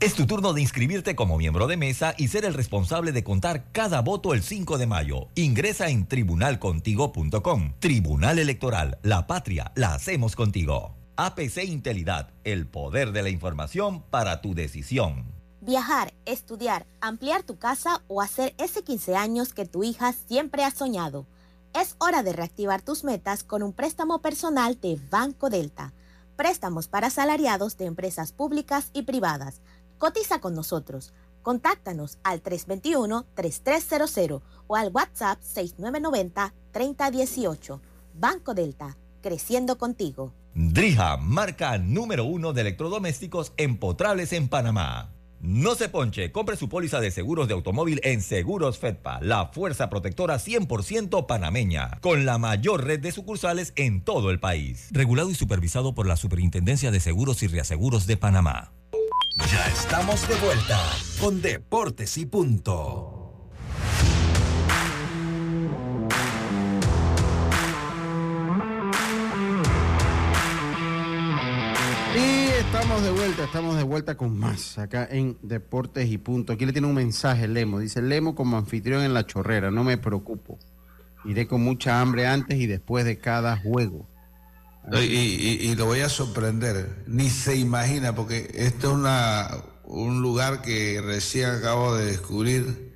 Es 0.00 0.12
tu 0.12 0.26
turno 0.26 0.52
de 0.52 0.60
inscribirte 0.60 1.16
como 1.16 1.38
miembro 1.38 1.66
de 1.66 1.78
mesa 1.78 2.12
y 2.18 2.28
ser 2.28 2.44
el 2.44 2.52
responsable 2.52 3.12
de 3.12 3.24
contar 3.24 3.72
cada 3.72 4.02
voto 4.02 4.34
el 4.34 4.42
5 4.42 4.76
de 4.76 4.86
mayo. 4.86 5.28
Ingresa 5.34 5.88
en 5.88 6.06
tribunalcontigo.com. 6.06 7.72
Tribunal 7.78 8.38
Electoral, 8.38 8.98
la 9.02 9.26
patria, 9.26 9.72
la 9.76 9.94
hacemos 9.94 10.36
contigo. 10.36 10.94
APC 11.16 11.64
Intelidad, 11.64 12.34
el 12.44 12.66
poder 12.66 13.12
de 13.12 13.22
la 13.22 13.30
información 13.30 14.02
para 14.02 14.42
tu 14.42 14.54
decisión. 14.54 15.37
Viajar, 15.68 16.14
estudiar, 16.24 16.86
ampliar 17.02 17.42
tu 17.42 17.58
casa 17.58 18.00
o 18.08 18.22
hacer 18.22 18.54
ese 18.56 18.82
15 18.82 19.16
años 19.16 19.52
que 19.52 19.66
tu 19.66 19.84
hija 19.84 20.14
siempre 20.26 20.64
ha 20.64 20.70
soñado. 20.70 21.26
Es 21.74 21.94
hora 21.98 22.22
de 22.22 22.32
reactivar 22.32 22.80
tus 22.80 23.04
metas 23.04 23.44
con 23.44 23.62
un 23.62 23.74
préstamo 23.74 24.22
personal 24.22 24.80
de 24.80 24.98
Banco 25.10 25.50
Delta. 25.50 25.92
Préstamos 26.36 26.88
para 26.88 27.08
asalariados 27.08 27.76
de 27.76 27.84
empresas 27.84 28.32
públicas 28.32 28.88
y 28.94 29.02
privadas 29.02 29.60
Cotiza 29.98 30.40
con 30.40 30.54
nosotros. 30.54 31.12
Contáctanos 31.42 32.16
al 32.22 32.42
321-3300 32.42 34.40
o 34.68 34.76
al 34.76 34.90
WhatsApp 34.90 35.38
6990-3018. 35.42 37.78
Banco 38.14 38.54
Delta, 38.54 38.96
creciendo 39.20 39.76
contigo. 39.76 40.32
Drija, 40.54 41.18
marca 41.18 41.76
número 41.76 42.24
uno 42.24 42.54
de 42.54 42.62
electrodomésticos 42.62 43.52
empotrables 43.58 44.32
en 44.32 44.48
Panamá. 44.48 45.12
No 45.40 45.74
se 45.76 45.88
ponche, 45.88 46.32
compre 46.32 46.56
su 46.56 46.68
póliza 46.68 47.00
de 47.00 47.10
seguros 47.10 47.46
de 47.46 47.54
automóvil 47.54 48.00
en 48.02 48.22
Seguros 48.22 48.78
Fedpa, 48.78 49.20
la 49.22 49.46
fuerza 49.46 49.88
protectora 49.88 50.36
100% 50.36 51.26
panameña, 51.26 51.98
con 52.00 52.26
la 52.26 52.38
mayor 52.38 52.84
red 52.84 53.00
de 53.00 53.12
sucursales 53.12 53.72
en 53.76 54.02
todo 54.02 54.30
el 54.30 54.40
país. 54.40 54.88
Regulado 54.90 55.30
y 55.30 55.34
supervisado 55.34 55.94
por 55.94 56.06
la 56.06 56.16
Superintendencia 56.16 56.90
de 56.90 57.00
Seguros 57.00 57.42
y 57.42 57.46
Reaseguros 57.46 58.06
de 58.06 58.16
Panamá. 58.16 58.72
Ya 59.52 59.66
estamos 59.68 60.28
de 60.28 60.34
vuelta 60.36 60.80
con 61.20 61.40
Deportes 61.40 62.18
y 62.18 62.26
Punto. 62.26 63.17
Estamos 72.88 73.04
de 73.04 73.20
vuelta, 73.20 73.44
estamos 73.44 73.76
de 73.76 73.82
vuelta 73.82 74.16
con 74.16 74.38
más 74.38 74.78
acá 74.78 75.06
en 75.10 75.36
Deportes 75.42 76.08
y 76.08 76.16
Punto. 76.16 76.54
Aquí 76.54 76.64
le 76.64 76.72
tiene 76.72 76.86
un 76.86 76.94
mensaje 76.94 77.46
Lemo. 77.46 77.80
Dice 77.80 78.00
Lemo 78.00 78.34
como 78.34 78.56
anfitrión 78.56 79.02
en 79.02 79.12
la 79.12 79.26
chorrera, 79.26 79.70
no 79.70 79.84
me 79.84 79.98
preocupo. 79.98 80.58
Iré 81.26 81.46
con 81.46 81.60
mucha 81.60 82.00
hambre 82.00 82.26
antes 82.26 82.58
y 82.58 82.66
después 82.66 83.04
de 83.04 83.18
cada 83.18 83.58
juego. 83.58 84.08
Y, 84.90 84.96
y, 84.96 85.70
y, 85.70 85.74
lo 85.74 85.84
voy 85.84 86.00
a 86.00 86.08
sorprender, 86.08 87.04
ni 87.06 87.28
se 87.28 87.56
imagina, 87.56 88.14
porque 88.14 88.48
esto 88.54 88.88
es 88.88 88.94
una, 88.94 89.48
un 89.84 90.22
lugar 90.22 90.62
que 90.62 91.02
recién 91.04 91.50
acabo 91.50 91.94
de 91.94 92.06
descubrir 92.06 92.94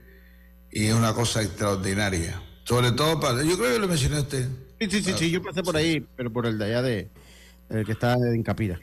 y 0.70 0.86
es 0.86 0.94
una 0.94 1.12
cosa 1.12 1.42
extraordinaria. 1.42 2.42
Sobre 2.64 2.92
todo 2.92 3.20
para. 3.20 3.42
Yo 3.42 3.58
creo 3.58 3.74
que 3.74 3.78
lo 3.78 3.88
mencioné 3.88 4.16
a 4.16 4.20
usted. 4.20 4.48
Sí, 4.80 4.88
sí, 4.90 5.02
sí, 5.02 5.12
sí, 5.18 5.30
yo 5.30 5.42
pasé 5.42 5.62
por 5.62 5.76
ahí, 5.76 6.06
pero 6.16 6.32
por 6.32 6.46
el 6.46 6.56
de 6.56 6.64
allá 6.64 6.80
de. 6.80 7.10
El 7.68 7.84
que 7.84 7.92
está 7.92 8.14
en 8.14 8.42
Capira. 8.42 8.80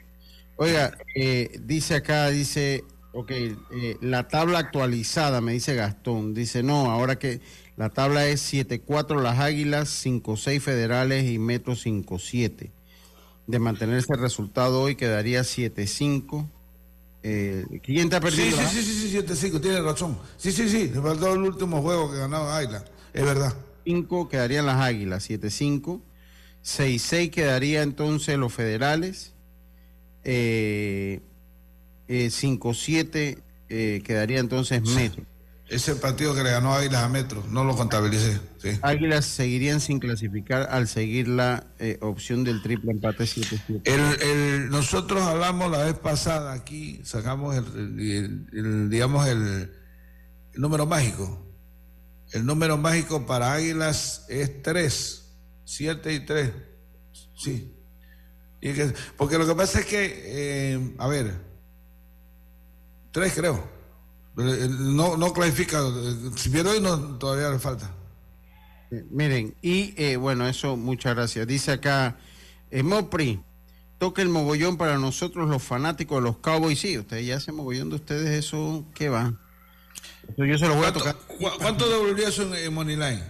Oiga, 0.62 0.96
eh, 1.14 1.58
dice 1.62 1.94
acá, 1.94 2.28
dice. 2.28 2.84
Ok, 3.12 3.30
eh, 3.30 3.96
la 4.02 4.28
tabla 4.28 4.58
actualizada, 4.58 5.40
me 5.40 5.52
dice 5.52 5.74
Gastón. 5.74 6.34
Dice, 6.34 6.62
no, 6.62 6.90
ahora 6.90 7.18
que 7.18 7.40
la 7.76 7.88
tabla 7.88 8.28
es 8.28 8.52
7-4 8.52 9.20
las 9.20 9.40
Águilas, 9.40 9.88
5-6 10.04 10.60
Federales 10.60 11.28
y 11.28 11.38
Metro 11.38 11.74
5-7 11.74 12.70
de 13.46 13.58
mantenerse 13.58 14.12
el 14.12 14.20
resultado 14.20 14.82
hoy 14.82 14.96
quedaría 14.96 15.40
7-5. 15.40 16.46
Eh, 17.22 17.64
¿Quién 17.82 18.04
está 18.04 18.20
perdiendo? 18.20 18.56
Sí, 18.58 18.82
sí, 18.82 18.82
sí, 18.82 19.08
sí, 19.08 19.18
7-5, 19.18 19.60
tiene 19.60 19.80
razón. 19.80 20.18
Sí, 20.36 20.52
sí, 20.52 20.68
sí, 20.68 20.90
le 20.94 21.00
faltó 21.00 21.32
el 21.32 21.40
último 21.40 21.82
juego 21.82 22.12
que 22.12 22.18
ganaba 22.18 22.56
Águila, 22.56 22.84
es 23.12 23.24
verdad. 23.24 23.54
5 23.84 24.28
quedarían 24.28 24.66
las 24.66 24.76
Águilas, 24.76 25.28
7-5. 25.28 26.00
6-6 26.62 27.30
quedaría 27.30 27.82
entonces 27.82 28.36
los 28.38 28.52
federales. 28.52 29.32
Eh, 30.24 31.20
eh, 32.08 32.26
5-7 32.26 33.42
eh, 33.68 34.02
quedaría 34.04 34.40
entonces 34.40 34.82
Metro. 34.82 35.24
Ese 35.68 35.94
partido 35.94 36.34
que 36.34 36.42
le 36.42 36.50
ganó 36.50 36.74
Águilas 36.74 37.04
a 37.04 37.08
Metro, 37.08 37.44
no 37.48 37.62
lo 37.62 37.76
contabilicé. 37.76 38.40
Sí. 38.58 38.70
Águilas 38.82 39.24
seguirían 39.24 39.80
sin 39.80 40.00
clasificar 40.00 40.66
al 40.68 40.88
seguir 40.88 41.28
la 41.28 41.64
eh, 41.78 41.96
opción 42.00 42.42
del 42.42 42.60
triple 42.60 42.90
empate 42.90 43.22
7-7. 43.22 43.82
El, 43.84 44.28
el, 44.28 44.70
nosotros 44.70 45.22
hablamos 45.22 45.70
la 45.70 45.84
vez 45.84 45.94
pasada 45.94 46.52
aquí, 46.52 47.00
sacamos 47.04 47.56
el 47.56 48.90
digamos 48.90 49.28
el, 49.28 49.70
número 50.54 50.86
mágico. 50.86 51.46
El 52.32 52.44
número 52.44 52.76
mágico 52.76 53.24
para 53.24 53.52
Águilas 53.52 54.26
es 54.28 54.62
3, 54.62 55.36
7 55.64 56.12
y 56.12 56.26
3. 56.26 56.50
Sí. 57.36 57.79
Y 58.60 58.72
que, 58.72 58.92
porque 59.16 59.38
lo 59.38 59.46
que 59.46 59.54
pasa 59.54 59.80
es 59.80 59.86
que, 59.86 60.22
eh, 60.26 60.94
a 60.98 61.08
ver, 61.08 61.34
3 63.12 63.32
creo. 63.34 63.64
Eh, 64.38 64.68
no, 64.68 65.16
no 65.16 65.32
clasifica. 65.32 65.80
Si 66.36 66.50
pierde 66.50 66.70
hoy, 66.70 66.80
no, 66.80 67.18
todavía 67.18 67.50
le 67.50 67.58
falta. 67.58 67.90
Miren, 69.10 69.54
y 69.62 70.16
bueno, 70.16 70.48
eso, 70.48 70.76
muchas 70.76 71.14
gracias. 71.14 71.46
Dice 71.46 71.72
acá, 71.72 72.16
Mopri, 72.82 73.40
toque 74.00 74.22
el 74.22 74.30
mogollón 74.30 74.78
para 74.78 74.96
nosotros 74.96 75.48
los 75.48 75.62
fanáticos 75.62 76.18
de 76.18 76.22
los 76.22 76.38
Cowboys. 76.38 76.80
Sí, 76.80 76.98
ustedes 76.98 77.26
ya 77.26 77.38
se 77.38 77.52
mogollón 77.52 77.90
de 77.90 77.96
ustedes, 77.96 78.30
eso, 78.30 78.86
¿qué 78.94 79.10
va? 79.10 79.34
yo 80.38 80.58
se 80.58 80.66
lo 80.66 80.74
voy 80.74 80.86
a 80.86 80.92
tocar. 80.92 81.16
¿Cuánto 81.58 81.88
devolvería 81.88 82.28
eso 82.28 82.54
en, 82.54 82.72
Moneyline? 82.72 83.22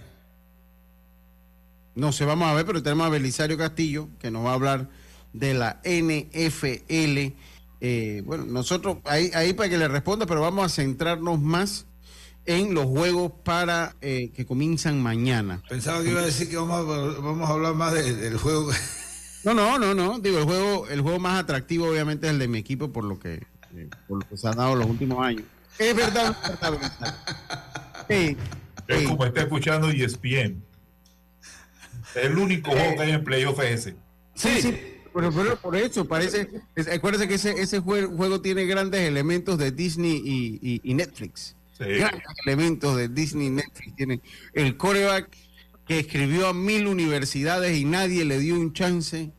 No 1.96 2.12
sé, 2.12 2.24
vamos 2.24 2.48
a 2.48 2.54
ver, 2.54 2.64
pero 2.64 2.82
tenemos 2.82 3.04
a 3.04 3.10
Belisario 3.10 3.58
Castillo, 3.58 4.08
que 4.20 4.30
nos 4.30 4.46
va 4.46 4.50
a 4.52 4.54
hablar 4.54 4.88
de 5.32 5.54
la 5.54 5.80
NFL. 5.84 7.34
Eh, 7.82 8.22
bueno, 8.24 8.44
nosotros, 8.44 8.98
ahí, 9.04 9.30
ahí 9.34 9.52
para 9.54 9.68
que 9.68 9.78
le 9.78 9.88
responda, 9.88 10.26
pero 10.26 10.42
vamos 10.42 10.66
a 10.66 10.68
centrarnos 10.68 11.40
más 11.40 11.86
en 12.46 12.74
los 12.74 12.86
juegos 12.86 13.32
para 13.44 13.96
eh, 14.00 14.30
que 14.34 14.44
comienzan 14.44 15.02
mañana. 15.02 15.62
Pensaba 15.68 16.02
que 16.02 16.10
iba 16.10 16.20
a 16.20 16.24
decir 16.24 16.48
que 16.48 16.56
vamos 16.56 16.78
a, 16.80 17.20
vamos 17.20 17.48
a 17.48 17.52
hablar 17.52 17.74
más 17.74 17.94
del 17.94 18.36
juego. 18.36 18.70
No, 19.42 19.54
no, 19.54 19.78
no, 19.78 19.94
no. 19.94 20.18
Digo, 20.18 20.38
el 20.38 20.44
juego, 20.44 20.86
el 20.88 21.00
juego 21.00 21.18
más 21.18 21.40
atractivo 21.40 21.88
obviamente 21.88 22.26
es 22.26 22.32
el 22.34 22.38
de 22.38 22.46
mi 22.46 22.58
equipo 22.58 22.92
por 22.92 23.04
lo 23.04 23.18
que, 23.18 23.46
eh, 23.74 23.88
por 24.06 24.22
lo 24.22 24.28
que 24.28 24.36
se 24.36 24.46
ha 24.46 24.50
dado 24.50 24.76
los 24.76 24.86
últimos 24.86 25.18
años. 25.24 25.44
Es 25.78 25.96
verdad, 25.96 26.36
es 28.10 29.08
como 29.08 29.24
está 29.24 29.40
escuchando 29.40 29.88
ESPN. 29.88 30.62
Es 32.14 32.24
el 32.24 32.36
único 32.36 32.70
juego 32.70 32.96
que 32.96 33.00
hay 33.00 33.12
en 33.12 33.24
playoff 33.24 33.58
ese. 33.60 33.96
Sí, 34.34 34.60
sí. 34.60 34.78
Pero, 35.12 35.56
por 35.60 35.76
eso 35.76 36.04
parece. 36.06 36.48
acuérdense 36.92 37.28
que 37.28 37.34
ese, 37.34 37.60
ese 37.60 37.80
juego, 37.80 38.40
tiene 38.40 38.64
grandes 38.66 39.00
elementos 39.00 39.58
de 39.58 39.72
Disney 39.72 40.22
y, 40.82 40.94
Netflix. 40.94 41.56
Grandes 41.78 42.22
elementos 42.44 42.96
de 42.96 43.08
Disney 43.08 43.48
y 43.48 43.50
Netflix. 43.50 43.96
Tienen 43.96 44.22
el 44.52 44.76
coreback 44.76 45.28
que 45.86 45.98
escribió 45.98 46.46
a 46.46 46.54
mil 46.54 46.86
universidades 46.86 47.76
y 47.76 47.84
nadie 47.84 48.24
le 48.24 48.38
dio 48.38 48.54
un 48.54 48.72
chance 48.72 49.32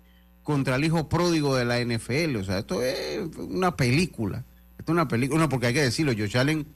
contra 0.44 0.76
el 0.76 0.84
hijo 0.84 1.08
pródigo 1.08 1.56
de 1.56 1.66
la 1.66 1.80
NFL. 1.80 2.36
O 2.38 2.44
sea, 2.44 2.60
esto 2.60 2.82
es 2.82 3.22
una 3.38 3.76
película. 3.76 4.44
Esto 4.78 4.92
es 4.92 4.94
una 4.94 5.08
película, 5.08 5.48
porque 5.48 5.68
hay 5.68 5.74
que 5.74 5.82
decirlo, 5.82 6.14
Josh 6.18 6.38
Allen 6.38 6.68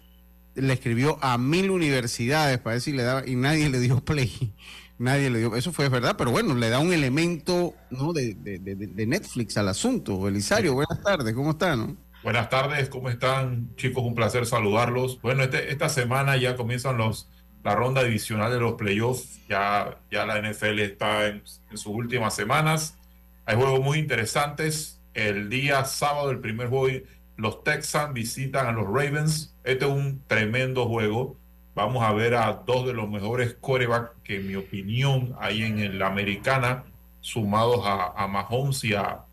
le 0.56 0.74
escribió 0.74 1.18
a 1.22 1.38
mil 1.38 1.70
universidades 1.70 2.60
para 2.60 2.76
decir 2.76 2.96
le 2.96 3.04
daba 3.04 3.28
y 3.28 3.36
nadie 3.36 3.70
le 3.70 3.80
dio 3.80 4.04
play. 4.06 4.54
Nadie 4.98 5.30
le 5.30 5.40
dio, 5.40 5.56
eso 5.56 5.74
fue 5.74 5.90
verdad, 5.90 6.16
pero 6.18 6.32
bueno, 6.32 6.56
le 6.56 6.70
da 6.70 6.80
un 6.80 6.94
elemento 6.94 7.74
¿no? 7.90 8.14
de, 8.14 8.36
Netflix 9.08 9.58
al 9.58 9.68
asunto. 9.68 10.22
Belisario, 10.22 10.74
buenas 10.74 11.02
tardes, 11.04 11.34
¿cómo 11.34 11.52
están? 11.52 11.98
Buenas 12.24 12.50
tardes, 12.50 12.90
¿cómo 12.90 13.10
están 13.10 13.76
chicos? 13.76 14.04
Un 14.04 14.16
placer 14.16 14.46
saludarlos. 14.46 15.22
Bueno, 15.22 15.44
este, 15.44 15.72
esta 15.72 15.90
semana 15.90 16.38
ya 16.38 16.56
comienzan 16.56 16.98
los 16.98 17.30
la 17.64 17.76
ronda 17.76 18.04
divisional 18.04 18.52
de 18.52 18.60
los 18.60 18.74
playoffs. 18.74 19.42
Ya, 19.50 19.98
ya 20.12 20.26
la 20.26 20.40
NFL 20.40 20.80
está 20.80 21.28
en, 21.28 21.44
en 21.72 21.78
sus 21.78 21.88
últimas 21.88 22.36
semanas. 22.36 22.98
Hay 23.46 23.56
juegos 23.56 23.82
muy 23.82 23.98
interesantes. 23.98 25.02
El 25.14 25.50
día 25.50 25.84
sábado, 25.86 26.30
el 26.30 26.40
primer 26.40 26.70
juego 26.70 26.88
los 27.38 27.64
Texans 27.64 28.14
visitan 28.14 28.68
a 28.68 28.72
los 28.72 28.86
Ravens. 28.86 29.56
Este 29.64 29.86
es 29.86 29.92
un 29.92 30.24
tremendo 30.28 30.88
juego. 30.88 31.38
Vamos 31.76 32.04
a 32.04 32.14
ver 32.14 32.36
a 32.36 32.64
dos 32.66 32.88
de 32.88 32.94
los 32.94 33.10
mejores 33.10 33.58
corebacks 33.60 34.12
que 34.24 34.38
en 34.38 34.48
mi 34.48 34.56
opinión 34.56 35.36
hay 35.40 35.62
en 35.64 36.00
la 36.00 36.08
americana, 36.08 36.86
sumados 37.20 37.82
a, 37.84 38.28
Mahomes 38.28 38.82
y 38.86 38.94
a, 38.94 39.26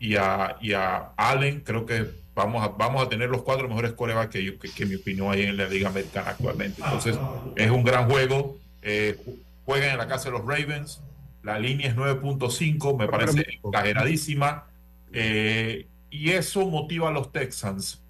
y 0.00 0.14
a, 0.16 1.12
Allen. 1.18 1.60
Creo 1.60 1.84
que 1.84 2.06
vamos 2.34 2.64
a, 2.64 2.68
vamos 2.68 3.02
a 3.04 3.08
tener 3.10 3.28
los 3.28 3.42
cuatro 3.42 3.68
mejores 3.68 3.92
corebacks 3.92 4.32
que, 4.32 4.58
que, 4.58 4.82
en 4.82 4.88
mi 4.88 4.94
opinión 4.94 5.30
hay 5.30 5.42
en 5.42 5.58
la 5.58 5.68
liga 5.68 5.90
americana 5.90 6.30
actualmente. 6.30 6.80
Entonces 6.82 7.18
es 7.54 7.70
un 7.70 7.84
gran 7.84 8.08
juego. 8.08 8.56
Eh, 8.80 9.18
juegan 9.66 9.90
en 9.90 9.98
la 9.98 10.08
casa 10.08 10.30
de 10.30 10.38
los 10.38 10.46
Ravens. 10.46 11.02
La 11.42 11.58
línea 11.58 11.88
es 11.88 11.96
9.5, 11.96 12.98
me 12.98 13.08
parece 13.08 13.40
exageradísima. 13.40 14.64
Eh, 15.12 15.86
y 16.10 16.30
eso 16.30 16.66
motiva 16.66 17.10
a 17.10 17.12
los 17.12 17.30
Texans. 17.30 18.02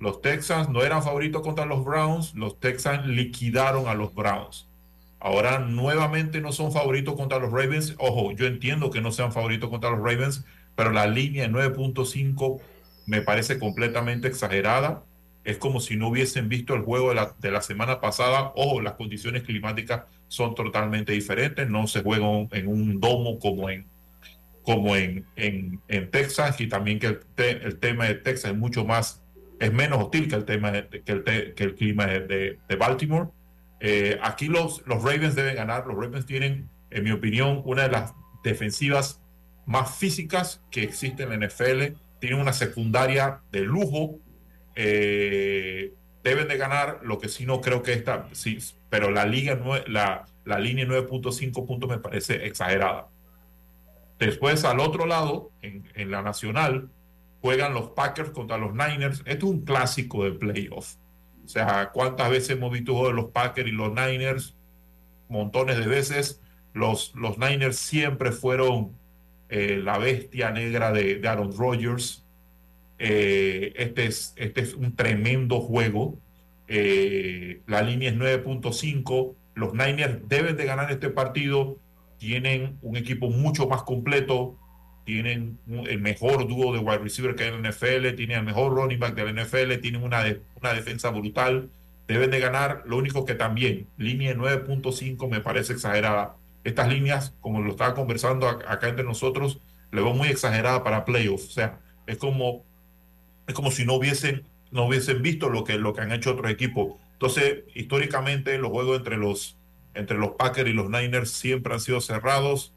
Los 0.00 0.20
Texans 0.22 0.68
no 0.68 0.82
eran 0.82 1.02
favoritos 1.02 1.42
contra 1.42 1.66
los 1.66 1.84
Browns, 1.84 2.34
los 2.34 2.60
Texans 2.60 3.06
liquidaron 3.06 3.88
a 3.88 3.94
los 3.94 4.14
Browns. 4.14 4.68
Ahora 5.20 5.58
nuevamente 5.58 6.40
no 6.40 6.52
son 6.52 6.72
favoritos 6.72 7.14
contra 7.16 7.38
los 7.38 7.50
Ravens. 7.50 7.94
Ojo, 7.98 8.32
yo 8.32 8.46
entiendo 8.46 8.90
que 8.90 9.00
no 9.00 9.10
sean 9.10 9.32
favoritos 9.32 9.68
contra 9.68 9.90
los 9.90 9.98
Ravens, 9.98 10.44
pero 10.76 10.92
la 10.92 11.06
línea 11.08 11.48
de 11.48 11.52
9.5 11.52 12.60
me 13.06 13.22
parece 13.22 13.58
completamente 13.58 14.28
exagerada. 14.28 15.02
Es 15.42 15.56
como 15.56 15.80
si 15.80 15.96
no 15.96 16.08
hubiesen 16.08 16.48
visto 16.48 16.74
el 16.74 16.82
juego 16.82 17.08
de 17.08 17.16
la, 17.16 17.34
de 17.38 17.50
la 17.50 17.62
semana 17.62 18.00
pasada. 18.00 18.52
Ojo, 18.54 18.80
las 18.80 18.92
condiciones 18.92 19.42
climáticas 19.42 20.02
son 20.28 20.54
totalmente 20.54 21.12
diferentes. 21.12 21.68
No 21.68 21.86
se 21.88 22.02
juega 22.02 22.26
en 22.52 22.68
un 22.68 23.00
domo 23.00 23.40
como 23.40 23.70
en, 23.70 23.86
como 24.62 24.94
en, 24.94 25.24
en, 25.36 25.80
en, 25.88 26.10
Texas 26.10 26.60
y 26.60 26.68
también 26.68 26.98
que 26.98 27.18
el, 27.38 27.78
tema 27.78 28.04
de 28.04 28.14
Texas 28.14 28.50
es 28.52 28.56
mucho 28.56 28.84
más, 28.84 29.22
es 29.60 29.72
menos 29.72 30.02
hostil 30.04 30.28
que 30.28 30.36
el 30.36 30.44
tema 30.44 30.72
que, 30.72 31.02
el 31.06 31.24
que 31.54 31.64
el 31.64 31.74
clima 31.74 32.06
de, 32.06 32.58
de 32.68 32.76
Baltimore. 32.76 33.28
Eh, 33.80 34.18
aquí 34.22 34.46
los, 34.46 34.82
los 34.86 35.02
Ravens 35.02 35.34
deben 35.34 35.56
ganar. 35.56 35.86
Los 35.86 35.96
Ravens 35.96 36.26
tienen, 36.26 36.68
en 36.90 37.04
mi 37.04 37.10
opinión, 37.10 37.62
una 37.64 37.82
de 37.82 37.90
las 37.90 38.14
defensivas 38.44 39.22
más 39.66 39.96
físicas 39.96 40.62
que 40.70 40.82
existe 40.82 41.24
en 41.24 41.30
la 41.30 41.46
NFL. 41.46 41.96
Tienen 42.20 42.40
una 42.40 42.52
secundaria 42.52 43.40
de 43.52 43.60
lujo. 43.60 44.18
Eh, 44.74 45.92
deben 46.22 46.48
de 46.48 46.56
ganar, 46.56 47.00
lo 47.02 47.18
que 47.18 47.28
sí 47.28 47.46
no 47.46 47.60
creo 47.60 47.82
que 47.82 47.92
esta, 47.92 48.28
sí, 48.32 48.58
pero 48.90 49.10
la 49.10 49.24
liga, 49.24 49.58
la, 49.86 50.26
la 50.44 50.58
línea 50.58 50.84
9.5 50.86 51.66
puntos 51.66 51.88
me 51.88 51.98
parece 51.98 52.46
exagerada. 52.46 53.08
Después, 54.18 54.64
al 54.64 54.80
otro 54.80 55.06
lado, 55.06 55.52
en, 55.62 56.10
la 56.10 56.22
nacional, 56.22 56.90
juegan 57.40 57.74
los 57.74 57.90
Packers 57.90 58.30
contra 58.30 58.58
los 58.58 58.72
Niners. 58.72 59.22
Esto 59.26 59.46
es 59.46 59.52
un 59.52 59.60
clásico 59.62 60.24
de 60.24 60.32
playoff. 60.32 60.96
O 61.44 61.48
sea, 61.48 61.90
¿cuántas 61.92 62.30
veces 62.30 62.50
hemos 62.50 62.72
visto 62.72 63.06
de 63.06 63.12
los 63.12 63.26
Packers 63.26 63.68
y 63.68 63.72
los 63.72 63.90
Niners? 63.90 64.56
Montones 65.28 65.78
de 65.78 65.86
veces. 65.86 66.42
Los, 66.74 67.14
los 67.14 67.38
Niners 67.38 67.76
siempre 67.76 68.32
fueron 68.32 68.92
eh, 69.48 69.80
la 69.82 69.98
bestia 69.98 70.50
negra 70.50 70.92
de, 70.92 71.20
Aaron 71.26 71.56
Rodgers. 71.56 72.24
Eh, 72.98 73.72
este, 73.76 74.06
es, 74.06 74.34
este 74.36 74.60
es 74.60 74.74
un 74.74 74.94
tremendo 74.94 75.60
juego. 75.60 76.18
Eh, 76.66 77.62
la 77.66 77.82
línea 77.82 78.10
es 78.10 78.16
9.5. 78.16 79.34
Los 79.54 79.72
Niners 79.72 80.28
deben 80.28 80.56
de 80.56 80.64
ganar 80.66 80.90
este 80.90 81.08
partido 81.08 81.78
tienen 82.18 82.78
un 82.82 82.96
equipo 82.96 83.30
mucho 83.30 83.68
más 83.68 83.84
completo, 83.84 84.58
tienen 85.08 85.58
el 85.86 86.02
mejor 86.02 86.46
dúo 86.46 86.74
de 86.74 86.80
wide 86.80 86.98
receiver 86.98 87.34
que 87.34 87.44
hay 87.44 87.48
en 87.48 87.62
la 87.62 87.70
NFL, 87.70 88.14
tienen 88.14 88.40
el 88.40 88.44
mejor 88.44 88.74
running 88.74 88.98
back 88.98 89.14
de 89.14 89.24
la 89.24 89.42
NFL, 89.42 89.80
tienen 89.80 90.02
una, 90.02 90.22
una 90.60 90.74
defensa 90.74 91.08
brutal, 91.08 91.70
deben 92.06 92.30
de 92.30 92.38
ganar, 92.40 92.82
lo 92.84 92.98
único 92.98 93.24
que 93.24 93.34
también, 93.34 93.86
línea 93.96 94.34
9.5 94.34 95.30
me 95.30 95.40
parece 95.40 95.72
exagerada. 95.72 96.36
Estas 96.62 96.88
líneas, 96.92 97.32
como 97.40 97.62
lo 97.62 97.70
estaba 97.70 97.94
conversando 97.94 98.46
acá 98.46 98.86
entre 98.86 99.02
nosotros, 99.02 99.60
le 99.92 100.02
veo 100.02 100.12
muy 100.12 100.28
exagerada 100.28 100.84
para 100.84 101.06
playoffs, 101.06 101.46
o 101.46 101.52
sea, 101.52 101.78
es 102.06 102.18
como, 102.18 102.66
es 103.46 103.54
como 103.54 103.70
si 103.70 103.86
no 103.86 103.94
hubiesen, 103.94 104.42
no 104.70 104.84
hubiesen 104.84 105.22
visto 105.22 105.48
lo 105.48 105.64
que, 105.64 105.78
lo 105.78 105.94
que 105.94 106.02
han 106.02 106.12
hecho 106.12 106.32
otros 106.32 106.50
equipos. 106.50 106.96
Entonces, 107.14 107.60
históricamente, 107.74 108.58
los 108.58 108.70
juegos 108.70 108.98
entre 108.98 109.16
los 109.16 109.56
entre 109.94 110.18
los 110.18 110.32
Packers 110.32 110.68
y 110.68 110.72
los 110.74 110.90
Niners 110.90 111.30
siempre 111.30 111.72
han 111.74 111.80
sido 111.80 112.00
cerrados. 112.00 112.72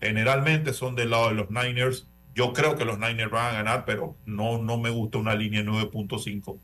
Generalmente 0.00 0.72
son 0.72 0.94
del 0.94 1.10
lado 1.10 1.28
de 1.28 1.34
los 1.34 1.50
Niners. 1.50 2.08
Yo 2.34 2.52
creo 2.52 2.76
que 2.76 2.84
los 2.84 2.98
Niners 2.98 3.30
van 3.30 3.54
a 3.54 3.58
ganar, 3.58 3.84
pero 3.84 4.16
no, 4.26 4.62
no 4.62 4.78
me 4.78 4.90
gusta 4.90 5.18
una 5.18 5.34
línea 5.34 5.62
9.5. 5.62 6.58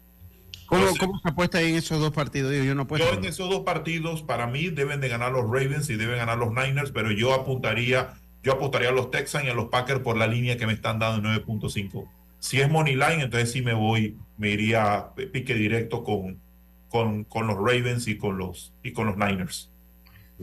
¿Cómo, 0.66 0.86
¿Cómo, 0.98 1.20
se 1.20 1.28
apuesta 1.28 1.60
en 1.60 1.74
esos 1.74 2.00
dos 2.00 2.12
partidos? 2.12 2.52
Yo, 2.52 2.74
no 2.74 2.86
yo 2.96 3.12
en 3.12 3.24
esos 3.24 3.50
dos 3.50 3.60
partidos, 3.60 4.22
para 4.22 4.46
mí, 4.46 4.70
deben 4.70 5.00
de 5.00 5.08
ganar 5.08 5.32
los 5.32 5.44
Ravens 5.44 5.90
y 5.90 5.96
deben 5.96 6.16
ganar 6.16 6.38
los 6.38 6.50
Niners, 6.50 6.92
pero 6.92 7.10
yo 7.10 7.34
apuntaría, 7.34 8.14
yo 8.42 8.52
apostaría 8.52 8.88
a 8.88 8.92
los 8.92 9.10
Texans 9.10 9.44
y 9.44 9.48
a 9.48 9.54
los 9.54 9.68
Packers 9.68 10.00
por 10.00 10.16
la 10.16 10.26
línea 10.26 10.56
que 10.56 10.66
me 10.66 10.72
están 10.72 10.98
dando 10.98 11.28
en 11.28 11.42
9.5. 11.42 12.08
Si 12.38 12.60
es 12.60 12.70
money 12.70 12.94
line, 12.94 13.22
entonces 13.22 13.52
sí 13.52 13.60
me 13.60 13.74
voy, 13.74 14.16
me 14.38 14.50
iría 14.50 15.10
pique 15.32 15.54
directo 15.54 16.04
con, 16.04 16.40
con, 16.88 17.24
con 17.24 17.46
los 17.46 17.56
Ravens 17.56 18.08
y 18.08 18.16
con 18.16 18.38
los, 18.38 18.72
y 18.82 18.92
con 18.92 19.06
los 19.06 19.16
Niners. 19.16 19.71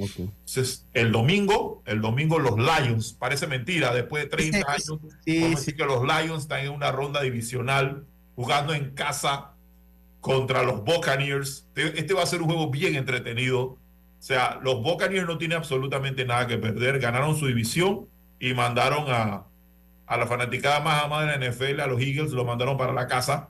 Entonces, 0.02 0.88
el 0.94 1.12
domingo, 1.12 1.84
el 1.86 2.02
domingo 2.02 2.40
los 2.40 2.58
Lions, 2.58 3.14
parece 3.14 3.48
mentira, 3.48 3.94
después 3.94 4.24
de 4.24 4.30
30 4.30 4.58
años, 4.72 5.00
sí, 5.26 5.74
que 5.74 5.86
los 5.86 6.04
Lions 6.04 6.44
están 6.44 6.62
en 6.66 6.72
una 6.72 6.92
ronda 6.92 7.22
divisional 7.22 8.06
jugando 8.36 8.74
en 8.74 8.92
casa 8.96 9.56
contra 10.22 10.64
los 10.64 10.84
Buccaneers. 10.84 11.68
Este, 11.76 12.14
va 12.14 12.24
a 12.24 12.26
ser 12.26 12.42
un 12.42 12.48
juego 12.48 12.70
bien 12.70 12.96
entretenido. 12.96 13.62
O 13.64 13.80
sea, 14.22 14.60
los 14.64 14.82
Buccaneers 14.84 15.28
no 15.28 15.38
tienen 15.38 15.58
absolutamente 15.58 16.26
nada 16.26 16.48
que 16.48 16.58
perder. 16.58 17.00
Ganaron 17.00 17.38
su 17.38 17.48
división 17.48 18.08
y 18.40 18.54
mandaron 18.54 19.06
a, 19.10 19.46
a 20.06 20.18
la 20.18 20.28
fanaticada 20.28 20.80
más 20.82 21.04
amada 21.04 21.26
de 21.38 21.40
la 21.40 21.52
NFL, 21.52 21.80
a 21.82 21.88
los 21.88 22.02
Eagles, 22.02 22.32
lo 22.32 22.46
mandaron 22.46 22.78
para 22.78 22.94
la 22.94 23.08
casa. 23.08 23.50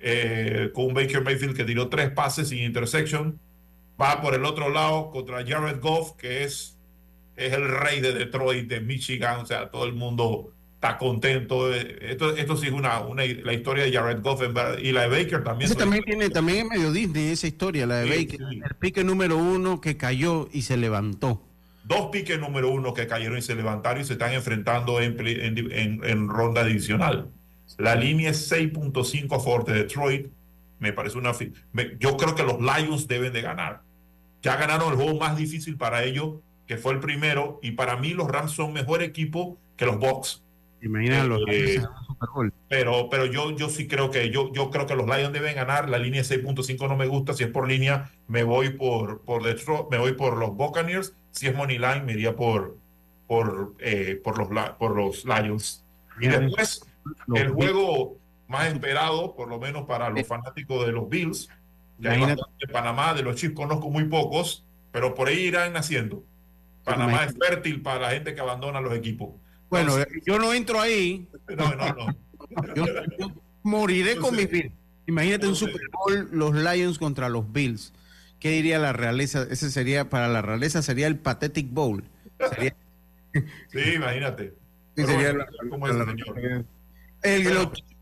eh, 0.00 0.70
con 0.74 0.86
un 0.86 0.94
Baker 0.94 1.22
Mayfield 1.22 1.56
que 1.56 1.64
tiró 1.64 1.88
tres 1.88 2.10
pases 2.10 2.48
sin 2.48 2.58
intersection. 2.60 3.40
Va 4.00 4.20
por 4.20 4.34
el 4.34 4.44
otro 4.44 4.70
lado 4.70 5.10
contra 5.10 5.44
Jared 5.46 5.80
Goff, 5.80 6.12
que 6.12 6.44
es, 6.44 6.76
es 7.36 7.52
el 7.52 7.68
rey 7.68 8.00
de 8.00 8.12
Detroit, 8.12 8.68
de 8.68 8.80
Michigan. 8.80 9.40
O 9.40 9.46
sea, 9.46 9.70
todo 9.70 9.84
el 9.84 9.92
mundo 9.92 10.52
está 10.74 10.98
contento. 10.98 11.72
Esto, 11.72 12.36
esto 12.36 12.56
sí 12.56 12.66
es 12.66 12.72
una, 12.72 13.00
una, 13.00 13.24
la 13.24 13.52
historia 13.52 13.84
de 13.84 13.92
Jared 13.92 14.20
Goff 14.20 14.42
y 14.82 14.92
la 14.92 15.02
de 15.02 15.08
Baker 15.08 15.42
también. 15.42 15.70
Ese 15.70 15.78
también 15.78 16.04
tiene, 16.04 16.28
también 16.30 16.66
es 16.66 16.78
medio 16.78 16.92
Disney 16.92 17.28
esa 17.28 17.46
historia, 17.46 17.86
la 17.86 17.98
de 17.98 18.10
Baker. 18.10 18.40
El 18.50 18.74
pique 18.78 19.04
número 19.04 19.36
uno 19.36 19.80
que 19.80 19.96
cayó 19.96 20.48
y 20.52 20.62
se 20.62 20.76
levantó. 20.76 21.42
Dos 21.84 22.08
piques 22.10 22.38
número 22.40 22.70
uno 22.70 22.94
que 22.94 23.06
cayeron 23.06 23.38
y 23.38 23.42
se 23.42 23.54
levantaron 23.54 24.00
y 24.00 24.04
se 24.04 24.14
están 24.14 24.32
enfrentando 24.32 25.00
en, 25.00 25.16
en, 25.20 26.00
en, 26.02 26.28
ronda 26.28 26.62
adicional. 26.62 27.28
La 27.76 27.94
línea 27.94 28.30
es 28.30 28.50
6.5 28.50 29.26
a 29.26 29.38
favor 29.38 29.64
de 29.64 29.74
Detroit. 29.74 30.28
Me 30.84 30.92
parece 30.92 31.16
una. 31.16 31.32
yo 31.98 32.16
creo 32.18 32.34
que 32.34 32.42
los 32.42 32.60
Lions 32.60 33.08
deben 33.08 33.32
de 33.32 33.40
ganar. 33.40 33.80
Ya 34.42 34.56
ganaron 34.56 34.92
el 34.92 34.96
juego 34.96 35.18
más 35.18 35.34
difícil 35.34 35.78
para 35.78 36.04
ellos, 36.04 36.40
que 36.66 36.76
fue 36.76 36.92
el 36.92 37.00
primero. 37.00 37.58
Y 37.62 37.70
para 37.70 37.96
mí, 37.96 38.10
los 38.10 38.28
Rams 38.28 38.52
son 38.52 38.74
mejor 38.74 39.02
equipo 39.02 39.56
que 39.78 39.86
los 39.86 39.98
Bucks. 39.98 40.42
Imagínalo. 40.82 41.38
Eh, 41.48 41.82
pero, 42.68 43.08
pero 43.08 43.24
yo, 43.24 43.56
yo 43.56 43.70
sí 43.70 43.88
creo 43.88 44.10
que 44.10 44.28
yo, 44.28 44.52
yo 44.52 44.70
creo 44.70 44.86
que 44.86 44.94
los 44.94 45.06
Lions 45.06 45.32
deben 45.32 45.54
ganar. 45.54 45.88
La 45.88 45.96
línea 45.96 46.20
6.5 46.20 46.86
no 46.86 46.96
me 46.96 47.06
gusta. 47.06 47.32
Si 47.32 47.44
es 47.44 47.50
por 47.50 47.66
línea, 47.66 48.10
me 48.28 48.42
voy 48.42 48.68
por, 48.68 49.22
por 49.22 49.42
Detroit, 49.42 49.86
me 49.90 49.96
voy 49.96 50.12
por 50.12 50.36
los 50.36 50.54
Buccaneers. 50.54 51.16
Si 51.30 51.46
es 51.46 51.56
Money 51.56 51.78
Line, 51.78 52.02
me 52.02 52.12
iría 52.12 52.36
por, 52.36 52.76
por, 53.26 53.74
eh, 53.78 54.20
por, 54.22 54.36
los, 54.36 54.70
por 54.72 54.94
los 54.94 55.24
Lions. 55.24 55.82
Y 56.20 56.28
después, 56.28 56.84
el 57.34 57.48
juego 57.48 58.18
más 58.48 58.66
esperado, 58.72 59.34
por 59.34 59.48
lo 59.48 59.58
menos 59.58 59.84
para 59.86 60.10
los 60.10 60.26
fanáticos 60.26 60.86
de 60.86 60.92
los 60.92 61.08
Bills. 61.08 61.48
De 61.98 62.68
Panamá, 62.72 63.14
de 63.14 63.22
los 63.22 63.36
Chiefs 63.36 63.54
conozco 63.54 63.88
muy 63.90 64.04
pocos, 64.04 64.66
pero 64.90 65.14
por 65.14 65.28
ahí 65.28 65.46
irán 65.46 65.72
naciendo. 65.72 66.24
Panamá 66.82 67.24
es 67.24 67.34
fértil 67.38 67.82
para 67.82 68.00
la 68.00 68.10
gente 68.10 68.34
que 68.34 68.40
abandona 68.40 68.80
los 68.80 68.94
equipos. 68.94 69.30
Bueno, 69.70 69.96
yo 70.24 70.38
no 70.38 70.52
entro 70.52 70.80
ahí. 70.80 71.28
No, 71.56 71.74
no, 71.74 71.92
no. 71.92 72.74
yo, 72.74 73.32
moriré 73.62 74.16
con 74.16 74.34
mis 74.34 74.50
Bills. 74.50 74.72
Imagínate 75.06 75.46
un 75.46 75.54
Super 75.56 75.82
Bowl, 75.92 76.28
los 76.32 76.54
Lions 76.54 76.98
contra 76.98 77.28
los 77.28 77.52
Bills. 77.52 77.92
¿Qué 78.40 78.50
diría 78.50 78.78
la 78.78 78.92
realeza? 78.92 79.46
Ese 79.50 79.70
sería, 79.70 80.08
para 80.08 80.28
la 80.28 80.42
realeza 80.42 80.82
sería 80.82 81.06
el 81.06 81.18
Pathetic 81.18 81.70
Bowl. 81.70 82.04
Sí, 83.72 83.80
imagínate. 83.96 84.54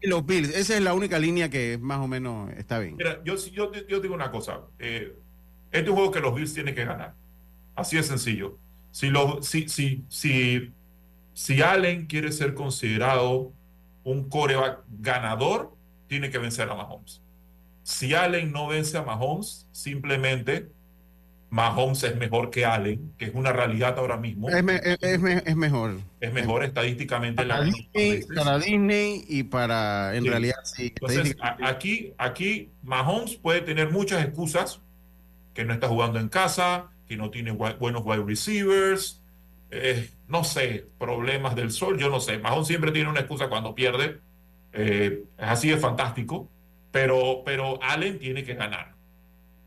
Los, 0.02 0.26
Bills, 0.26 0.54
esa 0.54 0.76
es 0.76 0.82
la 0.82 0.94
única 0.94 1.18
línea 1.18 1.48
que 1.48 1.78
más 1.80 2.00
o 2.00 2.08
menos 2.08 2.50
está 2.56 2.78
bien. 2.78 2.96
Mira, 2.96 3.22
yo, 3.24 3.36
yo, 3.36 3.72
yo 3.88 4.00
digo 4.00 4.14
una 4.14 4.30
cosa. 4.30 4.62
Eh, 4.78 5.16
este 5.70 5.84
es 5.84 5.88
un 5.88 5.94
juego 5.94 6.10
que 6.10 6.20
los 6.20 6.34
Bills 6.34 6.52
tienen 6.52 6.74
que 6.74 6.84
ganar. 6.84 7.14
Así 7.74 7.96
de 7.96 8.02
sencillo. 8.02 8.58
Si, 8.90 9.08
los, 9.08 9.46
si, 9.46 9.68
si, 9.68 10.04
si 10.08 10.72
si 11.34 11.62
Allen 11.62 12.06
quiere 12.06 12.30
ser 12.32 12.54
considerado 12.54 13.52
un 14.04 14.28
coreback 14.28 14.80
ganador, 14.88 15.74
tiene 16.06 16.30
que 16.30 16.38
vencer 16.38 16.68
a 16.68 16.74
Mahomes. 16.74 17.22
Si 17.82 18.14
Allen 18.14 18.52
no 18.52 18.68
vence 18.68 18.96
a 18.98 19.02
Mahomes, 19.02 19.66
simplemente 19.72 20.70
Mahomes 21.52 22.02
es 22.02 22.16
mejor 22.16 22.48
que 22.48 22.64
Allen, 22.64 23.12
que 23.18 23.26
es 23.26 23.34
una 23.34 23.52
realidad 23.52 23.98
ahora 23.98 24.16
mismo. 24.16 24.48
Es, 24.48 24.64
mejor. 24.64 25.98
Es 26.18 26.32
mejor 26.32 26.64
estadísticamente. 26.64 27.44
Para, 27.44 27.62
Disney, 27.62 28.22
para 28.34 28.58
Disney 28.58 29.24
y 29.28 29.42
para, 29.42 30.16
en 30.16 30.24
realidad, 30.24 30.56
sí. 30.64 30.94
Entonces, 30.98 31.36
aquí, 31.62 32.14
aquí 32.16 32.70
Mahomes 32.82 33.36
puede 33.36 33.60
tener 33.60 33.90
muchas 33.90 34.24
excusas, 34.24 34.80
que 35.52 35.66
no 35.66 35.74
está 35.74 35.88
jugando 35.88 36.18
en 36.18 36.30
casa, 36.30 36.86
que 37.06 37.18
no 37.18 37.30
tiene 37.30 37.50
buenos 37.50 38.00
wide 38.02 38.24
receivers, 38.24 39.22
eh, 39.70 40.08
no 40.28 40.44
sé, 40.44 40.86
problemas 40.98 41.54
del 41.54 41.70
sol, 41.70 41.98
yo 41.98 42.08
no 42.08 42.20
sé. 42.20 42.38
Mahón 42.38 42.64
siempre 42.64 42.92
tiene 42.92 43.10
una 43.10 43.20
excusa 43.20 43.50
cuando 43.50 43.74
pierde. 43.74 44.20
Eh, 44.72 45.24
es 45.36 45.46
así 45.46 45.68
de 45.68 45.76
fantástico. 45.76 46.48
Pero, 46.90 47.42
pero 47.44 47.78
Allen 47.82 48.18
tiene 48.18 48.42
que 48.42 48.54
ganar. 48.54 48.94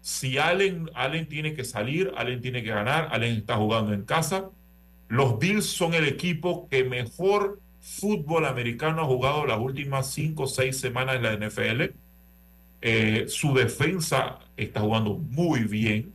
Si 0.05 0.37
Allen, 0.37 0.91
Allen 0.93 1.27
tiene 1.27 1.55
que 1.55 1.63
salir, 1.63 2.13
Allen 2.15 2.39
tiene 2.39 2.61
que 2.61 2.69
ganar, 2.69 3.09
Allen 3.11 3.37
está 3.37 3.55
jugando 3.55 3.91
en 3.91 4.03
casa. 4.03 4.51
Los 5.07 5.39
Bills 5.39 5.65
son 5.65 5.95
el 5.95 6.07
equipo 6.07 6.69
que 6.69 6.83
mejor 6.83 7.59
fútbol 7.81 8.45
americano 8.45 9.01
ha 9.01 9.05
jugado 9.05 9.47
las 9.47 9.59
últimas 9.59 10.11
cinco 10.11 10.43
o 10.43 10.47
seis 10.47 10.77
semanas 10.77 11.15
en 11.15 11.23
la 11.23 11.33
NFL. 11.33 11.95
Eh, 12.81 13.25
su 13.29 13.55
defensa 13.55 14.37
está 14.57 14.81
jugando 14.81 15.15
muy 15.15 15.61
bien. 15.61 16.13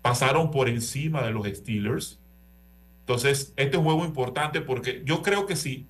Pasaron 0.00 0.50
por 0.50 0.70
encima 0.70 1.22
de 1.22 1.32
los 1.32 1.46
Steelers. 1.46 2.18
Entonces, 3.00 3.52
este 3.56 3.72
es 3.72 3.76
un 3.76 3.84
juego 3.84 4.06
importante 4.06 4.62
porque 4.62 5.02
yo 5.04 5.20
creo 5.20 5.44
que 5.44 5.56
sí, 5.56 5.86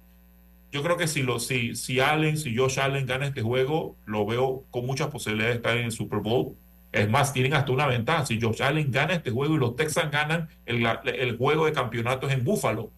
yo 0.72 0.83
creo 0.83 0.97
que 0.97 1.07
si, 1.07 1.22
lo, 1.22 1.39
si, 1.39 1.76
si 1.76 2.01
Allen, 2.01 2.37
si 2.37 2.57
Josh 2.57 2.81
Allen 2.81 3.07
gana 3.07 3.28
este 3.28 3.43
juego, 3.43 3.95
lo 4.05 4.26
veo 4.26 4.64
con 4.72 4.85
muchas 4.85 5.11
posibilidades 5.11 5.55
de 5.55 5.57
estar 5.59 5.76
en 5.76 5.85
el 5.85 5.93
Super 5.93 6.18
Bowl. 6.18 6.57
Es 6.93 7.09
más, 7.09 7.32
tienen 7.32 7.55
hasta 7.55 7.70
una 7.72 7.86
ventaja. 7.86 8.26
Si 8.26 8.41
Josh 8.41 8.62
Allen 8.62 8.91
gana 8.91 9.14
este 9.14 9.30
juego 9.30 9.55
y 9.55 9.59
los 9.59 9.76
Texans 9.76 10.11
ganan 10.11 10.49
el, 10.66 10.86
el 11.05 11.36
juego 11.36 11.66
de 11.66 11.72
campeonatos 11.72 12.32
en 12.32 12.45
Buffalo. 12.45 12.91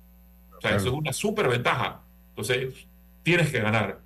O 0.56 0.60
sea, 0.60 0.76
eso 0.76 0.88
es 0.88 0.94
una 0.94 1.12
súper 1.12 1.48
ventaja. 1.48 2.00
Entonces, 2.30 2.86
tienes 3.22 3.50
que 3.50 3.60
ganar. 3.60 4.00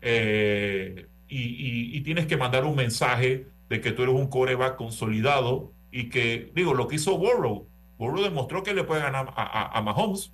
Eh, 0.00 1.06
y, 1.28 1.96
y, 1.96 2.00
tienes 2.02 2.26
que 2.26 2.36
mandar 2.36 2.64
un 2.64 2.76
mensaje 2.76 3.46
de 3.68 3.80
que 3.80 3.90
tú 3.90 4.02
eres 4.02 4.14
un 4.14 4.28
coreback 4.28 4.76
consolidado 4.76 5.72
y 5.90 6.10
que, 6.10 6.52
digo, 6.54 6.74
lo 6.74 6.86
que 6.86 6.96
hizo 6.96 7.16
Burrow, 7.18 7.66
Burrow 7.98 8.22
demostró 8.22 8.62
que 8.62 8.74
le 8.74 8.84
puede 8.84 9.00
ganar 9.00 9.32
a, 9.34 9.76
a, 9.76 9.82
Mahomes. 9.82 10.32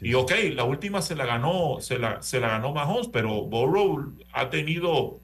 Y 0.00 0.14
ok, 0.14 0.32
la 0.52 0.64
última 0.64 1.00
se 1.02 1.14
la 1.14 1.26
ganó, 1.26 1.76
se 1.80 1.98
la, 1.98 2.22
se 2.22 2.40
la 2.40 2.48
ganó 2.48 2.72
Mahomes, 2.72 3.08
pero 3.08 3.42
Burrow 3.42 4.14
ha 4.32 4.50
tenido 4.50 5.20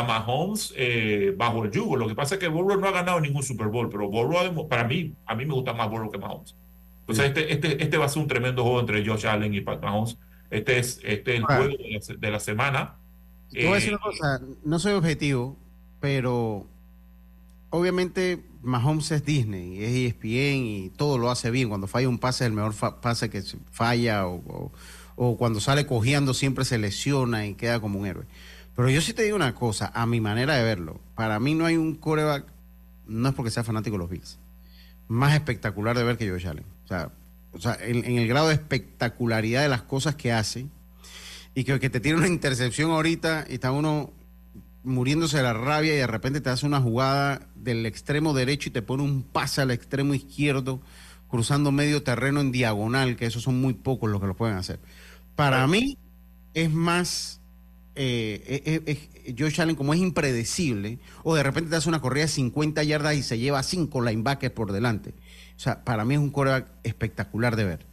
a 0.00 0.04
Mahomes 0.04 0.72
eh, 0.76 1.34
bajo 1.36 1.64
el 1.64 1.70
yugo. 1.70 1.96
Lo 1.96 2.08
que 2.08 2.14
pasa 2.14 2.34
es 2.34 2.40
que 2.40 2.48
Burrow 2.48 2.78
no 2.78 2.88
ha 2.88 2.92
ganado 2.92 3.20
ningún 3.20 3.42
Super 3.42 3.68
Bowl, 3.68 3.88
pero 3.88 4.08
Burrow, 4.08 4.68
para 4.68 4.84
mí, 4.84 5.14
a 5.26 5.34
mí 5.34 5.44
me 5.46 5.54
gusta 5.54 5.72
más 5.72 5.90
Burrow 5.90 6.10
que 6.10 6.18
Mahomes. 6.18 6.54
Entonces, 7.00 7.26
este, 7.26 7.52
este, 7.52 7.82
este 7.82 7.98
va 7.98 8.06
a 8.06 8.08
ser 8.08 8.22
un 8.22 8.28
tremendo 8.28 8.62
juego 8.62 8.80
entre 8.80 9.06
Josh 9.06 9.26
Allen 9.26 9.52
y 9.54 9.60
Pat 9.60 9.82
Mahomes. 9.82 10.16
Este 10.50 10.78
es, 10.78 11.00
este 11.04 11.36
el 11.36 11.44
juego 11.44 11.64
de 12.18 12.30
la, 12.30 12.40
semana. 12.40 12.94
voy 13.52 13.66
a 13.66 13.74
decir 13.74 13.90
una 13.90 13.98
eh, 13.98 14.04
cosa, 14.04 14.40
no 14.64 14.78
soy 14.78 14.92
objetivo, 14.92 15.56
pero 16.00 16.66
obviamente 17.70 18.44
Mahomes 18.62 19.10
es 19.10 19.24
Disney, 19.24 19.82
es 19.82 20.14
ESPN 20.14 20.64
y 20.64 20.92
todo 20.96 21.18
lo 21.18 21.30
hace 21.30 21.50
bien. 21.50 21.68
Cuando 21.68 21.86
falla 21.86 22.08
un 22.08 22.18
pase 22.18 22.44
es 22.44 22.48
el 22.48 22.54
mejor 22.54 22.74
pase 23.00 23.30
que 23.30 23.42
falla 23.72 24.26
o, 24.26 24.70
cuando 25.36 25.60
sale 25.60 25.86
cojeando 25.86 26.34
siempre 26.34 26.64
se 26.64 26.78
lesiona 26.78 27.46
y 27.46 27.54
queda 27.54 27.80
como 27.80 27.98
un 27.98 28.06
héroe. 28.06 28.24
Pero 28.76 28.90
yo 28.90 29.00
sí 29.00 29.12
te 29.12 29.22
digo 29.22 29.36
una 29.36 29.54
cosa, 29.54 29.92
a 29.94 30.06
mi 30.06 30.20
manera 30.20 30.54
de 30.54 30.64
verlo, 30.64 31.00
para 31.14 31.38
mí 31.38 31.54
no 31.54 31.64
hay 31.64 31.76
un 31.76 31.94
coreback, 31.94 32.46
no 33.06 33.28
es 33.28 33.34
porque 33.34 33.50
sea 33.50 33.62
fanático 33.62 33.94
de 33.94 33.98
los 33.98 34.10
Bills, 34.10 34.38
más 35.08 35.34
espectacular 35.34 35.96
de 35.96 36.04
ver 36.04 36.16
que 36.16 36.28
Josh 36.28 36.46
Allen. 36.46 36.64
O 36.84 36.88
sea, 36.88 37.10
o 37.52 37.60
sea 37.60 37.78
en, 37.80 38.04
el 38.04 38.26
grado 38.26 38.48
de 38.48 38.54
espectacularidad 38.54 39.62
de 39.62 39.68
las 39.68 39.82
cosas 39.82 40.16
que 40.16 40.32
hace 40.32 40.66
y 41.54 41.64
que, 41.64 41.78
que 41.78 41.90
te 41.90 42.00
tiene 42.00 42.18
una 42.18 42.26
intercepción 42.26 42.90
ahorita 42.90 43.46
y 43.48 43.54
está 43.54 43.70
uno 43.70 44.12
muriéndose 44.84 45.38
de 45.38 45.42
la 45.42 45.54
rabia 45.54 45.94
y 45.94 45.96
de 45.96 46.06
repente 46.06 46.40
te 46.40 46.50
hace 46.50 46.66
una 46.66 46.80
jugada 46.80 47.48
del 47.54 47.86
extremo 47.86 48.34
derecho 48.34 48.68
y 48.68 48.72
te 48.72 48.82
pone 48.82 49.02
un 49.02 49.22
pase 49.22 49.62
al 49.62 49.70
extremo 49.70 50.14
izquierdo, 50.14 50.80
cruzando 51.28 51.72
medio 51.72 52.02
terreno 52.02 52.40
en 52.40 52.52
diagonal, 52.52 53.16
que 53.16 53.26
esos 53.26 53.42
son 53.42 53.60
muy 53.60 53.72
pocos 53.72 54.10
los 54.10 54.20
que 54.20 54.26
lo 54.26 54.36
pueden 54.36 54.56
hacer. 54.56 54.78
Para 55.34 55.66
mí 55.66 55.96
es 56.52 56.70
más, 56.70 57.40
eh, 57.96 59.34
Josh 59.38 59.60
Allen 59.60 59.76
como 59.76 59.94
es 59.94 60.00
impredecible, 60.00 60.98
o 61.22 61.34
de 61.34 61.42
repente 61.42 61.70
te 61.70 61.76
hace 61.76 61.88
una 61.88 62.00
corrida 62.00 62.24
de 62.24 62.28
50 62.28 62.82
yardas 62.82 63.14
y 63.16 63.22
se 63.22 63.38
lleva 63.38 63.62
cinco 63.62 64.00
linebackers 64.02 64.52
por 64.52 64.72
delante. 64.72 65.10
O 65.56 65.60
sea, 65.60 65.84
para 65.84 66.04
mí 66.04 66.14
es 66.14 66.20
un 66.20 66.30
coreback 66.30 66.66
espectacular 66.82 67.56
de 67.56 67.64
ver. 67.64 67.86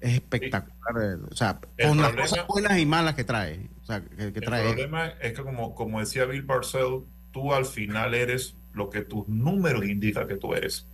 Es 0.00 0.14
espectacular 0.14 0.94
de 0.94 1.16
ver. 1.16 1.18
O 1.30 1.36
sea, 1.36 1.60
con 1.86 2.00
las 2.00 2.12
cosas 2.12 2.46
buenas 2.46 2.78
y 2.78 2.86
malas 2.86 3.14
que 3.14 3.24
trae. 3.24 3.68
O 3.82 3.86
sea, 3.86 4.02
que, 4.02 4.32
trae. 4.40 4.68
El 4.68 4.74
problema 4.74 5.08
es 5.20 5.32
que, 5.32 5.42
como, 5.42 5.74
como 5.74 6.00
decía 6.00 6.24
Bill 6.24 6.44
Parcells, 6.44 7.04
tú 7.30 7.54
al 7.54 7.66
final 7.66 8.14
eres 8.14 8.56
lo 8.72 8.90
que 8.90 9.02
tus 9.02 9.28
números 9.28 9.84
indican 9.84 10.26
que 10.26 10.36
tú 10.36 10.54
eres. 10.54 10.86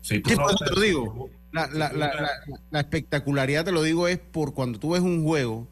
Si 0.00 0.20
tú 0.20 0.30
te 0.30 0.74
lo 0.74 0.80
digo. 0.80 1.30
La, 1.52 1.66
la, 1.66 1.92
la, 1.92 2.12
la, 2.70 2.80
espectacularidad, 2.80 3.64
te 3.64 3.72
lo 3.72 3.82
digo, 3.82 4.06
es 4.06 4.18
por 4.18 4.54
cuando 4.54 4.78
tú 4.78 4.90
ves 4.90 5.00
un 5.00 5.24
juego, 5.24 5.66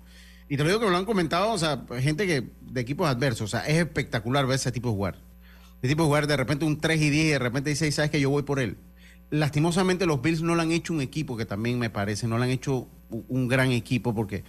y 0.48 0.56
te 0.56 0.62
lo 0.62 0.68
digo 0.68 0.80
que 0.80 0.86
me 0.86 0.92
lo 0.92 0.98
han 0.98 1.04
comentado, 1.04 1.50
o 1.52 1.58
sea, 1.58 1.84
gente 2.00 2.26
que 2.26 2.44
de 2.62 2.80
equipos 2.80 3.08
adversos, 3.08 3.42
o 3.42 3.48
sea, 3.48 3.66
es 3.66 3.76
espectacular 3.78 4.46
ver 4.46 4.56
ese 4.56 4.72
tipo 4.72 4.88
de 4.88 4.94
jugar. 4.94 5.18
Ese 5.82 5.88
tipo 5.88 6.02
de 6.02 6.06
jugar 6.08 6.26
de 6.26 6.36
repente 6.36 6.64
un 6.64 6.80
3 6.80 7.00
y 7.00 7.10
10 7.10 7.26
y 7.26 7.28
de 7.30 7.38
repente 7.38 7.70
dice, 7.70 7.90
sabes 7.92 8.10
que 8.10 8.20
yo 8.20 8.30
voy 8.30 8.42
por 8.42 8.58
él. 8.60 8.76
Lastimosamente 9.30 10.06
los 10.06 10.22
Bills 10.22 10.40
no 10.42 10.54
le 10.56 10.62
han 10.62 10.72
hecho 10.72 10.92
un 10.92 11.00
equipo 11.02 11.36
que 11.36 11.44
también 11.44 11.78
me 11.78 11.90
parece, 11.90 12.26
no 12.26 12.38
le 12.38 12.44
han 12.44 12.50
hecho 12.50 12.88
un 13.10 13.46
gran 13.48 13.70
equipo 13.72 14.14
porque 14.14 14.42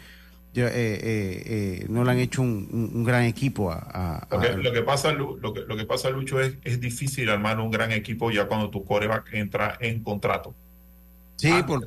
yo, 0.54 0.66
eh, 0.66 0.72
eh, 0.74 1.44
eh, 1.84 1.86
no 1.90 2.04
le 2.04 2.12
han 2.12 2.20
hecho 2.20 2.42
un, 2.42 2.68
un- 2.72 2.92
un 2.96 3.04
gran 3.04 3.24
equipo 3.26 3.72
a... 3.72 3.78
a- 3.78 4.28
Lo 4.32 4.40
que, 4.42 4.48
a- 4.48 4.58
lo 4.58 4.72
que 4.72 4.82
pasa, 4.82 5.12
lo 5.12 5.54
que, 5.54 5.62
lo 5.62 5.78
que 5.78 5.86
pasa, 5.86 6.10
Lucho, 6.10 6.40
es, 6.42 6.56
es 6.64 6.80
difícil 6.80 7.30
armar 7.30 7.60
un 7.60 7.70
gran 7.72 7.92
equipo 7.92 8.32
ya 8.32 8.48
cuando 8.48 8.70
tu 8.70 8.84
coreback 8.86 9.34
entra 9.34 9.78
en 9.82 10.02
contrato. 10.02 10.56
Sí, 11.40 11.48
Antes 11.52 11.64
por- 11.64 11.84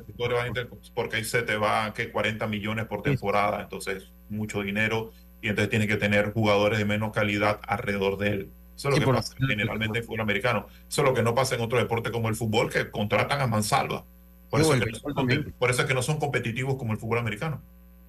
entra- 0.47 0.67
porque 0.95 1.17
ahí 1.17 1.23
se 1.25 1.43
te 1.43 1.57
va 1.57 1.93
que 1.93 2.11
40 2.11 2.47
millones 2.47 2.85
por 2.87 3.03
temporada, 3.03 3.61
entonces 3.61 4.11
mucho 4.29 4.61
dinero 4.63 5.11
y 5.41 5.49
entonces 5.49 5.69
tienes 5.69 5.87
que 5.87 5.97
tener 5.97 6.33
jugadores 6.33 6.79
de 6.79 6.85
menos 6.85 7.11
calidad 7.11 7.59
alrededor 7.67 8.17
de 8.17 8.27
él. 8.29 8.49
Eso 8.75 8.89
es 8.89 8.95
lo 8.95 8.97
Sí, 8.97 8.99
que 9.01 9.11
pasa 9.13 9.35
generalmente 9.47 9.99
en 9.99 10.05
fútbol 10.05 10.21
americano. 10.21 10.67
Eso 10.89 11.01
es 11.01 11.07
lo 11.07 11.13
que 11.13 11.21
no 11.21 11.35
pasa 11.35 11.55
en 11.55 11.61
otro 11.61 11.77
deporte 11.77 12.11
como 12.11 12.29
el 12.29 12.35
fútbol, 12.35 12.71
que 12.71 12.89
contratan 12.89 13.41
a 13.41 13.47
mansalva. 13.47 14.05
Por, 14.49 14.61
eso, 14.61 14.73
el 14.73 14.79
es 14.79 14.85
que 14.85 14.91
no 14.91 14.99
son, 14.99 15.53
por 15.59 15.69
eso 15.69 15.81
es 15.83 15.87
que 15.87 15.93
no 15.93 16.01
son 16.01 16.19
competitivos 16.19 16.75
como 16.77 16.93
el 16.93 16.97
fútbol 16.99 17.19
americano. 17.19 17.61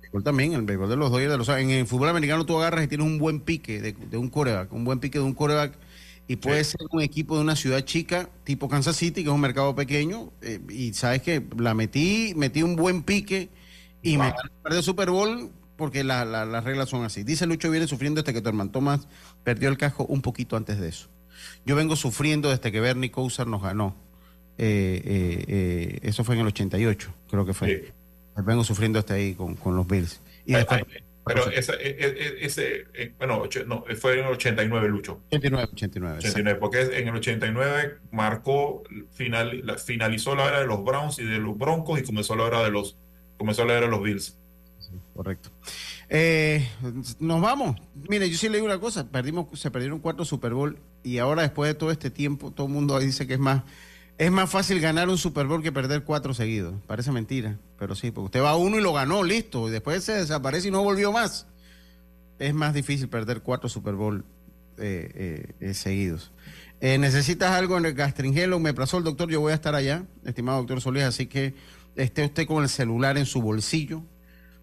béisbol 0.03 0.23
también, 0.25 0.53
el 0.55 0.63
béisbol 0.63 0.89
de 0.89 0.97
los 0.97 1.11
Dodgers 1.11 1.33
de 1.33 1.39
los 1.39 1.49
en 1.49 1.71
el 1.71 1.87
fútbol 1.87 2.09
americano 2.09 2.47
tú 2.47 2.57
agarras 2.59 2.85
y 2.85 2.89
tienes 2.89 3.07
un 3.07 3.19
buen 3.19 3.41
pique 3.41 3.81
de, 3.81 3.93
de 3.93 4.17
un 4.17 4.29
coreback, 4.31 4.73
un 4.73 4.85
buen 4.85 5.01
pique 5.01 5.19
de 5.19 5.25
un 5.25 5.35
coreback 5.35 5.77
y 6.27 6.37
puede 6.37 6.65
ser 6.65 6.81
un 6.91 7.03
equipo 7.03 7.37
de 7.37 7.43
una 7.43 7.55
ciudad 7.57 7.81
chica 7.85 8.31
tipo 8.45 8.69
Kansas 8.69 8.97
City, 8.97 9.23
que 9.23 9.29
es 9.29 9.35
un 9.35 9.41
mercado 9.41 9.75
pequeño, 9.75 10.33
eh, 10.43 10.61
y 10.71 10.95
sabes 10.95 11.23
que 11.23 11.43
la 11.59 11.75
metí, 11.75 12.33
metí 12.37 12.63
un 12.63 12.77
buen 12.77 13.03
pique 13.03 13.51
y 14.03 14.17
me 14.17 14.31
gané 14.31 14.51
un 14.65 14.73
de 14.77 14.83
Super 14.83 15.11
Bowl 15.11 15.51
porque 15.77 16.05
la- 16.05 16.25
la- 16.25 16.45
las 16.47 16.65
reglas 16.65 16.89
son 16.89 17.05
así. 17.05 17.25
Dice 17.25 17.47
Lucho 17.47 17.71
viene 17.71 17.87
sufriendo 17.87 18.23
desde 18.23 18.33
que 18.33 18.41
tu 18.41 18.49
hermano 18.49 18.71
Tomás 18.71 19.07
perdió 19.43 19.69
el 19.69 19.77
casco 19.77 20.05
un 20.07 20.23
poquito 20.23 20.57
antes 20.57 20.79
de 20.81 20.89
eso. 20.89 21.09
Yo 21.67 21.75
vengo 21.77 21.97
sufriendo 21.97 22.49
desde 22.51 22.71
que 22.73 22.81
Bernie 22.81 23.11
Kosar 23.11 23.47
nos 23.47 23.63
ganó. 23.63 23.97
Eh, 24.57 25.03
eh, 25.05 25.45
eh, 25.49 25.99
eso 26.03 26.23
fue 26.25 26.37
en 26.37 26.43
el 26.43 26.47
88, 26.47 27.13
creo 27.29 27.45
que 27.45 27.55
fue. 27.55 27.93
Vengo 28.45 28.63
sufriendo 28.65 28.99
hasta 28.99 29.15
ahí 29.15 29.35
con, 29.35 29.57
con 29.57 29.75
los 29.77 29.87
Bills. 29.87 30.21
Y 30.47 30.53
después, 30.59 30.83
Pero 31.27 31.51
ese, 31.51 31.73
e- 31.75 31.97
e- 31.99 32.45
ese, 32.45 32.85
eh, 32.95 33.15
bueno, 33.19 33.39
ocho- 33.41 33.65
no, 33.65 33.85
fue 33.99 34.15
en 34.21 34.27
el 34.27 34.33
89, 34.33 34.89
Lucho. 34.89 35.21
89, 35.31 35.69
89. 35.73 36.19
89, 36.19 36.59
porque 36.61 36.83
en 36.83 37.09
el 37.09 37.15
89 37.17 37.97
marcó, 38.13 38.83
final, 39.13 39.65
finalizó 39.85 40.35
la 40.35 40.49
era 40.49 40.61
de 40.61 40.67
los 40.67 40.85
Browns 40.85 41.19
y 41.19 41.25
de 41.25 41.39
los 41.39 41.57
Broncos 41.57 41.99
y 41.99 42.03
comenzó 42.03 42.37
la 42.37 42.47
era 42.47 42.63
de 42.63 42.71
los, 42.71 42.97
comenzó 43.39 43.65
la 43.65 43.73
era 43.75 43.87
de 43.87 43.91
los 43.91 44.03
Bills. 44.03 44.37
Correcto. 45.15 45.51
Eh, 46.09 46.69
nos 47.19 47.41
vamos. 47.41 47.77
Mire, 48.09 48.29
yo 48.29 48.37
sí 48.37 48.49
le 48.49 48.57
digo 48.57 48.67
una 48.67 48.79
cosa, 48.79 49.09
perdimos, 49.11 49.59
se 49.59 49.71
perdieron 49.71 50.01
cuatro 50.01 50.25
Super 50.25 50.53
Bowl 50.53 50.79
y 51.03 51.19
ahora 51.19 51.43
después 51.43 51.69
de 51.69 51.75
todo 51.75 51.91
este 51.91 52.11
tiempo, 52.11 52.51
todo 52.53 52.67
el 52.67 52.73
mundo 52.73 52.99
dice 52.99 53.27
que 53.27 53.35
es 53.35 53.41
más, 53.41 53.63
es 54.19 54.31
más 54.31 54.51
fácil 54.51 54.81
ganar 54.81 55.09
un 55.09 55.19
Super 55.19 55.47
Bowl 55.47 55.63
que 55.63 55.73
perder 55.73 56.05
cuatro 56.05 56.35
seguidos. 56.35 56.75
Parece 56.87 57.11
mentira, 57.11 57.59
pero 57.79 57.95
sí, 57.95 58.11
porque 58.11 58.27
usted 58.27 58.43
va 58.43 58.51
a 58.51 58.57
uno 58.57 58.79
y 58.79 58.83
lo 58.83 58.93
ganó, 58.93 59.23
listo, 59.25 59.69
y 59.69 59.73
después 59.73 60.05
se 60.05 60.13
desaparece 60.13 60.69
y 60.69 60.71
no 60.71 60.83
volvió 60.83 61.13
más. 61.13 61.47
Es 62.39 62.55
más 62.55 62.75
difícil 62.75 63.09
perder 63.09 63.43
cuatro 63.43 63.69
Super 63.69 63.95
Bowl 63.95 64.25
eh, 64.79 65.11
eh, 65.15 65.55
eh, 65.61 65.75
seguidos. 65.75 66.33
Eh, 66.81 66.99
¿Necesitas 66.99 67.53
algo 67.53 67.79
en 67.79 67.87
el 67.87 67.95
gastringelo? 67.95 68.59
Me 68.59 68.75
plazó 68.75 68.99
el 68.99 69.05
doctor, 69.05 69.31
yo 69.31 69.41
voy 69.41 69.53
a 69.53 69.55
estar 69.55 69.75
allá, 69.75 70.05
estimado 70.25 70.59
doctor 70.59 70.81
Solís, 70.81 71.05
así 71.05 71.27
que 71.27 71.55
esté 71.97 72.25
usted 72.25 72.47
con 72.47 72.63
el 72.63 72.69
celular 72.69 73.17
en 73.19 73.27
su 73.27 73.41
bolsillo. 73.41 74.03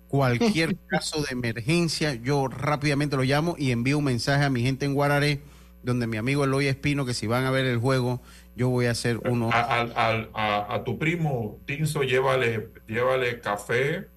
Cualquier 0.07 0.77
caso 0.87 1.21
de 1.21 1.29
emergencia, 1.31 2.13
yo 2.15 2.47
rápidamente 2.47 3.15
lo 3.15 3.23
llamo 3.23 3.55
y 3.57 3.71
envío 3.71 3.97
un 3.97 4.03
mensaje 4.03 4.43
a 4.43 4.49
mi 4.49 4.61
gente 4.61 4.85
en 4.85 4.93
Guararé, 4.93 5.41
donde 5.83 6.05
mi 6.07 6.17
amigo 6.17 6.43
Eloy 6.43 6.67
Espino, 6.67 7.05
que 7.05 7.13
si 7.13 7.27
van 7.27 7.45
a 7.45 7.51
ver 7.51 7.65
el 7.65 7.79
juego, 7.79 8.21
yo 8.55 8.69
voy 8.69 8.85
a 8.87 8.91
hacer 8.91 9.17
uno. 9.29 9.49
A, 9.51 9.61
al- 9.61 9.93
al- 9.95 10.29
a- 10.33 10.73
a 10.75 10.83
tu 10.83 10.97
primo 10.99 11.59
Tinso, 11.65 12.03
llévale, 12.03 12.69
llévale 12.87 13.39
café, 13.39 14.07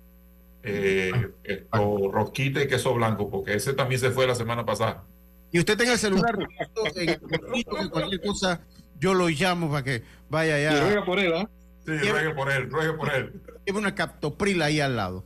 eh, 0.62 1.12
esto, 1.44 2.10
rosquita 2.10 2.62
y 2.62 2.66
queso 2.68 2.94
blanco, 2.94 3.30
porque 3.30 3.54
ese 3.54 3.74
también 3.74 4.00
se 4.00 4.10
fue 4.10 4.26
la 4.26 4.34
semana 4.34 4.64
pasada. 4.64 5.04
Y 5.52 5.58
usted 5.58 5.76
tenga 5.76 5.92
el 5.92 5.98
celular 5.98 6.36
en 6.38 6.48
el 6.58 6.68
bolsillo, 6.74 7.28
que 7.28 7.90
cualquier 7.90 8.20
cosa, 8.22 8.60
yo 8.98 9.14
lo 9.14 9.28
llamo 9.28 9.70
para 9.70 9.84
que 9.84 10.02
vaya 10.28 10.56
allá. 10.56 10.76
Y 10.76 10.80
ruega 10.80 11.04
por 11.04 11.18
él, 11.18 11.32
¿ah? 11.34 11.48
Sí, 11.84 11.92
ruegue 11.98 12.30
por 12.34 12.50
él, 12.50 12.70
ruegue 12.70 12.92
por 12.94 13.14
él. 13.14 13.40
Lleva 13.66 13.78
una 13.78 13.94
captoprila 13.94 14.64
ahí 14.66 14.80
al 14.80 14.96
lado. 14.96 15.22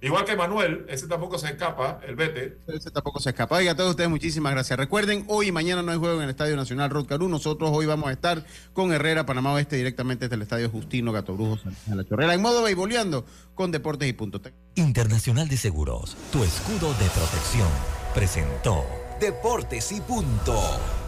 Igual 0.00 0.24
que 0.24 0.36
Manuel, 0.36 0.86
ese 0.88 1.08
tampoco 1.08 1.38
se 1.38 1.48
escapa, 1.48 2.00
el 2.06 2.14
vete. 2.14 2.58
Ese 2.68 2.90
tampoco 2.90 3.18
se 3.18 3.30
escapa. 3.30 3.56
Oiga, 3.56 3.72
a 3.72 3.76
todos 3.76 3.90
ustedes 3.90 4.08
muchísimas 4.08 4.52
gracias. 4.52 4.78
Recuerden, 4.78 5.24
hoy 5.26 5.48
y 5.48 5.52
mañana 5.52 5.82
no 5.82 5.90
hay 5.90 5.98
juego 5.98 6.18
en 6.18 6.22
el 6.22 6.30
Estadio 6.30 6.54
Nacional 6.54 6.90
Rotcarú. 6.90 7.28
Nosotros 7.28 7.70
hoy 7.72 7.86
vamos 7.86 8.08
a 8.08 8.12
estar 8.12 8.44
con 8.72 8.92
Herrera, 8.92 9.26
Panamá 9.26 9.52
Oeste, 9.52 9.76
directamente 9.76 10.26
desde 10.26 10.36
el 10.36 10.42
Estadio 10.42 10.70
Justino 10.70 11.10
Gato 11.12 11.36
en 11.88 11.96
la 11.96 12.04
Chorrera, 12.04 12.34
en 12.34 12.42
modo 12.42 12.62
beisboleando 12.62 13.24
con 13.54 13.72
Deportes 13.72 14.08
y 14.08 14.12
Punto. 14.12 14.40
Internacional 14.76 15.48
de 15.48 15.56
Seguros, 15.56 16.16
tu 16.30 16.44
escudo 16.44 16.92
de 16.94 17.08
protección, 17.10 17.68
presentó 18.14 18.84
Deportes 19.20 19.90
y 19.90 20.00
Punto. 20.00 21.07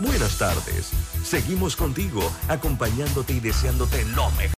Buenas 0.00 0.38
tardes. 0.38 0.92
Seguimos 1.22 1.76
contigo, 1.76 2.22
acompañándote 2.48 3.34
y 3.34 3.40
deseándote 3.40 4.02
lo 4.06 4.30
mejor. 4.30 4.48